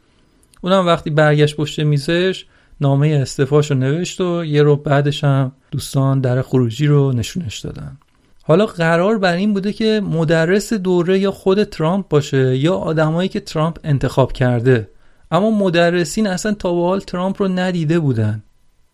اونم 0.61 0.85
وقتی 0.85 1.09
برگشت 1.09 1.55
پشت 1.55 1.79
میزش 1.79 2.45
نامه 2.81 3.07
استفاش 3.07 3.71
رو 3.71 3.77
نوشت 3.77 4.21
و 4.21 4.45
یه 4.45 4.63
رو 4.63 4.75
بعدش 4.75 5.23
هم 5.23 5.51
دوستان 5.71 6.21
در 6.21 6.41
خروجی 6.41 6.87
رو 6.87 7.11
نشونش 7.11 7.59
دادن. 7.59 7.97
حالا 8.43 8.65
قرار 8.65 9.17
بر 9.17 9.35
این 9.35 9.53
بوده 9.53 9.73
که 9.73 10.01
مدرس 10.03 10.73
دوره 10.73 11.19
یا 11.19 11.31
خود 11.31 11.63
ترامپ 11.63 12.07
باشه 12.07 12.57
یا 12.57 12.75
آدمایی 12.75 13.29
که 13.29 13.39
ترامپ 13.39 13.77
انتخاب 13.83 14.31
کرده. 14.33 14.89
اما 15.31 15.51
مدرسین 15.51 16.27
اصلا 16.27 16.53
تا 16.53 16.73
به 16.73 16.81
حال 16.81 16.99
ترامپ 16.99 17.41
رو 17.41 17.47
ندیده 17.47 17.99
بودن. 17.99 18.43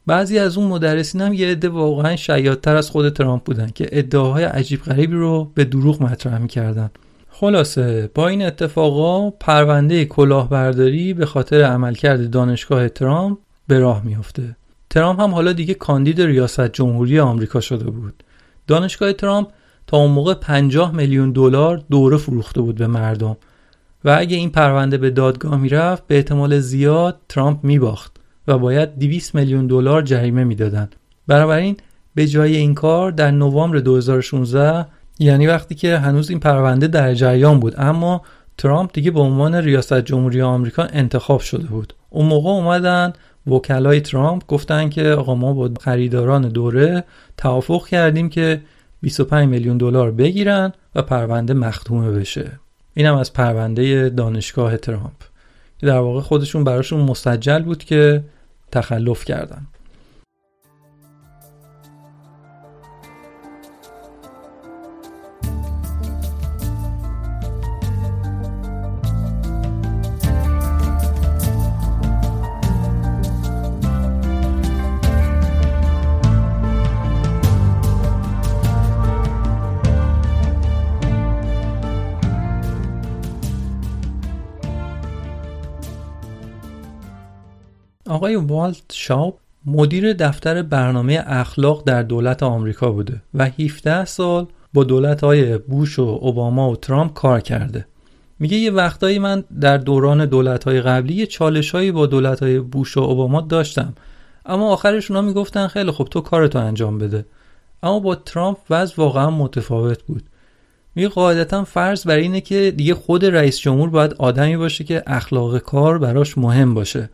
بعضی 0.07 0.39
از 0.39 0.57
اون 0.57 0.67
مدرسین 0.67 1.21
هم 1.21 1.33
یه 1.33 1.47
عده 1.47 1.69
واقعا 1.69 2.15
شیادتر 2.15 2.75
از 2.75 2.89
خود 2.89 3.09
ترامپ 3.09 3.43
بودن 3.43 3.69
که 3.75 3.89
ادعاهای 3.91 4.43
عجیب 4.43 4.81
غریبی 4.83 5.15
رو 5.15 5.51
به 5.55 5.63
دروغ 5.63 6.03
مطرح 6.03 6.37
می‌کردن. 6.37 6.89
خلاصه 7.29 8.09
با 8.15 8.27
این 8.27 8.45
اتفاقا 8.45 9.29
پرونده 9.29 10.05
کلاهبرداری 10.05 11.13
به 11.13 11.25
خاطر 11.25 11.61
عملکرد 11.61 12.29
دانشگاه 12.29 12.89
ترامپ 12.89 13.37
به 13.67 13.79
راه 13.79 14.05
میافته 14.05 14.55
ترامپ 14.89 15.19
هم 15.19 15.31
حالا 15.33 15.53
دیگه 15.53 15.73
کاندید 15.73 16.21
ریاست 16.21 16.67
جمهوری 16.67 17.19
آمریکا 17.19 17.59
شده 17.59 17.89
بود 17.89 18.23
دانشگاه 18.67 19.13
ترامپ 19.13 19.47
تا 19.87 19.97
اون 19.97 20.11
موقع 20.11 20.33
50 20.33 20.95
میلیون 20.95 21.31
دلار 21.31 21.83
دوره 21.89 22.17
فروخته 22.17 22.61
بود 22.61 22.75
به 22.75 22.87
مردم 22.87 23.37
و 24.05 24.15
اگه 24.19 24.37
این 24.37 24.49
پرونده 24.49 24.97
به 24.97 25.09
دادگاه 25.09 25.57
می‌رفت 25.57 26.07
به 26.07 26.15
احتمال 26.15 26.59
زیاد 26.59 27.19
ترامپ 27.29 27.63
میباخت 27.63 28.17
و 28.47 28.57
باید 28.57 28.99
200 28.99 29.35
میلیون 29.35 29.67
دلار 29.67 30.01
جریمه 30.01 30.43
می‌دادند. 30.43 30.95
بنابراین 31.27 31.77
به 32.15 32.27
جای 32.27 32.55
این 32.55 32.73
کار 32.73 33.11
در 33.11 33.31
نوامبر 33.31 33.79
2016 33.79 34.85
یعنی 35.19 35.47
وقتی 35.47 35.75
که 35.75 35.97
هنوز 35.97 36.29
این 36.29 36.39
پرونده 36.39 36.87
در 36.87 37.13
جریان 37.13 37.59
بود 37.59 37.75
اما 37.77 38.21
ترامپ 38.57 38.89
دیگه 38.93 39.11
به 39.11 39.19
عنوان 39.19 39.55
ریاست 39.55 39.99
جمهوری 39.99 40.41
آمریکا 40.41 40.83
انتخاب 40.83 41.39
شده 41.39 41.67
بود. 41.67 41.93
اون 42.09 42.25
موقع 42.25 42.49
اومدن 42.49 43.13
وکلای 43.47 44.01
ترامپ 44.01 44.47
گفتن 44.47 44.89
که 44.89 45.09
آقا 45.09 45.35
ما 45.35 45.53
با 45.53 45.71
خریداران 45.81 46.49
دوره 46.49 47.03
توافق 47.37 47.87
کردیم 47.87 48.29
که 48.29 48.61
25 49.01 49.49
میلیون 49.49 49.77
دلار 49.77 50.11
بگیرن 50.11 50.73
و 50.95 51.01
پرونده 51.01 51.53
مختومه 51.53 52.11
بشه. 52.11 52.51
اینم 52.93 53.15
از 53.15 53.33
پرونده 53.33 54.09
دانشگاه 54.09 54.77
ترامپ. 54.77 55.23
در 55.81 55.97
واقع 55.99 56.21
خودشون 56.21 56.63
براشون 56.63 57.01
مستجل 57.01 57.63
بود 57.63 57.83
که 57.83 58.23
تخلف 58.71 59.25
کردن. 59.25 59.67
آقای 88.19 88.35
والت 88.35 88.81
شاپ 88.91 89.37
مدیر 89.65 90.13
دفتر 90.13 90.61
برنامه 90.61 91.23
اخلاق 91.27 91.83
در 91.85 92.03
دولت 92.03 92.43
آمریکا 92.43 92.91
بوده 92.91 93.21
و 93.33 93.45
17 93.59 94.05
سال 94.05 94.47
با 94.73 94.83
دولت 94.83 95.23
های 95.23 95.57
بوش 95.57 95.99
و 95.99 96.19
اوباما 96.21 96.71
و 96.71 96.75
ترامپ 96.75 97.13
کار 97.13 97.39
کرده. 97.39 97.85
میگه 98.39 98.57
یه 98.57 98.71
وقتایی 98.71 99.19
من 99.19 99.43
در 99.61 99.77
دوران 99.77 100.25
دولت 100.25 100.63
های 100.63 100.81
قبلی 100.81 101.13
یه 101.13 101.25
چالش 101.25 101.71
هایی 101.71 101.91
با 101.91 102.05
دولت 102.05 102.43
های 102.43 102.59
بوش 102.59 102.97
و 102.97 102.99
اوباما 102.99 103.41
داشتم. 103.41 103.93
اما 104.45 104.73
آخرش 104.73 105.11
اونا 105.11 105.21
می‌گفتن 105.21 105.67
خیلی 105.67 105.91
خب 105.91 106.07
تو 106.11 106.21
کارتو 106.21 106.59
انجام 106.59 106.97
بده. 106.97 107.25
اما 107.83 107.99
با 107.99 108.15
ترامپ 108.15 108.57
وضع 108.69 108.93
واقعا 108.97 109.29
متفاوت 109.29 110.03
بود. 110.03 110.23
میگه 110.95 111.09
قاعدتا 111.09 111.63
فرض 111.63 112.07
بر 112.07 112.15
اینه 112.15 112.41
که 112.41 112.73
دیگه 112.77 112.93
خود 112.93 113.25
رئیس 113.25 113.59
جمهور 113.59 113.89
باید 113.89 114.13
آدمی 114.13 114.57
باشه 114.57 114.83
که 114.83 115.03
اخلاق 115.07 115.57
کار 115.57 115.97
براش 115.97 116.37
مهم 116.37 116.73
باشه. 116.73 117.09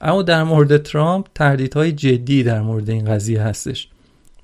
اما 0.00 0.22
در 0.22 0.42
مورد 0.42 0.82
ترامپ 0.82 1.26
تردیدهای 1.34 1.92
جدی 1.92 2.42
در 2.42 2.60
مورد 2.60 2.90
این 2.90 3.04
قضیه 3.04 3.42
هستش. 3.42 3.88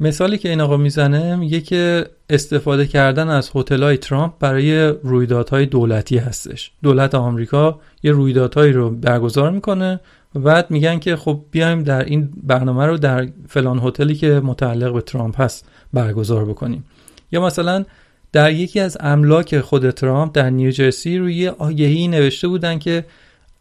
مثالی 0.01 0.39
که 0.39 0.49
این 0.49 0.61
آقا 0.61 0.77
می‌زنه 0.77 1.37
میگه 1.37 1.61
که 1.61 2.07
استفاده 2.31 2.87
کردن 2.87 3.29
از 3.29 3.49
های 3.49 3.97
ترامپ 3.97 4.33
برای 4.41 4.87
رویدادهای 4.89 5.67
دولتی 5.67 6.19
هستش. 6.19 6.71
دولت 6.83 7.15
آمریکا 7.15 7.81
یه 8.03 8.13
رویدادهایی 8.13 8.73
رو 8.73 8.91
برگزار 8.91 9.51
می‌کنه. 9.51 10.01
و 10.35 10.39
بعد 10.39 10.71
میگن 10.71 10.99
که 10.99 11.17
خب 11.17 11.45
بیایم 11.51 11.83
در 11.83 12.05
این 12.05 12.33
برنامه 12.43 12.87
رو 12.87 12.99
در 12.99 13.29
فلان 13.49 13.79
هتلی 13.79 14.15
که 14.15 14.41
متعلق 14.45 14.93
به 14.93 15.01
ترامپ 15.01 15.41
هست 15.41 15.69
برگزار 15.93 16.45
بکنیم. 16.45 16.85
یا 17.33 17.47
مثلا 17.47 17.85
در 18.33 18.53
یکی 18.53 18.81
از 18.81 18.97
املاک 19.01 19.61
خود 19.61 19.91
ترامپ 19.91 20.35
در 20.35 20.51
نیوجرسی 20.51 21.19
روی 21.19 21.49
آگهی 21.49 22.09
نوشته 22.09 22.49
بودن 22.49 22.79
که 22.79 23.05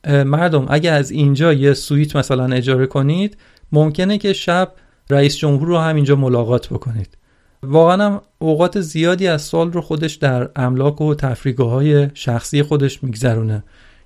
مردم 0.07 0.65
اگه 0.69 0.91
از 0.91 1.11
اینجا 1.11 1.53
یه 1.53 1.73
سویت 1.73 2.15
مثلا 2.15 2.55
اجاره 2.55 2.87
کنید 2.87 3.37
ممکنه 3.71 4.17
که 4.17 4.33
شب 4.33 4.71
رئیس 5.09 5.37
جمهور 5.37 5.67
رو 5.67 5.77
همینجا 5.77 6.15
ملاقات 6.15 6.69
بکنید. 6.69 7.17
واقعا 7.63 8.05
هم 8.05 8.21
اوقات 8.39 8.81
زیادی 8.81 9.27
از 9.27 9.41
سال 9.41 9.71
رو 9.71 9.81
خودش 9.81 10.13
در 10.15 10.49
املاک 10.55 11.01
و 11.01 11.15
تفریگاه 11.15 11.71
های 11.71 12.09
شخصی 12.13 12.63
خودش 12.63 13.03
میگذرونه 13.03 13.63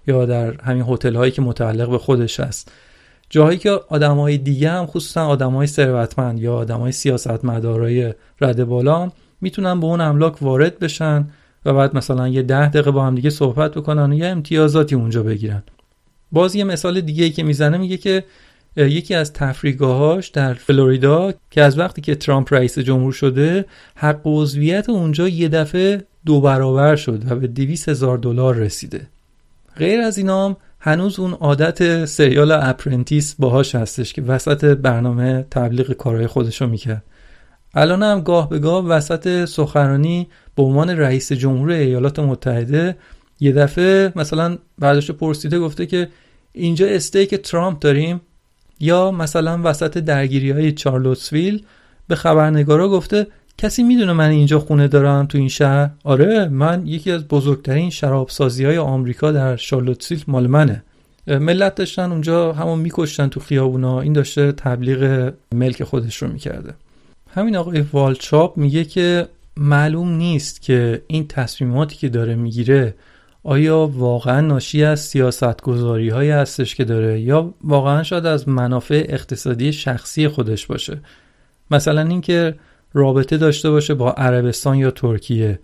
یا 0.07 0.25
در 0.25 0.61
همین 0.61 0.85
هتل 0.87 1.15
هایی 1.15 1.31
که 1.31 1.41
متعلق 1.41 1.89
به 1.89 1.97
خودش 1.97 2.39
هست. 2.39 2.71
جاهایی 3.29 3.57
که 3.57 3.71
آدم 3.89 4.15
های 4.15 4.37
دیگه 4.37 4.69
هم 4.69 4.85
خصوصا 4.85 5.27
آدم 5.27 5.51
های 5.51 5.67
ثروتمند 5.67 6.39
یا 6.39 6.55
آدم 6.55 6.79
های 6.79 6.91
سیاست 6.91 7.45
مدارای 7.45 8.13
رده 8.41 8.65
بالا 8.65 9.11
می‌تونن 9.41 9.79
به 9.79 9.85
اون 9.85 10.01
املاک 10.01 10.41
وارد 10.41 10.79
بشن 10.79 11.27
و 11.65 11.73
بعد 11.73 11.97
مثلا 11.97 12.27
یه 12.27 12.41
ده 12.41 12.69
دقیقه 12.69 12.91
با 12.91 13.05
هم 13.05 13.15
دیگه 13.15 13.29
صحبت 13.29 13.71
بکنن 13.71 14.11
و 14.11 14.15
یه 14.15 14.25
امتیازاتی 14.25 14.95
اونجا 14.95 15.23
بگیرن. 15.23 15.63
باز 16.31 16.55
یه 16.55 16.63
مثال 16.63 17.01
دیگه 17.01 17.23
ای 17.23 17.29
که 17.29 17.43
می‌زنه 17.43 17.77
میگه 17.77 17.97
که 17.97 18.23
یکی 18.77 19.15
از 19.15 19.33
تفریگاهاش 19.33 20.27
در 20.27 20.53
فلوریدا 20.53 21.33
که 21.51 21.61
از 21.61 21.79
وقتی 21.79 22.01
که 22.01 22.15
ترامپ 22.15 22.53
رئیس 22.53 22.79
جمهور 22.79 23.13
شده 23.13 23.65
حق 23.95 24.21
عضویت 24.25 24.89
اونجا 24.89 25.27
یه 25.27 25.49
دفعه 25.49 26.03
دو 26.25 26.41
برابر 26.41 26.95
شد 26.95 27.31
و 27.31 27.35
به 27.35 27.47
200 27.47 27.89
هزار 27.89 28.17
دلار 28.17 28.55
رسیده. 28.55 29.07
غیر 29.77 30.01
از 30.01 30.17
اینا 30.17 30.45
هم 30.45 30.55
هنوز 30.79 31.19
اون 31.19 31.33
عادت 31.33 32.05
سریال 32.05 32.51
Apprentice 32.51 33.35
باهاش 33.39 33.75
هستش 33.75 34.13
که 34.13 34.21
وسط 34.21 34.65
برنامه 34.65 35.45
تبلیغ 35.51 35.91
کارهای 35.91 36.27
خودشو 36.27 36.67
می‌کرد. 36.67 37.03
الان 37.73 38.03
هم 38.03 38.21
گاه 38.21 38.49
به 38.49 38.59
گاه 38.59 38.85
وسط 38.85 39.45
سخنرانی 39.45 40.27
به 40.55 40.63
عنوان 40.63 40.89
رئیس 40.89 41.31
جمهور 41.31 41.69
ایالات 41.69 42.19
متحده 42.19 42.95
یه 43.39 43.51
دفعه 43.51 44.13
مثلا 44.15 44.57
برداشت 44.79 45.11
پرسیده 45.11 45.59
گفته 45.59 45.85
که 45.85 46.07
اینجا 46.53 46.87
استیک 46.87 47.35
ترامپ 47.35 47.79
داریم؟ 47.79 48.21
یا 48.79 49.11
مثلا 49.11 49.61
وسط 49.63 49.97
درگیری 49.97 50.51
های 50.51 50.71
چارلوتسویل 50.71 51.63
به 52.07 52.15
خبرنگارا 52.15 52.89
گفته 52.89 53.27
کسی 53.57 53.83
می‌دونه 53.83 54.13
من 54.13 54.29
اینجا 54.29 54.59
خونه 54.59 54.87
دارم 54.87 55.25
تو 55.25 55.37
این 55.37 55.49
شهر؟ 55.49 55.89
آره 56.03 56.47
من 56.47 56.87
یکی 56.87 57.11
از 57.11 57.27
بزرگترین 57.27 57.89
شرابسازی 57.89 58.65
های 58.65 58.77
آمریکا 58.77 59.31
در 59.31 59.55
شارلوتسویل 59.55 60.23
مال 60.27 60.47
منه. 60.47 60.83
ملت 61.27 61.75
داشتن 61.75 62.11
اونجا 62.11 62.53
همون 62.53 62.79
میکشتن 62.79 63.27
تو 63.27 63.39
خیابونا. 63.39 64.01
این 64.01 64.13
داشته 64.13 64.51
تبلیغ 64.51 65.33
ملک 65.51 65.83
خودش 65.83 66.17
رو 66.17 66.27
می‌کرده. 66.27 66.73
همین 67.33 67.55
آقای 67.55 67.81
والچاپ 67.93 68.57
میگه 68.57 68.83
که 68.83 69.27
معلوم 69.57 70.09
نیست 70.09 70.61
که 70.61 71.01
این 71.07 71.27
تصمیماتی 71.27 71.95
که 71.95 72.09
داره 72.09 72.35
می‌گیره 72.35 72.95
آیا 73.47 73.87
واقعا 73.93 74.41
ناشی 74.41 74.83
از 74.83 74.99
سیاست 74.99 75.61
گذاری 75.61 76.09
های 76.09 76.31
هستش 76.31 76.75
که 76.75 76.83
داره؟ 76.85 77.19
یا 77.21 77.53
واقعا 77.63 78.03
شاید 78.03 78.25
از 78.25 78.49
منافع 78.49 79.05
اقتصادی 79.09 79.73
شخصی 79.73 80.27
خودش 80.27 80.65
باشه؟ 80.65 80.99
مثلا 81.71 82.01
اینکه 82.01 82.55
رابطه 82.93 83.37
داشته 83.37 83.69
باشه 83.69 83.93
با 83.93 84.11
عربستان 84.11 84.77
یا 84.77 84.91
ترکیه 84.91 85.59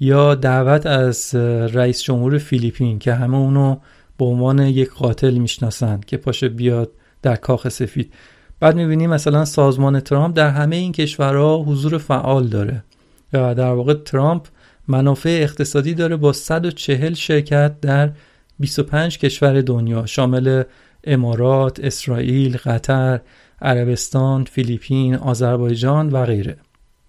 یا 0.00 0.34
دعوت 0.34 0.86
از 0.86 1.34
رئیس 1.74 2.02
جمهور 2.02 2.38
فیلیپین 2.38 2.98
که 2.98 3.14
همه 3.14 3.36
اونو 3.36 3.76
به 4.18 4.24
عنوان 4.24 4.58
یک 4.58 4.90
قاتل 4.90 5.34
می‌شناسن 5.34 6.00
که 6.06 6.16
پاشه 6.16 6.48
بیاد 6.48 6.90
در 7.22 7.36
کاخ 7.36 7.68
سفید. 7.68 8.12
بعد 8.60 8.76
می‌بینیم 8.76 9.10
مثلا 9.10 9.44
سازمان 9.44 10.00
ترامپ 10.00 10.36
در 10.36 10.50
همه 10.50 10.76
این 10.76 10.92
کشورها 10.92 11.58
حضور 11.58 11.98
فعال 11.98 12.46
داره. 12.46 12.84
یا 13.32 13.54
در 13.54 13.72
واقع 13.72 13.94
ترامپ 13.94 14.46
منافع 14.88 15.38
اقتصادی 15.42 15.94
داره 15.94 16.16
با 16.16 16.32
140 16.32 17.14
شرکت 17.14 17.80
در 17.80 18.10
25 18.58 19.18
کشور 19.18 19.60
دنیا 19.60 20.06
شامل 20.06 20.62
امارات، 21.04 21.80
اسرائیل، 21.80 22.56
قطر، 22.56 23.20
عربستان، 23.62 24.44
فیلیپین، 24.44 25.14
آذربایجان 25.14 26.08
و 26.08 26.26
غیره. 26.26 26.56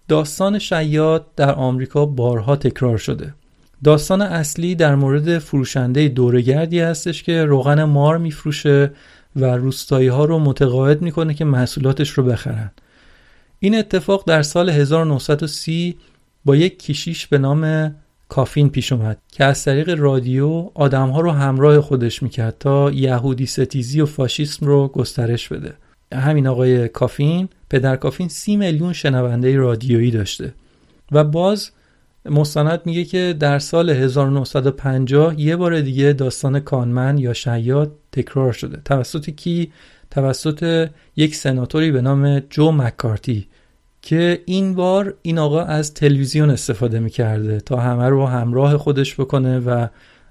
داستان 0.07 0.59
شیاد 0.59 1.25
در 1.35 1.55
آمریکا 1.55 2.05
بارها 2.05 2.55
تکرار 2.55 2.97
شده. 2.97 3.33
داستان 3.83 4.21
اصلی 4.21 4.75
در 4.75 4.95
مورد 4.95 5.39
فروشنده 5.39 6.07
دورگردی 6.07 6.79
هستش 6.79 7.23
که 7.23 7.45
روغن 7.45 7.83
مار 7.83 8.17
میفروشه 8.17 8.91
و 9.35 9.45
روستایی 9.45 10.07
ها 10.07 10.25
رو 10.25 10.39
متقاعد 10.39 11.01
می‌کنه 11.01 11.33
که 11.33 11.45
محصولاتش 11.45 12.09
رو 12.09 12.23
بخرن. 12.23 12.71
این 13.59 13.75
اتفاق 13.75 14.23
در 14.27 14.41
سال 14.41 14.69
1930 14.69 15.97
با 16.45 16.55
یک 16.55 16.79
کشیش 16.79 17.27
به 17.27 17.37
نام 17.37 17.95
کافین 18.29 18.69
پیش 18.69 18.91
اومد 18.91 19.17
که 19.31 19.45
از 19.45 19.63
طریق 19.63 19.89
رادیو 19.99 20.71
آدمها 20.73 21.21
رو 21.21 21.31
همراه 21.31 21.81
خودش 21.81 22.23
می‌کرد 22.23 22.55
تا 22.59 22.91
یهودی 22.91 23.45
ستیزی 23.45 24.01
و 24.01 24.05
فاشیسم 24.05 24.65
رو 24.65 24.87
گسترش 24.87 25.47
بده. 25.47 25.73
همین 26.13 26.47
آقای 26.47 26.87
کافین 26.87 27.49
پدر 27.69 27.95
کافین 27.95 28.27
سی 28.27 28.55
میلیون 28.55 28.93
شنونده 28.93 29.57
رادیویی 29.57 30.11
داشته. 30.11 30.53
و 31.11 31.23
باز 31.23 31.71
مستند 32.25 32.81
میگه 32.85 33.03
که 33.05 33.35
در 33.39 33.59
سال 33.59 33.89
1950 33.89 35.39
یه 35.39 35.55
بار 35.55 35.81
دیگه 35.81 36.13
داستان 36.13 36.59
کانمن 36.59 37.17
یا 37.17 37.33
شیاد 37.33 37.91
تکرار 38.11 38.53
شده. 38.53 38.81
توسط 38.85 39.29
کی؟ 39.29 39.71
توسط 40.11 40.89
یک 41.15 41.35
سناتوری 41.35 41.91
به 41.91 42.01
نام 42.01 42.39
جو 42.39 42.71
مکارتی. 42.71 43.47
که 44.05 44.41
این 44.45 44.75
بار 44.75 45.13
این 45.21 45.39
آقا 45.39 45.61
از 45.61 45.93
تلویزیون 45.93 46.49
استفاده 46.49 46.99
می‌کرده 46.99 47.59
تا 47.59 47.77
همه 47.77 48.09
رو 48.09 48.25
همراه 48.25 48.77
خودش 48.77 49.19
بکنه 49.19 49.59
و 49.59 49.87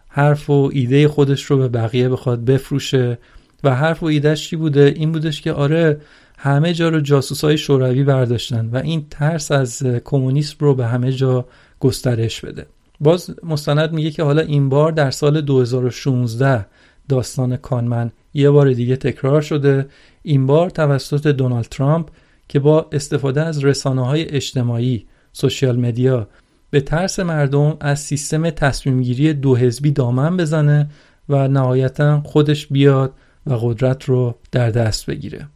حرف 0.09 0.51
و 0.51 0.71
ایده 0.73 1.09
خودش 1.09 1.45
رو 1.45 1.57
به 1.59 1.69
بقیه 1.69 2.09
بخواد 2.09 2.45
بفروشه. 2.45 3.19
و 3.65 3.75
حرف 3.75 4.03
و 4.03 4.07
ایدهش 4.07 4.49
چی 4.49 4.57
بوده؟ 4.57 4.93
این 4.97 5.13
بودش 5.13 5.41
که 5.41 5.53
آره 5.53 6.01
همه 6.39 6.73
جا 6.73 6.89
رو 6.89 7.01
جاسوس 7.01 7.45
های 7.45 7.59
شوروی 7.59 8.05
برداشتن 8.05 8.69
و 8.73 8.77
این 8.77 9.07
ترس 9.11 9.53
از 9.53 9.83
کمونیسم 10.05 10.57
رو 10.61 10.75
به 10.75 10.87
همه 10.87 11.13
جا 11.13 11.45
گسترش 11.81 12.41
بده. 12.41 12.67
باز 13.01 13.31
مستند 13.43 13.93
میگه 13.93 14.11
که 14.11 14.23
حالا 14.23 14.43
این 14.43 14.69
بار 14.69 14.93
در 14.93 15.11
سال 15.11 15.41
2016 15.41 16.67
داستان 17.09 17.57
کانمن 17.57 18.13
یه 18.35 18.51
بار 18.51 18.73
دیگه 18.73 18.97
تکرار 18.97 19.41
شده. 19.41 19.87
این 20.23 20.47
بار 20.47 20.71
توسط 20.71 21.27
دونالد 21.27 21.65
ترامپ 21.65 22.09
که 22.49 22.59
با 22.59 22.89
استفاده 22.93 23.43
از 23.43 23.65
رسانه 23.65 24.07
های 24.07 24.29
اجتماعی 24.29 25.07
سوشیال 25.33 25.81
مدیا 25.81 26.29
به 26.71 26.81
ترس 26.81 27.21
مردم 27.21 27.77
از 27.81 28.01
سیستم 28.01 28.51
تصمیمگیری 28.51 29.33
دو 29.33 29.57
حزبی 29.57 29.91
دامن 29.91 30.37
بزنه 30.37 30.91
و 31.29 31.49
نهایتا 31.49 32.21
خودش 32.21 32.67
بیاد 32.67 33.13
و 33.47 33.55
قدرت 33.55 34.05
رو 34.05 34.35
در 34.53 34.71
دست 34.71 35.07
بگیره. 35.07 35.49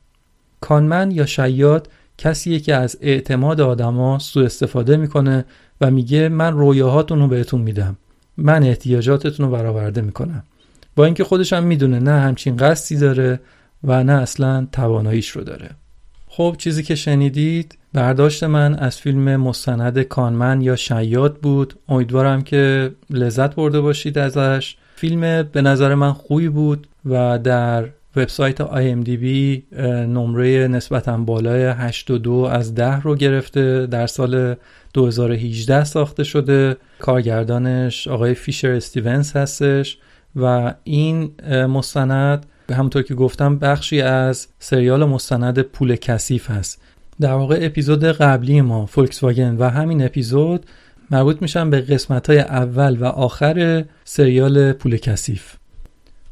کانمن 0.61 1.11
یا 1.11 1.26
شیاد 1.26 1.89
کسیه 2.18 2.61
که 2.61 2.74
از 2.74 2.99
اعتماد 3.01 3.61
آدما 3.61 4.18
سوء 4.18 4.45
استفاده 4.45 4.97
می‌کنه 4.97 5.45
و 5.80 5.91
میگه 5.91 6.28
من 6.28 6.53
رویاهاتون 6.53 7.18
رو 7.18 7.28
بهتون 7.28 7.61
میدم. 7.61 7.97
من 8.36 8.62
احتیاجاتتون 8.62 9.47
رو 9.47 9.53
برآورده 9.53 10.01
می‌کنم. 10.01 10.43
با 10.97 11.05
اینکه 11.05 11.24
خودش 11.24 11.53
هم 11.53 11.64
می‌دونه 11.64 12.01
نه 12.01 12.20
همچین 12.20 12.57
قصدی 12.57 12.97
داره 12.97 13.41
و 13.84 14.05
نه 14.05 14.12
اصلا 14.12 14.66
تواناییش 14.72 15.28
رو 15.28 15.45
داره. 15.45 15.70
خب 16.39 16.55
چیزی 16.59 16.82
که 16.82 16.95
شنیدید 16.95 17.78
برداشت 17.93 18.45
من 18.45 18.74
از 18.74 18.97
فیلم 18.97 19.36
مستند 19.36 20.03
کانمن 20.03 20.61
یا 20.61 20.76
شیاد 20.76 21.36
بود. 21.36 21.74
امیدوارم 21.89 22.43
که 22.43 22.91
لذت 23.11 23.55
برده 23.55 23.80
باشید 23.80 24.18
ازش. 24.18 24.76
فیلم 24.97 25.43
به 25.43 25.62
نظر 25.62 25.95
من 25.95 26.12
خوبی 26.12 26.49
بود 26.49 26.86
و 27.05 27.39
در 27.39 27.84
وبسایت 28.16 28.62
IMDb 28.62 29.24
نمره 29.82 30.68
نسبتا 30.68 31.16
بالای 31.16 31.64
82 31.64 32.32
از 32.32 32.74
10 32.74 33.01
رو 33.01 33.14
گرفته. 33.14 33.86
در 33.86 34.07
سال 34.07 34.55
2018 34.95 35.84
ساخته 35.84 36.24
شده. 36.24 36.76
کارگردانش 36.99 38.09
آقای 38.09 38.34
فیشر 38.34 38.70
استیونز 38.70 39.32
هستش 39.32 39.99
و 40.36 40.74
این 40.84 41.30
مستند 41.51 42.47
همونطور 42.75 43.03
که 43.03 43.14
گفتم 43.14 43.59
بخشی 43.59 44.01
از 44.01 44.47
سریال 44.59 45.05
مستند 45.05 45.62
پول 45.62 45.97
کثیف 45.97 46.51
هست. 46.51 46.83
در 47.21 47.33
واقع 47.33 47.59
اپیزود 47.61 48.05
قبلی 48.05 48.61
ما 48.61 48.87
فولکس 48.87 49.23
واگن 49.23 49.57
و 49.57 49.69
همین 49.69 50.05
اپیزود 50.05 50.66
مربوط 51.11 51.43
میشن 51.43 51.71
به 51.71 51.81
قسمت 51.81 52.31
های 52.31 52.39
اول 52.39 52.97
و 52.97 53.05
آخر 53.05 53.85
سریال 54.05 54.73
پول 54.73 54.97
کثیف. 54.97 55.55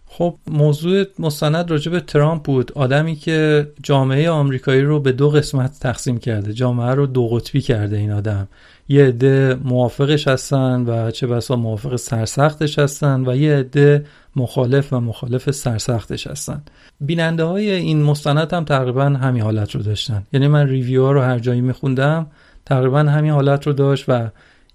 خب 0.07 0.35
موضوع 0.47 1.05
مستند 1.19 1.71
راجع 1.71 1.93
به 1.93 2.01
ترامپ 2.01 2.43
بود. 2.43 2.73
آدمی 2.75 3.17
که 3.17 3.69
جامعه 3.83 4.31
آمریکایی 4.31 4.83
رو 4.83 5.01
به 5.01 5.13
دو 5.13 5.31
قسمت 5.31 5.81
تقسیم 5.81 6.19
کرده. 6.19 6.53
جامعه 6.53 6.95
رو 6.95 7.07
دو 7.07 7.29
قطبی 7.29 7.61
کرده 7.61 7.97
این 7.97 8.13
آدم. 8.13 8.49
یه 8.89 9.05
عده 9.05 9.59
موافقش 9.65 10.29
هستن 10.29 10.81
و 10.87 11.11
چه 11.11 11.27
بسا 11.27 11.57
موافق 11.57 11.97
سرسختش 11.97 12.79
هستن 12.79 13.29
و 13.29 13.37
یه 13.37 13.57
عده 13.57 14.05
مخالف 14.37 14.93
و 14.93 15.01
مخالف 15.01 15.51
سرسختش 15.51 16.27
هستن. 16.27 16.63
بیننده 17.01 17.45
های 17.45 17.71
این 17.71 18.03
مستند 18.03 18.53
هم 18.53 18.65
تقریبا 18.65 19.05
همین 19.05 19.43
حالت 19.43 19.75
رو 19.75 19.83
داشتن. 19.83 20.23
یعنی 20.33 20.49
من 20.49 20.69
ریویو 20.69 21.05
ها 21.05 21.13
رو 21.13 21.21
هر 21.21 21.39
جایی 21.39 21.61
میخوندم 21.61 22.27
تقریبا 22.67 22.99
همین 22.99 23.33
حالت 23.33 23.67
رو 23.67 23.73
داشت 23.73 24.05
و 24.09 24.29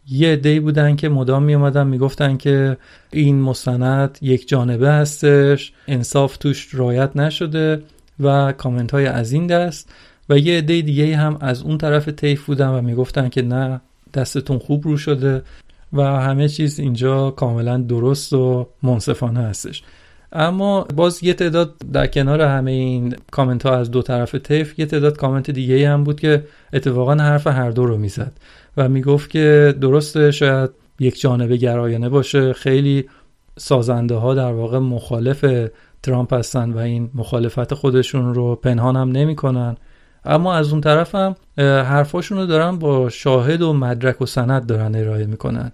یه 0.07 0.35
دی 0.35 0.59
بودن 0.59 0.95
که 0.95 1.09
مدام 1.09 1.43
می 1.43 1.53
اومدن 1.53 1.87
می‌گفتن 1.87 2.37
که 2.37 2.77
این 3.11 3.41
مستند 3.41 4.17
یک 4.21 4.47
جانبه 4.47 4.91
هستش 4.91 5.73
انصاف 5.87 6.37
توش 6.37 6.69
رایت 6.73 7.15
نشده 7.15 7.83
و 8.19 8.51
کامنت 8.51 8.91
های 8.91 9.05
از 9.05 9.31
این 9.31 9.47
دست. 9.47 9.89
و 10.29 10.37
یه 10.37 10.57
عده 10.57 10.81
دیگه 10.81 11.17
هم 11.17 11.37
از 11.41 11.61
اون 11.61 11.77
طرف 11.77 12.09
طیف 12.09 12.45
بودن 12.45 12.67
و 12.67 12.81
می‌گفتن 12.81 13.29
که 13.29 13.41
نه 13.41 13.81
دستتون 14.13 14.59
خوب 14.59 14.83
رو 14.87 14.97
شده. 14.97 15.41
و 15.93 16.01
همه 16.01 16.49
چیز 16.49 16.79
اینجا 16.79 17.31
کاملا 17.31 17.77
درست 17.77 18.33
و 18.33 18.67
منصفانه 18.83 19.39
هستش. 19.39 19.83
اما 20.33 20.87
باز 20.95 21.23
یه 21.23 21.33
تعداد 21.33 21.73
در 21.93 22.07
کنار 22.07 22.41
همه 22.41 22.71
این 22.71 23.15
کامنت 23.31 23.65
ها 23.65 23.75
از 23.75 23.91
دو 23.91 24.01
طرف 24.01 24.35
طیف 24.35 24.79
یه 24.79 24.85
تعداد 24.85 25.17
کامنت 25.17 25.51
دیگه 25.51 25.89
هم 25.89 26.03
بود 26.03 26.19
که 26.19 26.43
اتفاقا 26.73 27.15
حرف 27.15 27.47
هر 27.47 27.71
دو 27.71 27.85
رو 27.85 27.97
می‌زد 27.97 28.31
و 28.77 28.89
می‌گفت 28.89 29.29
که 29.29 29.75
درسته 29.81 30.31
شاید 30.31 30.69
یک 30.99 31.19
جانبه 31.19 31.57
گرایانه 31.57 32.09
باشه. 32.09 32.53
خیلی 32.53 33.05
سازنده 33.57 34.15
ها 34.15 34.33
در 34.33 34.51
واقع 34.51 34.77
مخالف 34.77 35.45
ترامپ 36.03 36.33
هستن 36.33 36.73
و 36.73 36.77
این 36.77 37.09
مخالفت 37.13 37.73
خودشون 37.73 38.33
رو 38.33 38.55
پنهان 38.55 38.95
هم 38.95 39.11
نمی‌کنن. 39.11 39.77
اما 40.25 40.53
از 40.53 40.71
اون 40.71 40.81
طرف 40.81 41.15
هم 41.15 41.35
حرفاشون 41.57 42.37
رو 42.37 42.45
دارن 42.45 42.79
با 42.79 43.09
شاهد 43.09 43.61
و 43.61 43.73
مدرک 43.73 44.21
و 44.21 44.25
سند 44.25 44.65
دارن 44.65 44.95
ارائه 44.95 45.25
می‌کنن. 45.25 45.71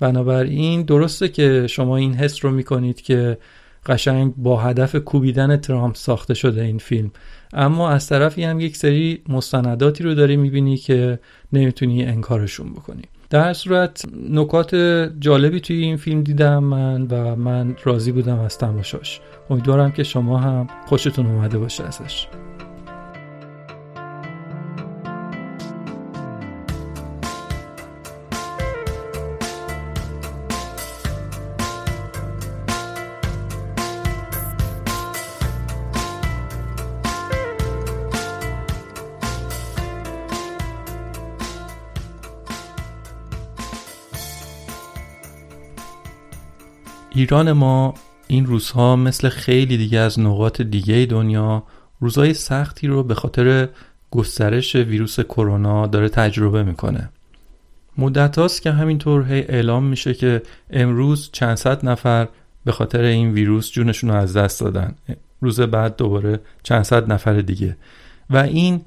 بنابراین 0.00 0.82
درسته 0.82 1.28
که 1.28 1.66
شما 1.66 1.96
این 1.96 2.14
حس 2.14 2.44
رو 2.44 2.50
می‌کنید 2.50 3.00
که 3.00 3.38
قشنگ 3.86 4.34
با 4.36 4.56
هدف 4.56 4.96
کوبیدن 4.96 5.56
ترامپ 5.56 5.96
ساخته 5.96 6.34
شده 6.34 6.62
این 6.62 6.78
فیلم. 6.78 7.10
اما 7.52 7.90
از 7.90 8.08
طرفی 8.08 8.44
هم 8.44 8.60
یک 8.60 8.76
سری 8.76 9.22
مستنداتی 9.28 10.04
رو 10.04 10.14
داری 10.14 10.36
می‌بینی 10.36 10.76
که 10.76 11.18
نمی‌تونی 11.52 12.04
انکارشون 12.04 12.72
بکنی. 12.72 13.02
در 13.30 13.52
صورت 13.52 14.04
نکات 14.30 14.74
جالبی 15.20 15.60
توی 15.60 15.76
این 15.76 15.96
فیلم 15.96 16.22
دیدم 16.22 16.64
من 16.64 17.02
و 17.02 17.36
من 17.36 17.76
راضی 17.84 18.12
بودم 18.12 18.38
از 18.38 18.58
تماشاش. 18.58 19.20
امیدوارم 19.50 19.92
که 19.92 20.02
شما 20.02 20.38
هم 20.38 20.66
خوشتون 20.86 21.26
اومده 21.26 21.58
باشه 21.58 21.84
ازش. 21.84 22.26
ایران 47.16 47.52
ما 47.52 47.94
این 48.26 48.46
روزها 48.46 48.96
مثل 48.96 49.28
خیلی 49.28 49.76
دیگه 49.76 49.98
از 49.98 50.20
نقاط 50.20 50.62
دیگه 50.62 51.06
دنیا 51.10 51.62
روزهای 52.00 52.34
سختی 52.34 52.86
رو 52.86 53.02
به 53.02 53.14
خاطر 53.14 53.68
گسترش 54.10 54.76
ویروس 54.76 55.20
کرونا 55.20 55.86
داره 55.86 56.08
تجربه 56.08 56.62
می‌کنه. 56.62 57.08
مدت 57.98 58.38
هاست 58.38 58.62
که 58.62 58.72
همینطور 58.72 59.32
هی 59.32 59.40
اعلام 59.40 59.84
میشه 59.84 60.14
که 60.14 60.42
امروز 60.70 61.30
چند 61.32 61.56
صد 61.56 61.88
نفر 61.88 62.28
به 62.64 62.72
خاطر 62.72 63.02
این 63.02 63.32
ویروس 63.32 63.70
جونشون 63.70 64.10
رو 64.10 64.16
از 64.16 64.36
دست 64.36 64.60
دادن. 64.60 64.94
روز 65.40 65.60
بعد 65.60 65.96
دوباره 65.96 66.40
چند 66.62 66.82
صد 66.82 67.12
نفر 67.12 67.40
دیگه. 67.40 67.76
و 68.30 68.36
این 68.36 68.80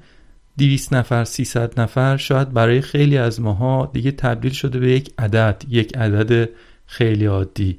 200 0.58 0.94
نفر 0.94 1.24
300 1.24 1.80
نفر 1.80 2.16
شاید 2.16 2.52
برای 2.52 2.80
خیلی 2.80 3.18
از 3.18 3.40
ماها 3.40 3.90
دیگه 3.92 4.10
تبدیل 4.10 4.52
شده 4.52 4.78
به 4.78 4.92
یک 4.92 5.12
عدد 5.18 5.64
یک 5.68 5.96
عدد 5.96 6.48
خیلی 6.86 7.26
عادی. 7.26 7.78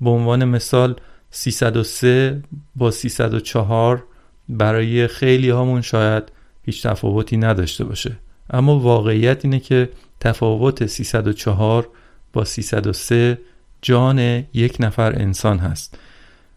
به 0.00 0.10
عنوان 0.10 0.44
مثال 0.44 0.96
303 1.30 2.42
با 2.76 2.90
304 2.90 4.04
برای 4.48 5.06
خیلی 5.06 5.50
هامون 5.50 5.80
شاید 5.82 6.32
هیچ 6.62 6.86
تفاوتی 6.86 7.36
نداشته 7.36 7.84
باشه. 7.84 8.16
اما 8.50 8.78
واقعیت 8.78 9.44
اینه 9.44 9.60
که 9.60 9.88
تفاوت 10.20 10.86
304 10.86 11.88
با 12.32 12.44
303 12.44 13.38
جان 13.82 14.18
یک 14.54 14.76
نفر 14.80 15.12
انسان 15.12 15.58
هست. 15.58 15.98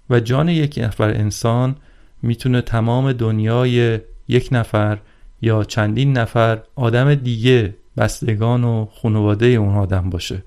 و 0.09 0.19
جان 0.19 0.49
یک 0.49 0.79
نفر 0.83 1.09
انسان 1.09 1.75
می‌تونه 2.21 2.61
تمام 2.61 3.13
دنیای 3.13 3.99
یک 4.27 4.49
نفر 4.51 4.97
یا 5.41 5.63
چندین 5.63 6.17
نفر 6.17 6.59
آدم 6.75 7.15
دیگه 7.15 7.75
بستگان 7.97 8.63
و 8.63 8.85
خانواده 8.85 9.45
اون 9.45 9.75
آدم 9.75 10.09
باشه. 10.09 10.43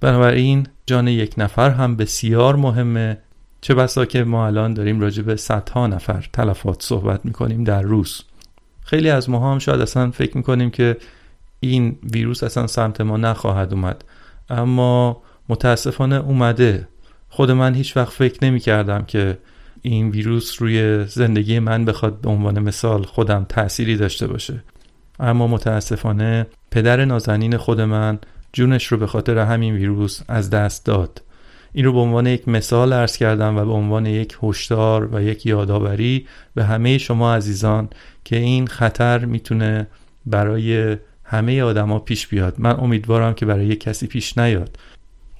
بنابراین 0.00 0.66
جان 0.90 1.08
یک 1.08 1.34
نفر 1.38 1.70
هم 1.70 1.96
بسیار 1.96 2.56
مهمه. 2.56 3.18
چه 3.60 3.74
بسا 3.74 4.04
که 4.04 4.24
ما 4.24 4.46
الان 4.46 4.74
داریم 4.74 5.00
راجع 5.00 5.22
به 5.22 5.36
صدها 5.36 5.86
نفر 5.86 6.28
تلفات 6.32 6.82
صحبت 6.82 7.24
می‌کنیم 7.24 7.64
در 7.64 7.82
روز. 7.82 8.22
خیلی 8.84 9.10
از 9.10 9.30
ما 9.30 9.52
هم 9.52 9.58
شاید 9.58 9.80
اصلا 9.80 10.10
فکر 10.10 10.36
می‌کنیم 10.36 10.70
که 10.70 10.96
این 11.60 11.98
ویروس 12.12 12.42
اصلا 12.42 12.66
سمت 12.66 13.00
ما 13.00 13.16
نخواهد 13.16 13.72
اومد. 13.74 14.04
اما 14.48 15.22
متاسفانه 15.48 16.16
اومده. 16.16 16.88
خود 17.28 17.50
من 17.50 17.74
هیچ 17.74 17.96
وقت 17.96 18.12
فکر 18.12 18.44
نمی 18.44 18.60
کردم 18.60 19.02
که 19.02 19.38
این 19.82 20.10
ویروس 20.10 20.62
روی 20.62 21.04
زندگی 21.04 21.58
من 21.58 21.84
بخواد 21.84 22.20
به 22.20 22.30
عنوان 22.30 22.58
مثال 22.58 23.02
خودم 23.02 23.46
تأثیری 23.48 23.96
داشته 23.96 24.26
باشه. 24.26 24.62
اما 25.20 25.46
متاسفانه 25.46 26.46
پدر 26.70 27.04
نازنین 27.04 27.56
خود 27.56 27.80
من 27.80 28.18
جونش 28.52 28.86
رو 28.86 28.98
به 28.98 29.06
خاطر 29.06 29.38
همین 29.38 29.74
ویروس 29.74 30.20
از 30.28 30.50
دست 30.50 30.86
داد. 30.86 31.22
این 31.72 31.84
رو 31.84 31.92
به 31.92 31.98
عنوان 31.98 32.26
یک 32.26 32.48
مثال 32.48 32.92
ارز 32.92 33.16
کردم 33.16 33.56
و 33.56 33.64
به 33.64 33.72
عنوان 33.72 34.06
یک 34.06 34.36
هشدار 34.42 35.14
و 35.14 35.22
یک 35.22 35.46
یادآوری 35.46 36.26
به 36.54 36.64
همه 36.64 36.98
شما 36.98 37.34
عزیزان 37.34 37.88
که 38.24 38.36
این 38.36 38.66
خطر 38.66 39.24
می‌تونه 39.24 39.86
برای 40.26 40.96
همه 41.24 41.62
آدما 41.62 41.98
پیش 41.98 42.26
بیاد. 42.26 42.54
من 42.58 42.80
امیدوارم 42.80 43.34
که 43.34 43.46
برای 43.46 43.76
کسی 43.76 44.06
پیش 44.06 44.38
نیاد. 44.38 44.78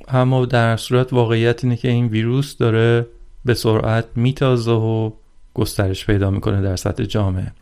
اما 0.08 0.46
در 0.46 0.76
صورت 0.76 1.12
واقعیت 1.12 1.64
اینه 1.64 1.76
که 1.76 1.88
این 1.88 2.06
ویروس 2.06 2.56
داره 2.56 3.06
به 3.44 3.54
سرعت 3.54 4.04
میتازه 4.16 4.70
و 4.70 5.10
گسترش 5.54 6.06
پیدا 6.06 6.30
می‌کنه 6.30 6.62
در 6.62 6.76
سطح 6.76 7.04
جامعه. 7.04 7.52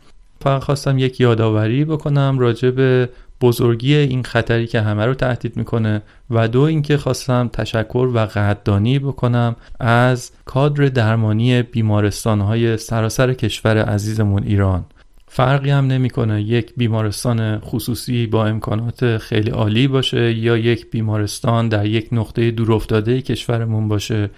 فقط 0.41 0.63
خواستم 0.63 0.97
یک 0.97 1.21
یادآوری 1.21 1.85
بکنم 1.85 2.39
راجع 2.39 2.69
به 2.69 3.09
بزرگی 3.41 3.95
این 3.95 4.23
خطری 4.23 4.67
که 4.67 4.81
همه 4.81 5.05
رو 5.05 5.13
تهدید 5.13 5.57
می‌کنه 5.57 6.01
و 6.29 6.47
دو 6.47 6.61
اینکه 6.61 6.97
خواستم 6.97 7.49
تشکر 7.53 8.11
و 8.13 8.19
قدردانی 8.25 8.99
بکنم 8.99 9.55
از 9.79 10.31
کادر 10.45 10.85
درمانی 10.85 11.61
بیمارستان 11.61 12.41
های 12.41 12.77
سراسر 12.77 13.33
کشور 13.33 13.77
عزیزمون 13.77 14.43
ایران. 14.43 14.85
فرقی 15.27 15.69
هم 15.69 15.87
نمی‌کنه 15.87 16.41
یک 16.41 16.73
بیمارستان 16.77 17.59
خصوصی 17.59 18.27
با 18.27 18.45
امکانات 18.45 19.17
خیلی 19.17 19.49
عالی 19.49 19.87
باشه 19.87 20.33
یا 20.33 20.57
یک 20.57 20.91
بیمارستان 20.91 21.69
در 21.69 21.85
یک 21.85 22.07
نقطه 22.11 22.51
دورافتاده 22.51 23.21
کشورمون 23.21 23.87
باشه. 23.87 24.29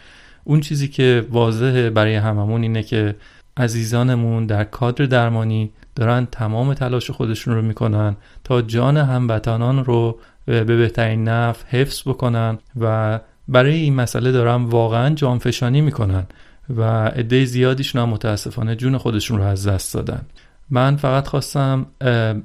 اون 0.44 0.60
چیزی 0.60 0.88
که 0.88 1.26
واضحه 1.30 1.90
برای 1.90 2.16
هممون 2.16 2.62
اینه 2.62 2.84
که 2.84 3.16
عزیزانمون 3.58 4.46
در 4.46 4.64
کادر 4.64 5.06
درمانی 5.06 5.72
دارن 5.96 6.28
تمام 6.32 6.74
تلاش 6.74 7.12
خودشون 7.12 7.54
رو 7.56 7.62
می‌کنن 7.62 8.16
تا 8.52 8.62
جان 8.62 8.98
هموطنان 8.98 9.86
رو 9.86 10.20
به 10.46 10.64
بهترین 10.64 11.24
نفع 11.24 11.68
حفظ 11.68 12.02
بکنن 12.08 12.58
و 12.80 13.20
برای 13.48 13.74
این 13.74 13.96
مسئله 13.96 14.32
دارن 14.32 14.64
واقعا 14.64 15.16
جانفشانی 15.16 15.82
می‌کنن 15.82 16.24
و 16.70 16.84
عده 17.06 17.46
زیادیشون 17.46 18.02
هم 18.02 18.10
متاسفانه 18.10 18.76
جون 18.76 18.98
خودشون 18.98 19.38
رو 19.38 19.44
از 19.44 19.68
دست 19.68 19.94
دادن. 19.94 20.22
من 20.70 20.96
فقط 20.96 21.28
خواستم 21.28 21.86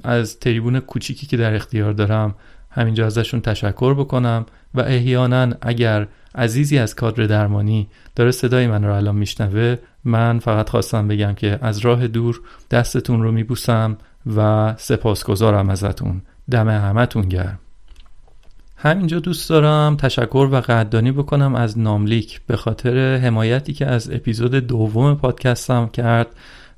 از 0.03 0.39
تریبون 0.39 0.79
کوچیکی 0.79 1.27
که 1.27 1.37
در 1.37 1.55
اختیار 1.55 1.93
دارم 1.93 2.35
همینجا 2.71 3.05
ازشون 3.05 3.41
تشکر 3.41 3.93
بکنم 3.93 4.45
و 4.73 4.81
احیانا 4.81 5.53
اگر 5.61 6.07
عزیزی 6.35 6.77
از 6.77 6.95
کادر 6.95 7.23
درمانی 7.23 7.87
داره 8.15 8.31
صدای 8.31 8.67
من 8.67 8.83
رو 8.83 8.93
الان 8.93 9.15
میشنوه 9.15 9.75
من 10.03 10.39
فقط 10.39 10.69
خواستم 10.69 11.07
بگم 11.07 11.33
که 11.33 11.59
از 11.61 11.79
راه 11.79 12.07
دور 12.07 12.41
دستتون 12.71 13.23
رو 13.23 13.31
میبوسم 13.31 13.97
و 14.35 14.73
سپاسگزارم 14.77 15.69
ازتون. 15.69 16.21
دم 16.51 16.69
همتون 16.69 17.21
گرم. 17.21 17.59
همینجا 18.79 19.19
دوست 19.19 19.49
دارم 19.49 19.95
تشکر 19.95 20.49
و 20.51 20.55
قدردانی 20.55 21.11
بکنم 21.11 21.55
از 21.55 21.79
ناملیک 21.79 22.41
به 22.47 22.57
خاطر 22.57 23.15
حمایتی 23.15 23.73
که 23.73 23.85
از 23.85 24.11
اپیزود 24.11 24.55
دوم 24.55 25.15
پادکستم 25.15 25.87
کرد 25.87 26.27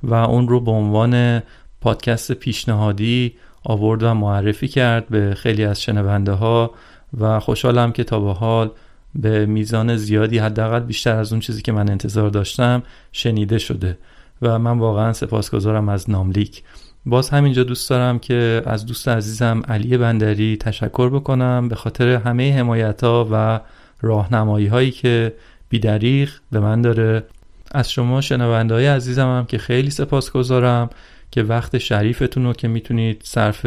و 0.03 0.13
اون 0.13 0.47
رو 0.47 0.59
به 0.59 0.71
عنوان 0.71 1.43
پادکست 1.81 2.31
پیشنهادی 2.31 3.33
آورد 3.63 4.03
و 4.03 4.13
معرفی 4.13 4.67
کرد 4.67 5.07
به 5.07 5.35
خیلی 5.35 5.65
از 5.65 5.81
شنونده 5.81 6.31
ها 6.31 6.71
و 7.19 7.39
خوشحالم 7.39 7.91
که 7.91 8.03
تا 8.03 8.19
به 8.19 8.33
حال 8.33 8.71
به 9.15 9.45
میزان 9.45 9.97
زیادی 9.97 10.37
حداقل 10.37 10.79
بیشتر 10.79 11.15
از 11.15 11.31
اون 11.31 11.41
چیزی 11.41 11.61
که 11.61 11.71
من 11.71 11.89
انتظار 11.89 12.29
داشتم 12.29 12.83
شنیده 13.11 13.57
شده 13.57 13.97
و 14.41 14.59
من 14.59 14.79
واقعا 14.79 15.13
سپاسگزارم 15.13 15.89
از 15.89 16.09
ناملیک. 16.09 16.63
باز 17.09 17.29
همینجا 17.29 17.63
دوست 17.63 17.89
دارم 17.89 18.19
که 18.19 18.61
از 18.65 18.85
دوست 18.85 19.07
عزیزم 19.07 19.61
علی 19.67 19.97
بندری 19.97 20.57
تشکر 20.57 21.09
بکنم 21.09 21.67
به 21.69 21.75
خاطر 21.75 22.07
همه 22.07 22.57
حمایت 22.57 23.03
ها 23.03 23.27
و 23.31 23.59
راهنمایی 24.01 24.67
هایی 24.67 24.91
که 24.91 25.33
بیدریغ 25.69 26.29
به 26.51 26.59
من 26.59 26.81
داره. 26.81 27.23
از 27.71 27.91
شما 27.91 28.21
شنونده 28.21 28.73
های 28.73 28.87
عزیزم 28.87 29.37
هم 29.37 29.45
که 29.45 29.57
خیلی 29.57 29.89
سپاسگزارم 29.89 30.89
که 31.31 31.43
وقت 31.43 31.77
شریفتون 31.77 32.43
رو 32.43 32.53
که 32.53 32.67
می‌تونید 32.67 33.21
صرف 33.25 33.65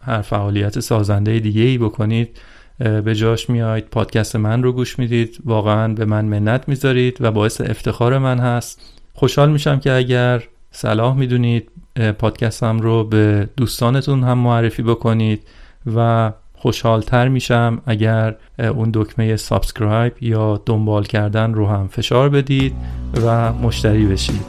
هر 0.00 0.22
فعالیت 0.22 0.80
سازنده 0.80 1.38
دیگه 1.38 1.62
ای 1.62 1.78
بکنید 1.78 2.38
به 2.78 3.14
جاش 3.14 3.50
میاید 3.50 3.84
پادکست 3.84 4.36
من 4.36 4.62
رو 4.62 4.72
گوش 4.72 4.98
می‌دید 4.98 5.38
واقعا 5.44 5.94
به 5.94 6.04
من 6.04 6.24
منت 6.24 6.68
می‌ذارید 6.68 7.16
و 7.20 7.30
باعث 7.30 7.60
افتخار 7.60 8.18
من 8.18 8.38
هست. 8.38 8.80
خوشحال 9.14 9.50
میشم 9.50 9.80
که 9.80 9.92
اگر 9.92 10.42
صلاح 10.70 11.16
می‌دونید 11.16 11.70
پادکستم 12.18 12.78
رو 12.78 13.04
به 13.04 13.48
دوستانتون 13.56 14.24
هم 14.24 14.38
معرفی 14.38 14.82
بکنید 14.82 15.42
و 15.96 16.32
خوشحالتر 16.54 17.28
میشم 17.28 17.82
اگر 17.86 18.36
اون 18.58 18.90
دکمه 18.94 19.36
subscribe 19.36 20.12
یا 20.20 20.62
دنبال 20.66 21.04
کردن 21.04 21.54
رو 21.54 21.66
هم 21.66 21.88
فشار 21.88 22.28
بدید 22.28 22.74
و 23.26 23.52
مشتری 23.52 24.06
بشید. 24.06 24.46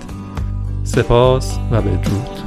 سپاس 0.83 1.59
و 1.71 1.81
بدرود. 1.81 2.46